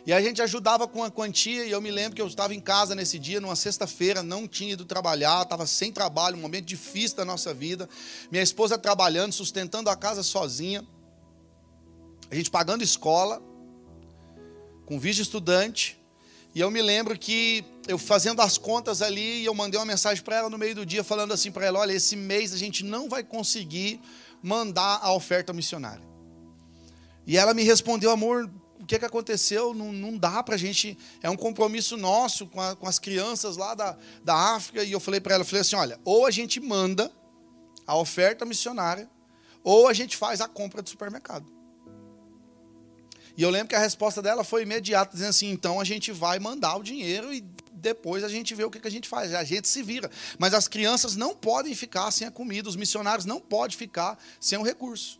E 0.05 0.11
a 0.11 0.19
gente 0.19 0.41
ajudava 0.41 0.87
com 0.87 1.03
a 1.03 1.11
quantia, 1.11 1.63
e 1.63 1.71
eu 1.71 1.79
me 1.79 1.91
lembro 1.91 2.15
que 2.15 2.21
eu 2.21 2.27
estava 2.27 2.55
em 2.55 2.59
casa 2.59 2.95
nesse 2.95 3.19
dia, 3.19 3.39
numa 3.39 3.55
sexta-feira, 3.55 4.23
não 4.23 4.47
tinha 4.47 4.73
ido 4.73 4.83
trabalhar, 4.83 5.43
estava 5.43 5.67
sem 5.67 5.91
trabalho, 5.91 6.35
um 6.35 6.41
momento 6.41 6.65
difícil 6.65 7.17
da 7.17 7.23
nossa 7.23 7.53
vida. 7.53 7.87
Minha 8.31 8.41
esposa 8.41 8.79
trabalhando, 8.79 9.31
sustentando 9.31 9.89
a 9.89 9.95
casa 9.95 10.23
sozinha. 10.23 10.83
A 12.31 12.35
gente 12.35 12.49
pagando 12.49 12.83
escola, 12.83 13.41
com 14.85 14.99
vídeo 14.99 15.21
estudante. 15.21 15.99
E 16.55 16.59
eu 16.59 16.71
me 16.71 16.81
lembro 16.81 17.17
que 17.17 17.63
eu 17.87 17.97
fazendo 17.97 18.41
as 18.41 18.57
contas 18.57 19.01
ali, 19.01 19.43
eu 19.43 19.53
mandei 19.53 19.79
uma 19.79 19.85
mensagem 19.85 20.23
para 20.23 20.35
ela 20.37 20.49
no 20.49 20.57
meio 20.57 20.75
do 20.75 20.85
dia, 20.85 21.03
falando 21.03 21.33
assim 21.33 21.51
para 21.51 21.65
ela: 21.65 21.79
olha, 21.79 21.93
esse 21.93 22.15
mês 22.15 22.53
a 22.53 22.57
gente 22.57 22.83
não 22.83 23.09
vai 23.09 23.23
conseguir 23.23 23.99
mandar 24.41 24.99
a 25.01 25.13
oferta 25.13 25.51
missionária. 25.53 26.03
E 27.25 27.37
ela 27.37 27.53
me 27.53 27.63
respondeu: 27.63 28.11
amor, 28.11 28.49
o 28.79 28.85
que, 28.85 28.99
que 28.99 29.05
aconteceu? 29.05 29.73
Não, 29.73 29.91
não 29.91 30.17
dá 30.17 30.41
para 30.43 30.55
a 30.55 30.57
gente, 30.57 30.97
é 31.21 31.29
um 31.29 31.37
compromisso 31.37 31.97
nosso 31.97 32.47
com, 32.47 32.61
a, 32.61 32.75
com 32.75 32.87
as 32.87 32.99
crianças 32.99 33.57
lá 33.57 33.73
da, 33.73 33.97
da 34.23 34.35
África. 34.55 34.83
E 34.83 34.91
eu 34.91 34.99
falei 34.99 35.19
para 35.19 35.35
ela: 35.35 35.43
falei 35.43 35.61
assim, 35.61 35.75
olha, 35.75 35.99
ou 36.03 36.25
a 36.25 36.31
gente 36.31 36.59
manda 36.59 37.11
a 37.85 37.95
oferta 37.97 38.45
missionária, 38.45 39.09
ou 39.63 39.87
a 39.87 39.93
gente 39.93 40.15
faz 40.15 40.39
a 40.41 40.47
compra 40.47 40.81
do 40.81 40.89
supermercado. 40.89 41.45
E 43.37 43.43
eu 43.43 43.49
lembro 43.49 43.69
que 43.69 43.75
a 43.75 43.79
resposta 43.79 44.21
dela 44.21 44.43
foi 44.43 44.63
imediata, 44.63 45.13
dizendo 45.13 45.29
assim: 45.29 45.49
então 45.49 45.79
a 45.79 45.83
gente 45.83 46.11
vai 46.11 46.39
mandar 46.39 46.75
o 46.75 46.83
dinheiro 46.83 47.33
e 47.33 47.43
depois 47.81 48.23
a 48.23 48.29
gente 48.29 48.53
vê 48.55 48.63
o 48.63 48.71
que 48.71 48.85
a 48.87 48.91
gente 48.91 49.09
faz, 49.09 49.33
a 49.33 49.43
gente 49.43 49.67
se 49.67 49.81
vira. 49.81 50.09
Mas 50.37 50.53
as 50.53 50.67
crianças 50.67 51.15
não 51.15 51.35
podem 51.35 51.73
ficar 51.75 52.09
sem 52.11 52.27
a 52.27 52.31
comida, 52.31 52.69
os 52.69 52.75
missionários 52.75 53.25
não 53.25 53.39
podem 53.39 53.75
ficar 53.75 54.17
sem 54.39 54.57
o 54.57 54.63
recurso. 54.63 55.19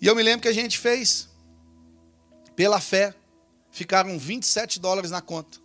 E 0.00 0.06
eu 0.06 0.14
me 0.14 0.22
lembro 0.22 0.42
que 0.42 0.48
a 0.48 0.52
gente 0.52 0.78
fez, 0.78 1.28
pela 2.54 2.80
fé, 2.80 3.14
ficaram 3.70 4.18
27 4.18 4.78
dólares 4.78 5.10
na 5.10 5.22
conta. 5.22 5.58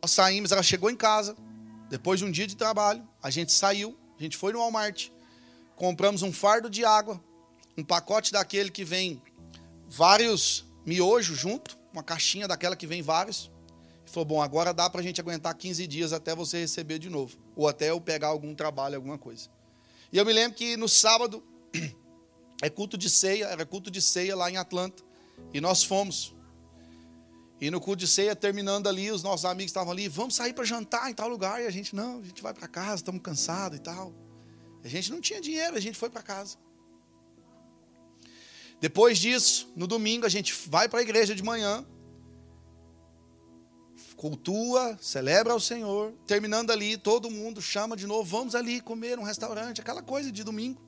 Nós 0.00 0.10
saímos, 0.10 0.52
ela 0.52 0.62
chegou 0.62 0.90
em 0.90 0.96
casa, 0.96 1.36
depois 1.88 2.20
de 2.20 2.26
um 2.26 2.30
dia 2.30 2.46
de 2.46 2.56
trabalho, 2.56 3.06
a 3.22 3.30
gente 3.30 3.52
saiu, 3.52 3.98
a 4.18 4.22
gente 4.22 4.36
foi 4.36 4.52
no 4.52 4.60
Walmart, 4.60 5.08
compramos 5.74 6.22
um 6.22 6.32
fardo 6.32 6.70
de 6.70 6.84
água 6.84 7.20
um 7.76 7.84
pacote 7.84 8.32
daquele 8.32 8.70
que 8.70 8.84
vem 8.84 9.22
vários 9.88 10.64
miojos 10.84 11.38
junto, 11.38 11.78
uma 11.92 12.02
caixinha 12.02 12.48
daquela 12.48 12.76
que 12.76 12.86
vem 12.86 13.02
vários. 13.02 13.50
E 14.06 14.10
falou: 14.10 14.24
Bom, 14.24 14.42
agora 14.42 14.72
dá 14.72 14.88
para 14.88 15.00
a 15.00 15.04
gente 15.04 15.20
aguentar 15.20 15.54
15 15.54 15.86
dias 15.86 16.12
até 16.12 16.34
você 16.34 16.58
receber 16.58 16.98
de 16.98 17.08
novo, 17.08 17.36
ou 17.54 17.68
até 17.68 17.90
eu 17.90 18.00
pegar 18.00 18.28
algum 18.28 18.54
trabalho, 18.54 18.96
alguma 18.96 19.18
coisa. 19.18 19.48
E 20.12 20.18
eu 20.18 20.24
me 20.24 20.32
lembro 20.32 20.56
que 20.56 20.76
no 20.76 20.88
sábado 20.88 21.42
é 22.62 22.68
culto 22.68 22.98
de 22.98 23.08
ceia, 23.08 23.46
era 23.46 23.64
culto 23.64 23.90
de 23.90 24.02
ceia 24.02 24.36
lá 24.36 24.50
em 24.50 24.56
Atlanta, 24.56 25.02
e 25.52 25.60
nós 25.60 25.82
fomos. 25.82 26.34
E 27.60 27.70
no 27.70 27.80
culto 27.80 28.00
de 28.00 28.08
ceia, 28.08 28.34
terminando 28.34 28.88
ali, 28.88 29.10
os 29.10 29.22
nossos 29.22 29.44
amigos 29.44 29.70
estavam 29.70 29.92
ali, 29.92 30.08
vamos 30.08 30.34
sair 30.34 30.52
para 30.52 30.64
jantar 30.64 31.08
em 31.08 31.14
tal 31.14 31.28
lugar. 31.28 31.62
E 31.62 31.66
a 31.66 31.70
gente, 31.70 31.94
não, 31.94 32.18
a 32.18 32.24
gente 32.24 32.42
vai 32.42 32.52
para 32.52 32.66
casa, 32.66 32.96
estamos 32.96 33.22
cansados 33.22 33.78
e 33.78 33.80
tal. 33.80 34.12
A 34.82 34.88
gente 34.88 35.12
não 35.12 35.20
tinha 35.20 35.40
dinheiro, 35.40 35.76
a 35.76 35.80
gente 35.80 35.96
foi 35.96 36.10
para 36.10 36.22
casa. 36.22 36.56
Depois 38.82 39.16
disso, 39.16 39.72
no 39.76 39.86
domingo, 39.86 40.26
a 40.26 40.28
gente 40.28 40.52
vai 40.68 40.88
para 40.88 40.98
a 40.98 41.02
igreja 41.02 41.36
de 41.36 41.42
manhã, 41.44 41.86
cultua, 44.16 44.98
celebra 45.00 45.52
ao 45.52 45.60
Senhor. 45.60 46.12
Terminando 46.26 46.72
ali, 46.72 46.96
todo 46.96 47.30
mundo 47.30 47.62
chama 47.62 47.96
de 47.96 48.08
novo, 48.08 48.24
vamos 48.24 48.56
ali 48.56 48.80
comer 48.80 49.20
um 49.20 49.22
restaurante, 49.22 49.80
aquela 49.80 50.02
coisa 50.02 50.32
de 50.32 50.42
domingo. 50.42 50.82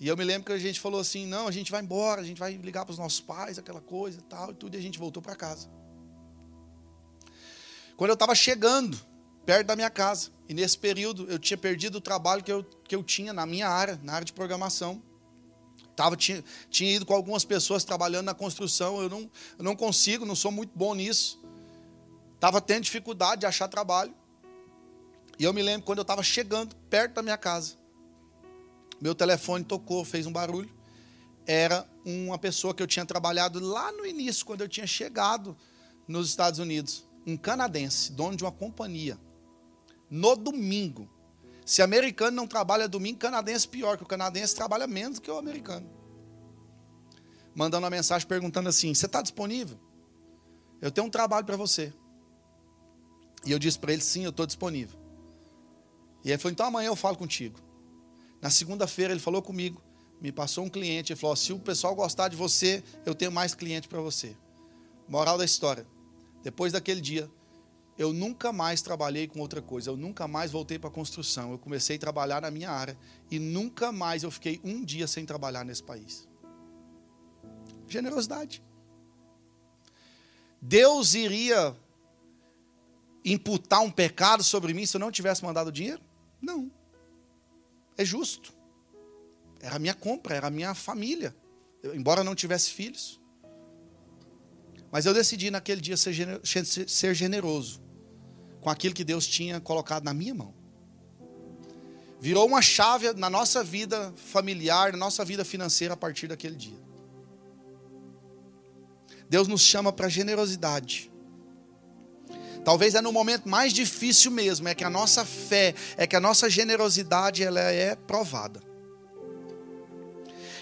E 0.00 0.08
eu 0.08 0.16
me 0.16 0.24
lembro 0.24 0.46
que 0.46 0.52
a 0.52 0.58
gente 0.58 0.80
falou 0.80 0.98
assim: 0.98 1.26
não, 1.26 1.46
a 1.46 1.50
gente 1.50 1.70
vai 1.70 1.82
embora, 1.82 2.22
a 2.22 2.24
gente 2.24 2.38
vai 2.38 2.54
ligar 2.54 2.86
para 2.86 2.92
os 2.92 2.98
nossos 2.98 3.20
pais, 3.20 3.58
aquela 3.58 3.82
coisa 3.82 4.20
e 4.20 4.22
tal, 4.22 4.52
e 4.52 4.54
tudo, 4.54 4.74
e 4.74 4.78
a 4.78 4.82
gente 4.82 4.98
voltou 4.98 5.22
para 5.22 5.36
casa. 5.36 5.68
Quando 7.98 8.08
eu 8.08 8.14
estava 8.14 8.34
chegando 8.34 8.98
perto 9.44 9.66
da 9.66 9.76
minha 9.76 9.90
casa, 9.90 10.30
e 10.48 10.54
nesse 10.54 10.78
período 10.78 11.30
eu 11.30 11.38
tinha 11.38 11.58
perdido 11.58 11.98
o 11.98 12.00
trabalho 12.00 12.42
que 12.42 12.50
eu, 12.50 12.64
que 12.64 12.96
eu 12.96 13.04
tinha 13.04 13.34
na 13.34 13.44
minha 13.44 13.68
área, 13.68 14.00
na 14.02 14.14
área 14.14 14.24
de 14.24 14.32
programação. 14.32 15.02
Tava, 15.98 16.16
tinha, 16.16 16.44
tinha 16.70 16.94
ido 16.94 17.04
com 17.04 17.12
algumas 17.12 17.44
pessoas 17.44 17.82
trabalhando 17.82 18.26
na 18.26 18.32
construção, 18.32 19.02
eu 19.02 19.08
não, 19.08 19.28
eu 19.58 19.64
não 19.64 19.74
consigo, 19.74 20.24
não 20.24 20.36
sou 20.36 20.52
muito 20.52 20.70
bom 20.72 20.94
nisso. 20.94 21.42
Estava 22.36 22.60
tendo 22.60 22.84
dificuldade 22.84 23.40
de 23.40 23.46
achar 23.46 23.66
trabalho. 23.66 24.14
E 25.40 25.42
eu 25.42 25.52
me 25.52 25.60
lembro 25.60 25.84
quando 25.84 25.98
eu 25.98 26.02
estava 26.02 26.22
chegando 26.22 26.76
perto 26.88 27.14
da 27.14 27.22
minha 27.22 27.36
casa, 27.36 27.74
meu 29.00 29.12
telefone 29.12 29.64
tocou, 29.64 30.04
fez 30.04 30.24
um 30.24 30.30
barulho. 30.30 30.70
Era 31.44 31.84
uma 32.04 32.38
pessoa 32.38 32.72
que 32.72 32.80
eu 32.80 32.86
tinha 32.86 33.04
trabalhado 33.04 33.58
lá 33.58 33.90
no 33.90 34.06
início, 34.06 34.46
quando 34.46 34.60
eu 34.60 34.68
tinha 34.68 34.86
chegado 34.86 35.56
nos 36.06 36.28
Estados 36.28 36.60
Unidos. 36.60 37.08
Um 37.26 37.36
canadense, 37.36 38.12
dono 38.12 38.36
de 38.36 38.44
uma 38.44 38.52
companhia 38.52 39.18
no 40.08 40.36
domingo. 40.36 41.10
Se 41.68 41.82
americano 41.82 42.34
não 42.34 42.46
trabalha 42.46 42.88
domingo, 42.88 43.18
canadense 43.18 43.68
pior, 43.68 43.98
que 43.98 44.02
o 44.02 44.06
canadense 44.06 44.54
trabalha 44.54 44.86
menos 44.86 45.18
que 45.18 45.30
o 45.30 45.36
americano. 45.36 45.86
Mandando 47.54 47.84
uma 47.84 47.90
mensagem 47.90 48.26
perguntando 48.26 48.70
assim: 48.70 48.94
Você 48.94 49.04
está 49.04 49.20
disponível? 49.20 49.78
Eu 50.80 50.90
tenho 50.90 51.06
um 51.06 51.10
trabalho 51.10 51.44
para 51.44 51.58
você. 51.58 51.92
E 53.44 53.52
eu 53.52 53.58
disse 53.58 53.78
para 53.78 53.92
ele: 53.92 54.00
Sim, 54.00 54.24
eu 54.24 54.30
estou 54.30 54.46
disponível. 54.46 54.98
E 56.24 56.30
ele 56.30 56.38
falou: 56.38 56.52
Então 56.52 56.64
amanhã 56.64 56.86
eu 56.86 56.96
falo 56.96 57.18
contigo. 57.18 57.60
Na 58.40 58.48
segunda-feira 58.48 59.12
ele 59.12 59.20
falou 59.20 59.42
comigo, 59.42 59.82
me 60.22 60.32
passou 60.32 60.64
um 60.64 60.70
cliente. 60.70 61.12
Ele 61.12 61.20
falou: 61.20 61.36
Se 61.36 61.52
o 61.52 61.58
pessoal 61.58 61.94
gostar 61.94 62.28
de 62.28 62.36
você, 62.36 62.82
eu 63.04 63.14
tenho 63.14 63.30
mais 63.30 63.54
cliente 63.54 63.88
para 63.88 64.00
você. 64.00 64.34
Moral 65.06 65.36
da 65.36 65.44
história: 65.44 65.86
Depois 66.42 66.72
daquele 66.72 67.02
dia, 67.02 67.30
eu 67.98 68.12
nunca 68.12 68.52
mais 68.52 68.80
trabalhei 68.80 69.26
com 69.26 69.40
outra 69.40 69.60
coisa, 69.60 69.90
eu 69.90 69.96
nunca 69.96 70.28
mais 70.28 70.52
voltei 70.52 70.78
para 70.78 70.88
a 70.88 70.92
construção. 70.92 71.50
Eu 71.50 71.58
comecei 71.58 71.96
a 71.96 71.98
trabalhar 71.98 72.40
na 72.40 72.50
minha 72.50 72.70
área 72.70 72.96
e 73.28 73.40
nunca 73.40 73.90
mais 73.90 74.22
eu 74.22 74.30
fiquei 74.30 74.60
um 74.62 74.84
dia 74.84 75.08
sem 75.08 75.26
trabalhar 75.26 75.64
nesse 75.64 75.82
país. 75.82 76.28
Generosidade. 77.88 78.62
Deus 80.62 81.14
iria 81.14 81.76
imputar 83.24 83.80
um 83.80 83.90
pecado 83.90 84.44
sobre 84.44 84.72
mim 84.72 84.86
se 84.86 84.96
eu 84.96 85.00
não 85.00 85.10
tivesse 85.10 85.42
mandado 85.42 85.72
dinheiro? 85.72 86.00
Não. 86.40 86.70
É 87.96 88.04
justo. 88.04 88.54
Era 89.60 89.74
a 89.74 89.78
minha 89.80 89.94
compra, 89.94 90.36
era 90.36 90.46
a 90.46 90.50
minha 90.50 90.72
família. 90.72 91.34
Eu, 91.82 91.96
embora 91.96 92.22
não 92.22 92.36
tivesse 92.36 92.70
filhos. 92.70 93.20
Mas 94.88 95.04
eu 95.04 95.12
decidi 95.12 95.50
naquele 95.50 95.80
dia 95.80 95.96
ser 95.96 97.14
generoso 97.14 97.87
com 98.60 98.70
aquilo 98.70 98.94
que 98.94 99.04
Deus 99.04 99.26
tinha 99.26 99.60
colocado 99.60 100.04
na 100.04 100.12
minha 100.12 100.34
mão. 100.34 100.54
Virou 102.20 102.46
uma 102.46 102.60
chave 102.60 103.12
na 103.12 103.30
nossa 103.30 103.62
vida 103.62 104.12
familiar, 104.16 104.92
na 104.92 104.98
nossa 104.98 105.24
vida 105.24 105.44
financeira 105.44 105.94
a 105.94 105.96
partir 105.96 106.26
daquele 106.26 106.56
dia. 106.56 106.78
Deus 109.30 109.46
nos 109.46 109.60
chama 109.60 109.92
para 109.92 110.08
generosidade. 110.08 111.10
Talvez 112.64 112.94
é 112.94 113.00
no 113.00 113.12
momento 113.12 113.48
mais 113.48 113.72
difícil 113.72 114.30
mesmo, 114.30 114.68
é 114.68 114.74
que 114.74 114.84
a 114.84 114.90
nossa 114.90 115.24
fé, 115.24 115.74
é 115.96 116.06
que 116.06 116.16
a 116.16 116.20
nossa 116.20 116.50
generosidade 116.50 117.42
ela 117.42 117.60
é 117.60 117.94
provada. 117.94 118.60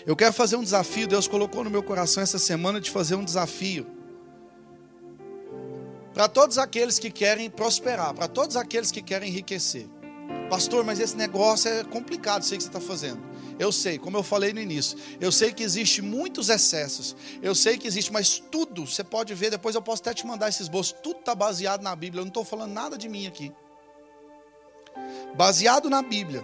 Eu 0.05 0.15
quero 0.15 0.33
fazer 0.33 0.57
um 0.57 0.63
desafio, 0.63 1.09
Deus 1.09 1.27
colocou 1.27 1.65
no 1.65 1.71
meu 1.71 1.83
coração 1.83 2.23
essa 2.23 2.39
semana 2.39 2.81
de 2.81 2.91
fazer 2.91 3.17
um 3.17 3.25
desafio 3.25 3.96
para 6.17 6.29
todos 6.29 6.57
aqueles 6.57 6.99
que 6.99 7.11
querem 7.11 7.51
prosperar, 7.51 8.15
para 8.15 8.27
todos 8.27 8.57
aqueles 8.57 8.91
que 8.91 9.03
querem 9.03 9.29
enriquecer. 9.29 9.87
Pastor, 10.49 10.83
mas 10.83 10.99
esse 10.99 11.15
negócio 11.15 11.71
é 11.71 11.85
complicado, 11.85 12.43
sei 12.43 12.57
que 12.57 12.65
você 12.65 12.71
está 12.71 12.81
fazendo. 12.81 13.23
Eu 13.59 13.71
sei, 13.71 13.99
como 13.99 14.17
eu 14.17 14.23
falei 14.23 14.51
no 14.55 14.59
início, 14.59 14.97
eu 15.21 15.31
sei 15.31 15.53
que 15.53 15.63
existe 15.63 16.01
muitos 16.01 16.49
excessos. 16.49 17.15
Eu 17.43 17.55
sei 17.55 17.77
que 17.77 17.87
existe, 17.87 18.11
mas 18.11 18.39
tudo, 18.39 18.87
você 18.87 19.05
pode 19.05 19.35
ver, 19.35 19.51
depois 19.51 19.75
eu 19.75 19.83
posso 19.83 20.01
até 20.01 20.15
te 20.15 20.27
mandar 20.27 20.49
esses 20.49 20.69
bolsos, 20.69 20.97
tudo 21.03 21.21
está 21.21 21.35
baseado 21.35 21.83
na 21.83 21.95
Bíblia. 21.95 22.21
Eu 22.21 22.25
não 22.25 22.31
estou 22.31 22.47
falando 22.47 22.73
nada 22.73 22.97
de 22.97 23.11
mim 23.11 23.27
aqui. 23.27 23.53
Baseado 25.37 25.91
na 25.91 26.01
Bíblia. 26.01 26.43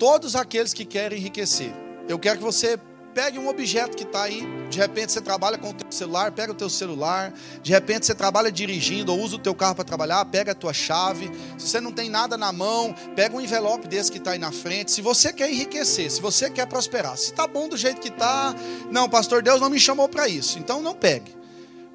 Todos 0.00 0.34
aqueles 0.34 0.74
que 0.74 0.84
querem 0.84 1.20
enriquecer. 1.20 1.72
Eu 2.08 2.18
quero 2.18 2.38
que 2.38 2.44
você 2.44 2.76
Pegue 3.14 3.38
um 3.38 3.48
objeto 3.48 3.96
que 3.96 4.02
está 4.02 4.24
aí, 4.24 4.42
de 4.68 4.76
repente 4.76 5.12
você 5.12 5.20
trabalha 5.20 5.56
com 5.56 5.70
o 5.70 5.72
teu 5.72 5.92
celular, 5.92 6.32
pega 6.32 6.50
o 6.50 6.54
teu 6.54 6.68
celular, 6.68 7.32
de 7.62 7.70
repente 7.70 8.06
você 8.06 8.14
trabalha 8.14 8.50
dirigindo 8.50 9.12
ou 9.12 9.20
usa 9.20 9.36
o 9.36 9.38
teu 9.38 9.54
carro 9.54 9.76
para 9.76 9.84
trabalhar, 9.84 10.24
pega 10.24 10.50
a 10.50 10.54
tua 10.54 10.72
chave. 10.72 11.30
Se 11.56 11.68
você 11.68 11.80
não 11.80 11.92
tem 11.92 12.10
nada 12.10 12.36
na 12.36 12.52
mão, 12.52 12.92
pega 13.14 13.36
um 13.36 13.40
envelope 13.40 13.86
desse 13.86 14.10
que 14.10 14.18
está 14.18 14.32
aí 14.32 14.38
na 14.38 14.50
frente. 14.50 14.90
Se 14.90 15.00
você 15.00 15.32
quer 15.32 15.48
enriquecer, 15.48 16.10
se 16.10 16.20
você 16.20 16.50
quer 16.50 16.66
prosperar, 16.66 17.16
se 17.16 17.26
está 17.26 17.46
bom 17.46 17.68
do 17.68 17.76
jeito 17.76 18.00
que 18.00 18.08
está, 18.08 18.52
não, 18.90 19.08
pastor, 19.08 19.42
Deus 19.42 19.60
não 19.60 19.70
me 19.70 19.78
chamou 19.78 20.08
para 20.08 20.28
isso, 20.28 20.58
então 20.58 20.82
não 20.82 20.92
pegue. 20.92 21.36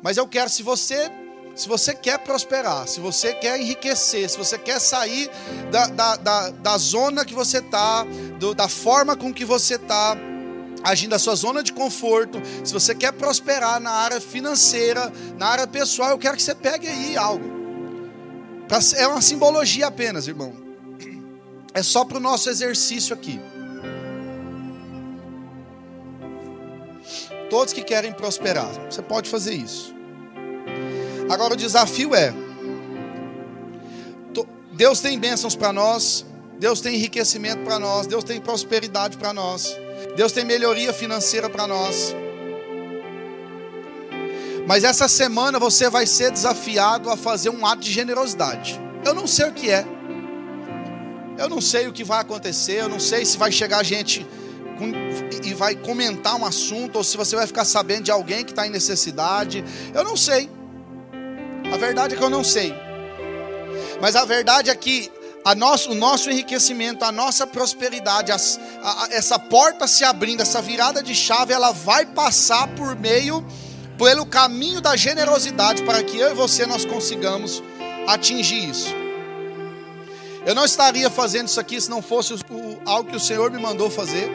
Mas 0.02 0.16
eu 0.16 0.26
quero, 0.26 0.50
se 0.50 0.64
você 0.64 1.12
se 1.54 1.68
você 1.68 1.94
quer 1.94 2.20
prosperar, 2.20 2.88
se 2.88 3.02
você 3.02 3.34
quer 3.34 3.60
enriquecer, 3.60 4.30
se 4.30 4.38
você 4.38 4.58
quer 4.58 4.80
sair 4.80 5.30
da, 5.70 5.88
da, 5.88 6.16
da, 6.16 6.50
da 6.52 6.78
zona 6.78 7.26
que 7.26 7.34
você 7.34 7.58
está, 7.58 8.06
da 8.56 8.70
forma 8.70 9.18
com 9.18 9.34
que 9.34 9.44
você 9.44 9.76
está, 9.76 10.16
agindo 10.84 11.12
da 11.12 11.20
sua 11.20 11.36
zona 11.36 11.62
de 11.62 11.74
conforto, 11.74 12.42
se 12.64 12.74
você 12.74 12.96
quer 12.96 13.12
prosperar 13.14 13.80
na 13.80 13.92
área 13.92 14.22
financeira, 14.22 15.12
na 15.38 15.48
área 15.48 15.68
pessoal, 15.68 16.12
eu 16.12 16.18
quero 16.18 16.38
que 16.38 16.44
você 16.44 16.56
pegue 16.56 16.88
aí 16.88 17.18
algo. 17.18 17.60
É 18.96 19.08
uma 19.08 19.22
simbologia 19.22 19.88
apenas, 19.88 20.28
irmão. 20.28 20.54
É 21.74 21.84
só 21.84 22.06
para 22.06 22.18
o 22.18 22.22
nosso 22.22 22.50
exercício 22.50 23.14
aqui. 23.14 23.40
Todos 27.50 27.74
que 27.74 27.84
querem 27.84 28.14
prosperar, 28.14 28.70
você 28.90 29.02
pode 29.02 29.30
fazer 29.30 29.54
isso. 29.54 29.96
Agora 31.30 31.54
o 31.54 31.58
desafio 31.58 32.14
é: 32.14 32.34
Deus 34.74 35.02
tem 35.02 35.20
bênçãos 35.20 35.56
para 35.56 35.74
nós, 35.74 36.26
Deus 36.58 36.80
tem 36.80 36.96
enriquecimento 36.96 37.64
para 37.64 37.80
nós, 37.80 38.08
Deus 38.08 38.24
tem 38.24 38.40
prosperidade 38.40 39.18
para 39.18 39.34
nós. 39.34 39.76
Deus 40.16 40.32
tem 40.32 40.46
melhoria 40.46 40.94
financeira 40.94 41.50
para 41.50 41.68
nós. 41.68 42.16
Mas 44.68 44.84
essa 44.84 45.08
semana 45.08 45.58
você 45.58 45.90
vai 45.90 46.06
ser 46.06 46.32
desafiado 46.32 47.10
a 47.10 47.18
fazer 47.18 47.50
um 47.50 47.66
ato 47.66 47.82
de 47.82 47.92
generosidade. 47.92 48.80
Eu 49.04 49.14
não 49.14 49.26
sei 49.26 49.48
o 49.48 49.52
que 49.52 49.72
é. 49.72 49.86
Eu 51.38 51.50
não 51.50 51.60
sei 51.60 51.88
o 51.88 51.94
que 51.94 52.04
vai 52.04 52.20
acontecer. 52.20 52.82
Eu 52.82 52.90
não 52.90 53.00
sei 53.00 53.26
se 53.26 53.38
vai 53.38 53.52
chegar 53.52 53.84
gente 53.84 54.28
e 55.44 55.54
vai 55.54 55.76
comentar 55.76 56.36
um 56.36 56.46
assunto 56.46 56.98
ou 56.98 57.04
se 57.04 57.18
você 57.18 57.36
vai 57.36 57.48
ficar 57.48 57.66
sabendo 57.66 58.04
de 58.04 58.12
alguém 58.12 58.44
que 58.44 58.52
está 58.52 58.68
em 58.68 58.70
necessidade. 58.70 59.64
Eu 59.94 60.04
não 60.04 60.16
sei. 60.16 60.50
A 61.74 61.78
verdade 61.78 62.14
é 62.14 62.18
que 62.18 62.24
eu 62.24 62.30
não 62.30 62.44
sei. 62.44 62.74
Mas 64.02 64.16
a 64.16 64.24
verdade 64.26 64.70
é 64.70 64.76
que 64.76 65.12
nosso, 65.56 65.92
o 65.92 65.96
nosso 65.96 66.30
enriquecimento, 66.30 67.04
a 67.04 67.12
nossa 67.12 67.48
prosperidade, 67.48 68.32
as, 68.32 68.60
a, 68.84 69.06
a, 69.06 69.08
essa 69.12 69.40
porta 69.40 69.88
se 69.88 70.04
abrindo, 70.04 70.42
essa 70.42 70.62
virada 70.62 71.02
de 71.02 71.16
chave, 71.16 71.54
ela 71.54 71.72
vai 71.72 72.06
passar 72.06 72.68
por 72.76 72.96
meio, 72.96 73.46
pelo 73.98 74.26
caminho 74.26 74.82
da 74.82 74.96
generosidade, 74.96 75.84
para 75.84 76.04
que 76.04 76.18
eu 76.18 76.32
e 76.32 76.34
você 76.34 76.66
nós 76.66 76.86
consigamos 76.86 77.64
atingir 78.08 78.70
isso. 78.70 78.94
Eu 80.46 80.56
não 80.56 80.66
estaria 80.66 81.10
fazendo 81.10 81.48
isso 81.48 81.60
aqui 81.60 81.80
se 81.80 81.90
não 81.90 82.02
fosse 82.02 82.34
o, 82.34 82.38
o, 82.50 82.82
algo 82.86 83.10
que 83.10 83.18
o 83.18 83.20
Senhor 83.20 83.52
me 83.52 83.62
mandou 83.62 83.90
fazer. 83.90 84.30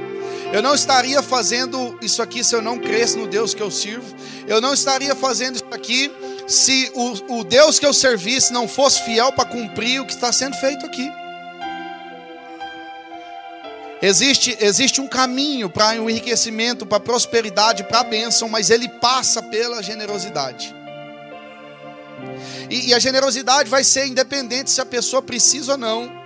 Eu 0.52 0.62
não 0.62 0.74
estaria 0.74 1.20
fazendo 1.22 1.98
isso 2.00 2.22
aqui 2.22 2.44
se 2.44 2.55
eu 2.55 2.62
não 2.62 2.78
cresce 2.78 3.16
no 3.16 3.26
Deus 3.26 3.55
que 3.55 3.62
eu 3.62 3.70
sirvo. 3.70 4.14
Eu 4.46 4.61
não 4.61 4.72
estaria 4.72 5.14
fazendo 5.14 5.57
isso 5.57 5.64
aqui 5.72 6.12
se 6.47 6.90
o, 6.95 7.38
o 7.38 7.45
Deus 7.45 7.78
que 7.78 7.86
eu 7.86 7.92
servisse 7.92 8.53
não 8.53 8.68
fosse 8.68 9.03
fiel 9.03 9.32
para 9.32 9.45
cumprir 9.45 10.01
o 10.01 10.07
que 10.07 10.12
está 10.12 10.32
sendo 10.32 10.57
feito 10.57 10.84
aqui. 10.84 11.11
Existe, 14.03 14.57
existe 14.61 15.01
um 15.01 15.07
caminho 15.07 15.70
para 15.70 16.01
o 16.03 16.11
enriquecimento, 16.11 16.84
para 16.84 16.99
a 16.99 17.01
prosperidade, 17.01 17.84
para 17.84 18.01
a 18.01 18.05
bênção, 18.05 18.49
mas 18.49 18.68
ele 18.68 18.88
passa 18.88 19.42
pela 19.42 19.82
generosidade. 19.82 20.74
E, 22.68 22.88
e 22.88 22.95
a 22.95 22.99
generosidade 22.99 23.70
vai 23.70 23.82
ser 23.82 24.07
independente 24.07 24.70
se 24.70 24.80
a 24.80 24.84
pessoa 24.86 25.22
precisa 25.22 25.72
ou 25.72 25.78
não. 25.78 26.24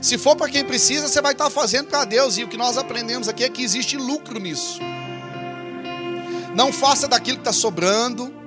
Se 0.00 0.16
for 0.16 0.36
para 0.36 0.48
quem 0.48 0.64
precisa, 0.64 1.08
você 1.08 1.20
vai 1.20 1.32
estar 1.32 1.50
fazendo 1.50 1.88
para 1.88 2.04
Deus. 2.04 2.38
E 2.38 2.44
o 2.44 2.48
que 2.48 2.56
nós 2.56 2.78
aprendemos 2.78 3.28
aqui 3.28 3.44
é 3.44 3.48
que 3.48 3.62
existe 3.62 3.96
lucro 3.96 4.38
nisso. 4.38 4.78
Não 6.54 6.72
faça 6.72 7.06
daquilo 7.08 7.38
que 7.38 7.42
está 7.42 7.52
sobrando. 7.52 8.37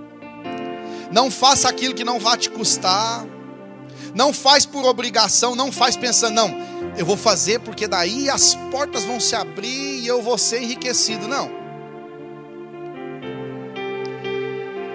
Não 1.11 1.29
faça 1.29 1.67
aquilo 1.67 1.93
que 1.93 2.03
não 2.03 2.19
vai 2.19 2.37
te 2.37 2.49
custar. 2.49 3.25
Não 4.15 4.33
faz 4.33 4.65
por 4.65 4.85
obrigação, 4.85 5.55
não 5.55 5.71
faz 5.71 5.95
pensando, 5.95 6.35
não, 6.35 6.51
eu 6.97 7.05
vou 7.05 7.15
fazer 7.15 7.59
porque 7.59 7.87
daí 7.87 8.29
as 8.29 8.55
portas 8.69 9.05
vão 9.05 9.19
se 9.19 9.35
abrir 9.35 9.99
e 9.99 10.07
eu 10.07 10.21
vou 10.21 10.37
ser 10.37 10.61
enriquecido. 10.61 11.27
Não. 11.27 11.49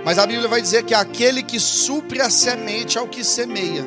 Mas 0.04 0.18
a 0.18 0.26
Bíblia 0.26 0.48
vai 0.48 0.60
dizer 0.60 0.84
que 0.84 0.94
aquele 0.94 1.42
que 1.42 1.58
supre 1.58 2.20
a 2.20 2.30
semente 2.30 2.98
ao 2.98 3.08
que 3.08 3.24
semeia, 3.24 3.84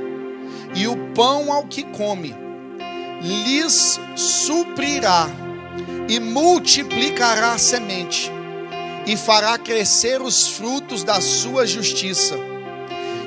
e 0.75 0.87
o 0.87 0.97
pão 1.13 1.51
ao 1.51 1.65
que 1.65 1.83
come, 1.83 2.35
lhes 3.21 3.99
suprirá 4.15 5.29
e 6.07 6.19
multiplicará 6.19 7.53
a 7.53 7.57
semente 7.57 8.31
e 9.09 9.17
fará 9.17 9.57
crescer 9.57 10.21
os 10.21 10.49
frutos 10.49 11.03
da 11.03 11.19
sua 11.19 11.65
justiça. 11.65 12.35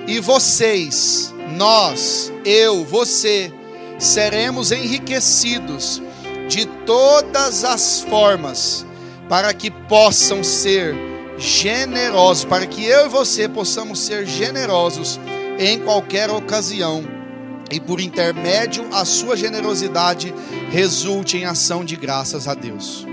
E 0.07 0.21
vocês, 0.21 1.35
nós, 1.57 2.33
eu, 2.45 2.85
você, 2.85 3.53
seremos 3.99 4.71
enriquecidos 4.71 6.01
de 6.49 6.67
todas 6.87 7.65
as 7.65 8.01
formas, 8.03 8.87
para 9.29 9.53
que 9.53 9.73
possam 9.73 10.45
ser 10.45 10.95
generosos, 11.37 12.45
para 12.45 12.65
que 12.65 12.85
eu 12.85 13.07
e 13.07 13.09
você 13.09 13.49
possamos 13.49 13.99
ser 13.99 14.25
generosos 14.25 15.19
em 15.59 15.81
qualquer 15.81 16.31
ocasião, 16.31 17.03
e 17.73 17.81
por 17.81 18.01
intermédio 18.01 18.87
a 18.93 19.05
sua 19.05 19.37
generosidade 19.37 20.33
resulte 20.71 21.39
em 21.39 21.45
ação 21.45 21.85
de 21.85 21.97
graças 21.97 22.47
a 22.47 22.55
Deus. 22.55 23.05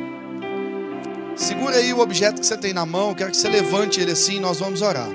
Segura 1.39 1.77
aí 1.77 1.93
o 1.93 1.99
objeto 1.99 2.41
que 2.41 2.45
você 2.45 2.57
tem 2.57 2.73
na 2.73 2.85
mão, 2.85 3.15
quero 3.15 3.31
que 3.31 3.37
você 3.37 3.47
levante 3.47 4.01
ele 4.01 4.11
assim, 4.11 4.41
nós 4.41 4.59
vamos 4.59 4.81
orar. 4.81 5.07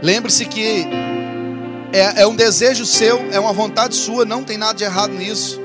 Lembre-se 0.00 0.46
que 0.46 0.86
é, 1.92 2.22
é, 2.22 2.26
um 2.26 2.36
desejo 2.36 2.86
seu, 2.86 3.18
é 3.32 3.40
uma 3.40 3.52
vontade 3.52 3.96
sua, 3.96 4.24
não 4.24 4.44
tem 4.44 4.56
nada 4.56 4.74
de 4.74 4.84
errado 4.84 5.12
nisso. 5.12 5.60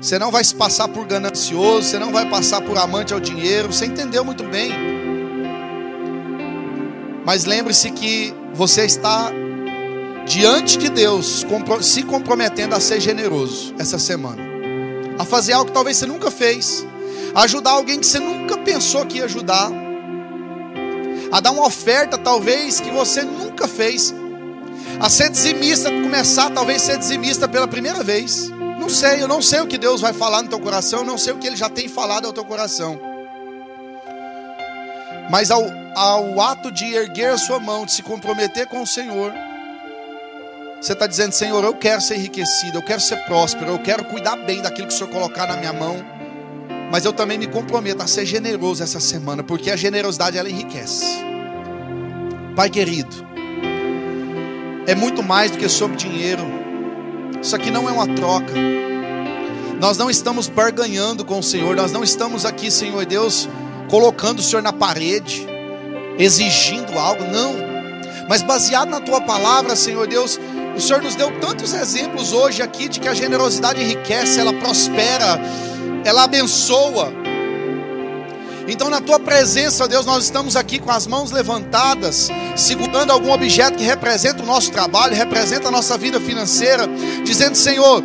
Você 0.00 0.16
não 0.16 0.30
vai 0.30 0.44
se 0.44 0.54
passar 0.54 0.86
por 0.86 1.04
ganancioso, 1.06 1.88
você 1.88 1.98
não 1.98 2.12
vai 2.12 2.30
passar 2.30 2.60
por 2.60 2.78
amante 2.78 3.12
ao 3.12 3.18
dinheiro, 3.18 3.72
você 3.72 3.86
entendeu 3.86 4.24
muito 4.24 4.44
bem. 4.44 4.70
Mas 7.26 7.46
lembre-se 7.46 7.90
que 7.90 8.32
você 8.54 8.84
está 8.84 9.32
diante 10.24 10.78
de 10.78 10.88
Deus, 10.88 11.44
se 11.82 12.04
comprometendo 12.04 12.76
a 12.76 12.80
ser 12.80 13.00
generoso 13.00 13.74
essa 13.76 13.98
semana, 13.98 14.47
a 15.18 15.24
fazer 15.24 15.52
algo 15.52 15.66
que 15.66 15.72
talvez 15.72 15.96
você 15.96 16.06
nunca 16.06 16.30
fez, 16.30 16.86
a 17.34 17.42
ajudar 17.42 17.72
alguém 17.72 17.98
que 17.98 18.06
você 18.06 18.18
nunca 18.18 18.56
pensou 18.58 19.04
que 19.04 19.18
ia 19.18 19.24
ajudar, 19.24 19.70
a 21.30 21.40
dar 21.40 21.50
uma 21.50 21.66
oferta 21.66 22.16
talvez 22.16 22.80
que 22.80 22.90
você 22.90 23.22
nunca 23.22 23.66
fez, 23.66 24.14
a 25.00 25.08
ser 25.08 25.30
dizimista, 25.30 25.90
começar 25.90 26.50
talvez 26.50 26.82
a 26.82 26.86
ser 26.86 26.98
dizimista 26.98 27.48
pela 27.48 27.68
primeira 27.68 28.02
vez. 28.02 28.50
Não 28.78 28.88
sei, 28.88 29.22
eu 29.22 29.28
não 29.28 29.42
sei 29.42 29.60
o 29.60 29.66
que 29.66 29.76
Deus 29.76 30.00
vai 30.00 30.12
falar 30.12 30.42
no 30.42 30.48
teu 30.48 30.60
coração, 30.60 31.00
eu 31.00 31.04
não 31.04 31.18
sei 31.18 31.32
o 31.32 31.38
que 31.38 31.46
Ele 31.46 31.56
já 31.56 31.68
tem 31.68 31.88
falado 31.88 32.26
ao 32.26 32.32
teu 32.32 32.44
coração. 32.44 32.98
Mas 35.30 35.50
ao, 35.50 35.64
ao 35.94 36.40
ato 36.40 36.72
de 36.72 36.94
erguer 36.94 37.32
a 37.32 37.38
sua 37.38 37.58
mão, 37.58 37.84
de 37.84 37.92
se 37.92 38.02
comprometer 38.02 38.66
com 38.66 38.82
o 38.82 38.86
Senhor, 38.86 39.32
você 40.80 40.92
está 40.92 41.08
dizendo, 41.08 41.32
Senhor, 41.32 41.62
eu 41.64 41.74
quero 41.74 42.00
ser 42.00 42.16
enriquecido, 42.16 42.78
eu 42.78 42.82
quero 42.82 43.00
ser 43.00 43.16
próspero, 43.24 43.72
eu 43.72 43.78
quero 43.80 44.04
cuidar 44.04 44.36
bem 44.36 44.62
daquilo 44.62 44.86
que 44.86 44.94
o 44.94 44.96
Senhor 44.96 45.10
colocar 45.10 45.46
na 45.46 45.56
minha 45.56 45.72
mão. 45.72 45.96
Mas 46.90 47.04
eu 47.04 47.12
também 47.12 47.36
me 47.36 47.48
comprometo 47.48 48.02
a 48.02 48.06
ser 48.06 48.24
generoso 48.24 48.82
essa 48.82 49.00
semana, 49.00 49.42
porque 49.42 49.70
a 49.70 49.76
generosidade 49.76 50.38
ela 50.38 50.48
enriquece. 50.48 51.04
Pai 52.54 52.70
querido, 52.70 53.14
é 54.86 54.94
muito 54.94 55.22
mais 55.22 55.50
do 55.50 55.58
que 55.58 55.68
sobre 55.68 55.96
dinheiro. 55.96 56.42
Isso 57.42 57.54
aqui 57.56 57.70
não 57.70 57.88
é 57.88 57.92
uma 57.92 58.06
troca. 58.14 58.54
Nós 59.80 59.98
não 59.98 60.08
estamos 60.08 60.48
barganhando 60.48 61.24
com 61.24 61.40
o 61.40 61.42
Senhor, 61.42 61.74
nós 61.76 61.92
não 61.92 62.04
estamos 62.04 62.46
aqui, 62.46 62.70
Senhor 62.70 63.04
Deus, 63.04 63.48
colocando 63.90 64.38
o 64.38 64.42
Senhor 64.42 64.62
na 64.62 64.72
parede, 64.72 65.46
exigindo 66.18 66.98
algo, 66.98 67.24
não. 67.24 67.54
Mas 68.28 68.42
baseado 68.42 68.90
na 68.90 69.00
tua 69.00 69.20
palavra, 69.20 69.76
Senhor 69.76 70.06
Deus, 70.06 70.38
o 70.78 70.80
Senhor 70.80 71.02
nos 71.02 71.16
deu 71.16 71.32
tantos 71.40 71.74
exemplos 71.74 72.32
hoje 72.32 72.62
aqui 72.62 72.88
de 72.88 73.00
que 73.00 73.08
a 73.08 73.14
generosidade 73.14 73.82
enriquece, 73.82 74.38
ela 74.38 74.52
prospera, 74.52 75.40
ela 76.04 76.22
abençoa. 76.22 77.12
Então, 78.68 78.88
na 78.88 79.00
tua 79.00 79.18
presença, 79.18 79.88
Deus, 79.88 80.06
nós 80.06 80.22
estamos 80.22 80.54
aqui 80.54 80.78
com 80.78 80.90
as 80.90 81.04
mãos 81.04 81.32
levantadas, 81.32 82.28
segurando 82.54 83.10
algum 83.10 83.32
objeto 83.32 83.76
que 83.76 83.82
representa 83.82 84.40
o 84.42 84.46
nosso 84.46 84.70
trabalho, 84.70 85.16
representa 85.16 85.66
a 85.66 85.70
nossa 85.70 85.98
vida 85.98 86.20
financeira, 86.20 86.84
dizendo: 87.24 87.56
Senhor, 87.56 88.00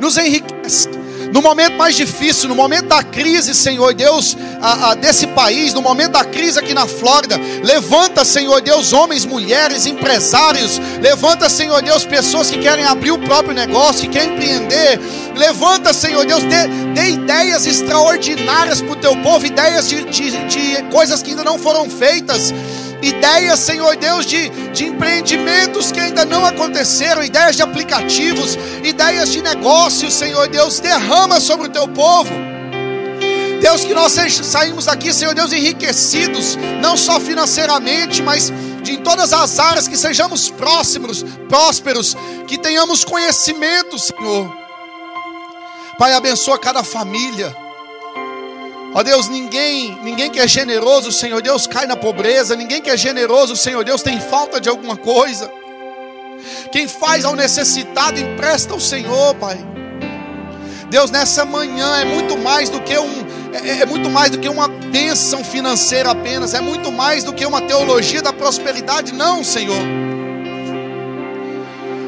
nos 0.00 0.16
enriquece 0.16 0.88
no 1.36 1.42
momento 1.42 1.76
mais 1.76 1.94
difícil, 1.94 2.48
no 2.48 2.54
momento 2.54 2.86
da 2.86 3.02
crise, 3.02 3.54
Senhor 3.54 3.92
Deus, 3.92 4.34
a, 4.58 4.92
a, 4.92 4.94
desse 4.94 5.26
país, 5.26 5.74
no 5.74 5.82
momento 5.82 6.12
da 6.12 6.24
crise 6.24 6.58
aqui 6.58 6.72
na 6.72 6.86
Flórida, 6.86 7.38
levanta, 7.62 8.24
Senhor 8.24 8.62
Deus, 8.62 8.94
homens, 8.94 9.26
mulheres, 9.26 9.84
empresários, 9.84 10.80
levanta, 10.98 11.50
Senhor 11.50 11.82
Deus, 11.82 12.06
pessoas 12.06 12.50
que 12.50 12.58
querem 12.58 12.86
abrir 12.86 13.10
o 13.10 13.18
próprio 13.18 13.52
negócio, 13.52 14.08
que 14.08 14.18
querem 14.18 14.32
empreender, 14.32 14.98
levanta, 15.34 15.92
Senhor 15.92 16.24
Deus, 16.24 16.42
dê, 16.44 16.68
dê 16.94 17.10
ideias 17.10 17.66
extraordinárias 17.66 18.80
para 18.80 18.92
o 18.92 18.96
teu 18.96 19.14
povo, 19.16 19.44
ideias 19.44 19.90
de, 19.90 20.04
de, 20.04 20.30
de 20.30 20.82
coisas 20.84 21.22
que 21.22 21.32
ainda 21.32 21.44
não 21.44 21.58
foram 21.58 21.90
feitas 21.90 22.50
ideias, 23.02 23.60
Senhor 23.60 23.96
Deus, 23.96 24.26
de, 24.26 24.48
de 24.72 24.86
empreendimentos 24.86 25.92
que 25.92 26.00
ainda 26.00 26.24
não 26.24 26.44
aconteceram, 26.44 27.22
ideias 27.22 27.56
de 27.56 27.62
aplicativos, 27.62 28.58
ideias 28.82 29.30
de 29.30 29.42
negócios, 29.42 30.14
Senhor 30.14 30.48
Deus, 30.48 30.80
derrama 30.80 31.40
sobre 31.40 31.68
o 31.68 31.70
teu 31.70 31.86
povo. 31.88 32.30
Deus, 33.60 33.84
que 33.84 33.94
nós 33.94 34.12
saímos 34.12 34.86
aqui, 34.86 35.12
Senhor 35.12 35.34
Deus, 35.34 35.52
enriquecidos, 35.52 36.56
não 36.80 36.96
só 36.96 37.18
financeiramente, 37.18 38.22
mas 38.22 38.52
de, 38.82 38.92
em 38.92 38.96
todas 38.98 39.32
as 39.32 39.58
áreas, 39.58 39.88
que 39.88 39.96
sejamos 39.96 40.50
próximos, 40.50 41.24
prósperos, 41.48 42.16
que 42.46 42.58
tenhamos 42.58 43.04
conhecimento, 43.04 43.98
Senhor. 43.98 44.54
Pai, 45.98 46.12
abençoa 46.12 46.58
cada 46.58 46.84
família. 46.84 47.65
Ó 48.96 49.02
Deus, 49.02 49.28
ninguém, 49.28 49.94
ninguém 50.02 50.30
que 50.30 50.40
é 50.40 50.48
generoso, 50.48 51.12
Senhor 51.12 51.42
Deus, 51.42 51.66
cai 51.66 51.84
na 51.84 51.98
pobreza. 51.98 52.56
Ninguém 52.56 52.80
que 52.80 52.88
é 52.88 52.96
generoso, 52.96 53.54
Senhor 53.54 53.84
Deus, 53.84 54.00
tem 54.00 54.18
falta 54.18 54.58
de 54.58 54.70
alguma 54.70 54.96
coisa. 54.96 55.52
Quem 56.72 56.88
faz 56.88 57.26
ao 57.26 57.36
necessitado 57.36 58.18
empresta 58.18 58.72
ao 58.72 58.80
Senhor, 58.80 59.34
Pai. 59.34 59.58
Deus, 60.88 61.10
nessa 61.10 61.44
manhã 61.44 61.94
é 61.98 62.06
muito 62.06 62.38
mais 62.38 62.70
do 62.70 62.80
que 62.80 62.98
um 62.98 63.26
é, 63.52 63.82
é, 63.82 63.84
muito 63.86 64.08
mais 64.08 64.30
do 64.30 64.38
que 64.38 64.48
uma 64.48 64.66
bênção 64.66 65.44
financeira 65.44 66.12
apenas, 66.12 66.54
é 66.54 66.62
muito 66.62 66.90
mais 66.90 67.22
do 67.22 67.34
que 67.34 67.44
uma 67.44 67.60
teologia 67.60 68.22
da 68.22 68.32
prosperidade, 68.32 69.12
não, 69.12 69.44
Senhor. 69.44 70.05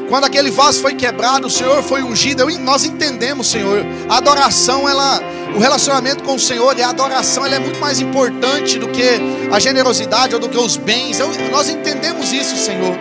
Quando 0.09 0.23
aquele 0.23 0.49
vaso 0.49 0.81
foi 0.81 0.95
quebrado, 0.95 1.47
o 1.47 1.49
Senhor 1.51 1.83
foi 1.83 2.01
ungido. 2.01 2.43
nós 2.59 2.83
entendemos, 2.83 3.47
Senhor. 3.47 3.85
A 4.09 4.17
adoração, 4.17 4.89
ela, 4.89 5.21
o 5.55 5.59
relacionamento 5.59 6.23
com 6.23 6.33
o 6.33 6.39
Senhor 6.39 6.75
e 6.79 6.81
a 6.81 6.89
adoração, 6.89 7.45
ela 7.45 7.55
é 7.55 7.59
muito 7.59 7.79
mais 7.79 7.99
importante 8.01 8.79
do 8.79 8.87
que 8.89 9.03
a 9.51 9.59
generosidade 9.59 10.33
ou 10.33 10.41
do 10.41 10.49
que 10.49 10.57
os 10.57 10.77
bens. 10.77 11.19
Eu, 11.19 11.29
nós 11.51 11.69
entendemos 11.69 12.33
isso, 12.33 12.57
Senhor. 12.57 12.97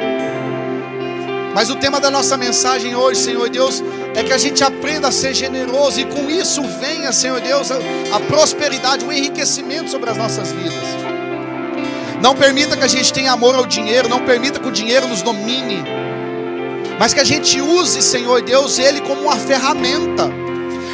Mas 1.54 1.70
o 1.70 1.76
tema 1.76 1.98
da 1.98 2.10
nossa 2.10 2.36
mensagem 2.36 2.94
hoje, 2.94 3.22
Senhor 3.22 3.48
Deus, 3.48 3.82
é 4.14 4.22
que 4.22 4.32
a 4.32 4.38
gente 4.38 4.62
aprenda 4.62 5.08
a 5.08 5.10
ser 5.10 5.32
generoso 5.32 5.98
e 5.98 6.04
com 6.04 6.28
isso 6.28 6.62
venha, 6.78 7.10
Senhor 7.10 7.40
Deus, 7.40 7.70
a 7.70 8.20
prosperidade, 8.20 9.02
o 9.02 9.10
enriquecimento 9.10 9.90
sobre 9.90 10.10
as 10.10 10.16
nossas 10.18 10.52
vidas. 10.52 10.84
Não 12.22 12.34
permita 12.34 12.76
que 12.76 12.84
a 12.84 12.88
gente 12.88 13.10
tenha 13.14 13.32
amor 13.32 13.54
ao 13.54 13.64
dinheiro, 13.64 14.10
não 14.10 14.20
permita 14.26 14.60
que 14.60 14.68
o 14.68 14.72
dinheiro 14.72 15.08
nos 15.08 15.22
domine 15.22 15.82
mas 16.98 17.14
que 17.14 17.20
a 17.20 17.24
gente 17.24 17.60
use, 17.60 18.02
Senhor 18.02 18.42
Deus, 18.42 18.78
Ele 18.78 19.00
como 19.00 19.22
uma 19.22 19.36
ferramenta. 19.36 20.28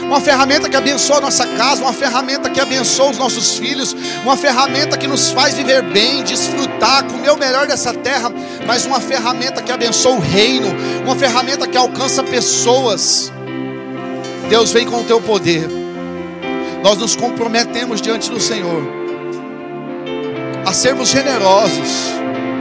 Uma 0.03 0.21
ferramenta 0.21 0.69
que 0.69 0.77
abençoa 0.77 1.17
a 1.17 1.21
nossa 1.23 1.47
casa, 1.47 1.83
uma 1.83 1.93
ferramenta 1.93 2.51
que 2.51 2.61
abençoa 2.61 3.11
os 3.11 3.19
nossos 3.19 3.57
filhos, 3.57 3.97
uma 4.23 4.37
ferramenta 4.37 4.99
que 4.99 5.07
nos 5.07 5.31
faz 5.31 5.55
viver 5.55 5.83
bem, 5.83 6.23
desfrutar, 6.23 7.05
comer 7.05 7.31
o 7.31 7.39
melhor 7.39 7.67
dessa 7.67 7.93
terra, 7.93 8.31
mas 8.67 8.85
uma 8.85 9.01
ferramenta 9.01 9.63
que 9.63 9.73
abençoa 9.73 10.17
o 10.17 10.21
reino, 10.21 10.69
uma 11.05 11.17
ferramenta 11.17 11.67
que 11.67 11.77
alcança 11.77 12.23
pessoas. 12.23 13.33
Deus 14.51 14.73
vem 14.73 14.87
com 14.87 15.01
o 15.01 15.05
teu 15.05 15.23
poder. 15.23 15.67
Nós 16.83 16.99
nos 16.99 17.17
comprometemos 17.17 18.03
diante 18.03 18.31
do 18.31 18.39
Senhor 18.39 18.83
a 20.67 20.73
sermos 20.73 21.09
generosos 21.09 22.13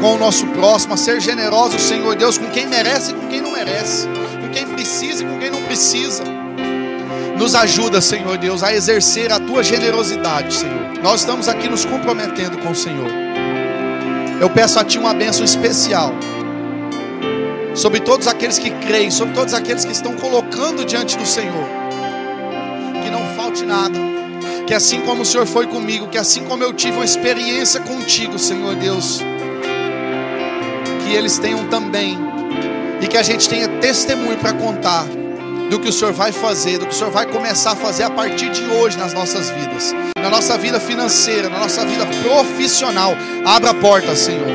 com 0.04 0.16
o 0.16 0.18
nosso 0.18 0.45
próximo, 0.47 0.95
a 0.95 0.97
ser 0.97 1.22
generoso, 1.22 1.80
Senhor 1.80 2.14
Deus, 2.18 2.38
com 2.38 2.49
quem 2.49 2.68
merece 2.68 3.12
e 3.12 3.14
com 3.14 3.26
quem 3.30 3.39
não 3.39 3.54
merece, 3.54 4.06
com 4.41 4.49
quem 4.49 4.68
precisa 4.68 5.24
e 5.24 5.26
com 5.26 5.39
quem 5.39 5.49
não 5.49 5.62
precisa. 5.62 6.26
Nos 7.38 7.56
ajuda, 7.56 8.01
Senhor 8.01 8.38
Deus, 8.38 8.64
a 8.64 8.74
exercer 8.74 9.32
a 9.32 9.39
tua 9.39 9.64
generosidade, 9.64 10.56
Senhor. 10.56 10.99
Nós 11.01 11.22
estamos 11.22 11.47
aqui 11.47 11.70
nos 11.70 11.86
comprometendo 11.86 12.58
com 12.58 12.72
o 12.72 12.76
Senhor. 12.76 13.08
Eu 14.41 14.49
peço 14.49 14.78
a 14.78 14.84
Ti 14.84 14.99
uma 14.99 15.14
bênção 15.14 15.45
especial 15.45 16.14
sobre 17.74 18.01
todos 18.01 18.28
aqueles 18.28 18.60
que 18.60 18.72
creem, 18.72 19.10
sobre 19.10 19.34
todos 19.34 19.54
aqueles 19.54 19.86
que 19.86 19.93
estão 19.93 20.16
colocando 20.18 20.84
diante 20.84 21.18
do 21.18 21.26
Senhor. 21.26 21.66
Que 23.01 23.10
não 23.10 23.26
falte 23.38 23.64
nada. 23.64 23.97
Que 24.68 24.74
assim 24.74 24.99
como 24.99 25.22
o 25.22 25.26
Senhor 25.26 25.45
foi 25.45 25.66
comigo, 25.66 26.10
que 26.10 26.18
assim 26.18 26.43
como 26.43 26.62
eu 26.62 26.74
tive 26.74 26.97
uma 26.97 27.06
experiência 27.06 27.80
contigo, 27.80 28.38
Senhor 28.38 28.76
Deus 28.76 29.22
eles 31.14 31.38
tenham 31.38 31.68
também. 31.68 32.18
E 33.01 33.07
que 33.07 33.18
a 33.18 33.24
gente 33.24 33.47
tenha 33.49 33.68
testemunho 33.68 34.38
para 34.38 34.53
contar 34.53 35.05
do 35.70 35.80
que 35.80 35.89
o 35.89 35.93
Senhor 35.93 36.14
vai 36.14 36.32
fazer, 36.32 36.78
do 36.78 36.86
que 36.86 36.93
o 36.93 36.95
Senhor 36.95 37.11
vai 37.11 37.26
começar 37.26 37.72
a 37.72 37.76
fazer 37.76 38.03
a 38.03 38.09
partir 38.09 38.49
de 38.49 38.64
hoje 38.66 38.97
nas 38.97 39.14
nossas 39.14 39.49
vidas, 39.49 39.93
na 40.22 40.30
nossa 40.30 40.57
vida 40.57 40.80
financeira, 40.80 41.49
na 41.49 41.59
nossa 41.59 41.86
vida 41.86 42.05
profissional. 42.24 43.16
Abra 43.45 43.72
a 43.72 43.74
porta, 43.74 44.16
Senhor. 44.16 44.47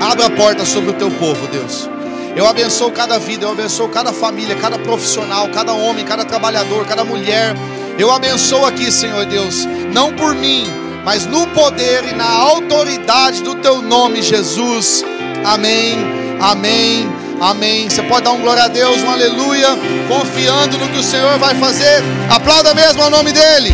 Abra 0.00 0.26
a 0.26 0.30
porta 0.30 0.64
sobre 0.64 0.90
o 0.90 0.94
teu 0.94 1.10
povo, 1.12 1.46
Deus. 1.46 1.88
Eu 2.34 2.46
abençoo 2.46 2.90
cada 2.90 3.18
vida, 3.18 3.44
eu 3.44 3.52
abençoo 3.52 3.88
cada 3.88 4.12
família, 4.12 4.56
cada 4.56 4.78
profissional, 4.78 5.48
cada 5.50 5.74
homem, 5.74 6.04
cada 6.04 6.24
trabalhador, 6.24 6.86
cada 6.86 7.04
mulher. 7.04 7.54
Eu 7.98 8.10
abençoo 8.10 8.64
aqui, 8.64 8.90
Senhor 8.90 9.26
Deus, 9.26 9.66
não 9.92 10.12
por 10.14 10.34
mim, 10.34 10.64
mas 11.04 11.26
no 11.26 11.46
poder 11.48 12.04
e 12.04 12.14
na 12.14 12.28
autoridade 12.28 13.42
do 13.42 13.54
teu 13.56 13.82
nome, 13.82 14.22
Jesus. 14.22 15.04
Amém, 15.44 15.98
amém, 16.40 17.08
amém. 17.40 17.90
Você 17.90 18.02
pode 18.02 18.24
dar 18.24 18.32
um 18.32 18.40
glória 18.40 18.64
a 18.64 18.68
Deus, 18.68 19.02
um 19.02 19.10
aleluia, 19.10 19.68
confiando 20.08 20.78
no 20.78 20.88
que 20.88 20.98
o 20.98 21.02
Senhor 21.02 21.38
vai 21.38 21.54
fazer. 21.56 22.02
Aplauda 22.30 22.74
mesmo 22.74 23.02
ao 23.02 23.10
nome 23.10 23.32
dEle. 23.32 23.70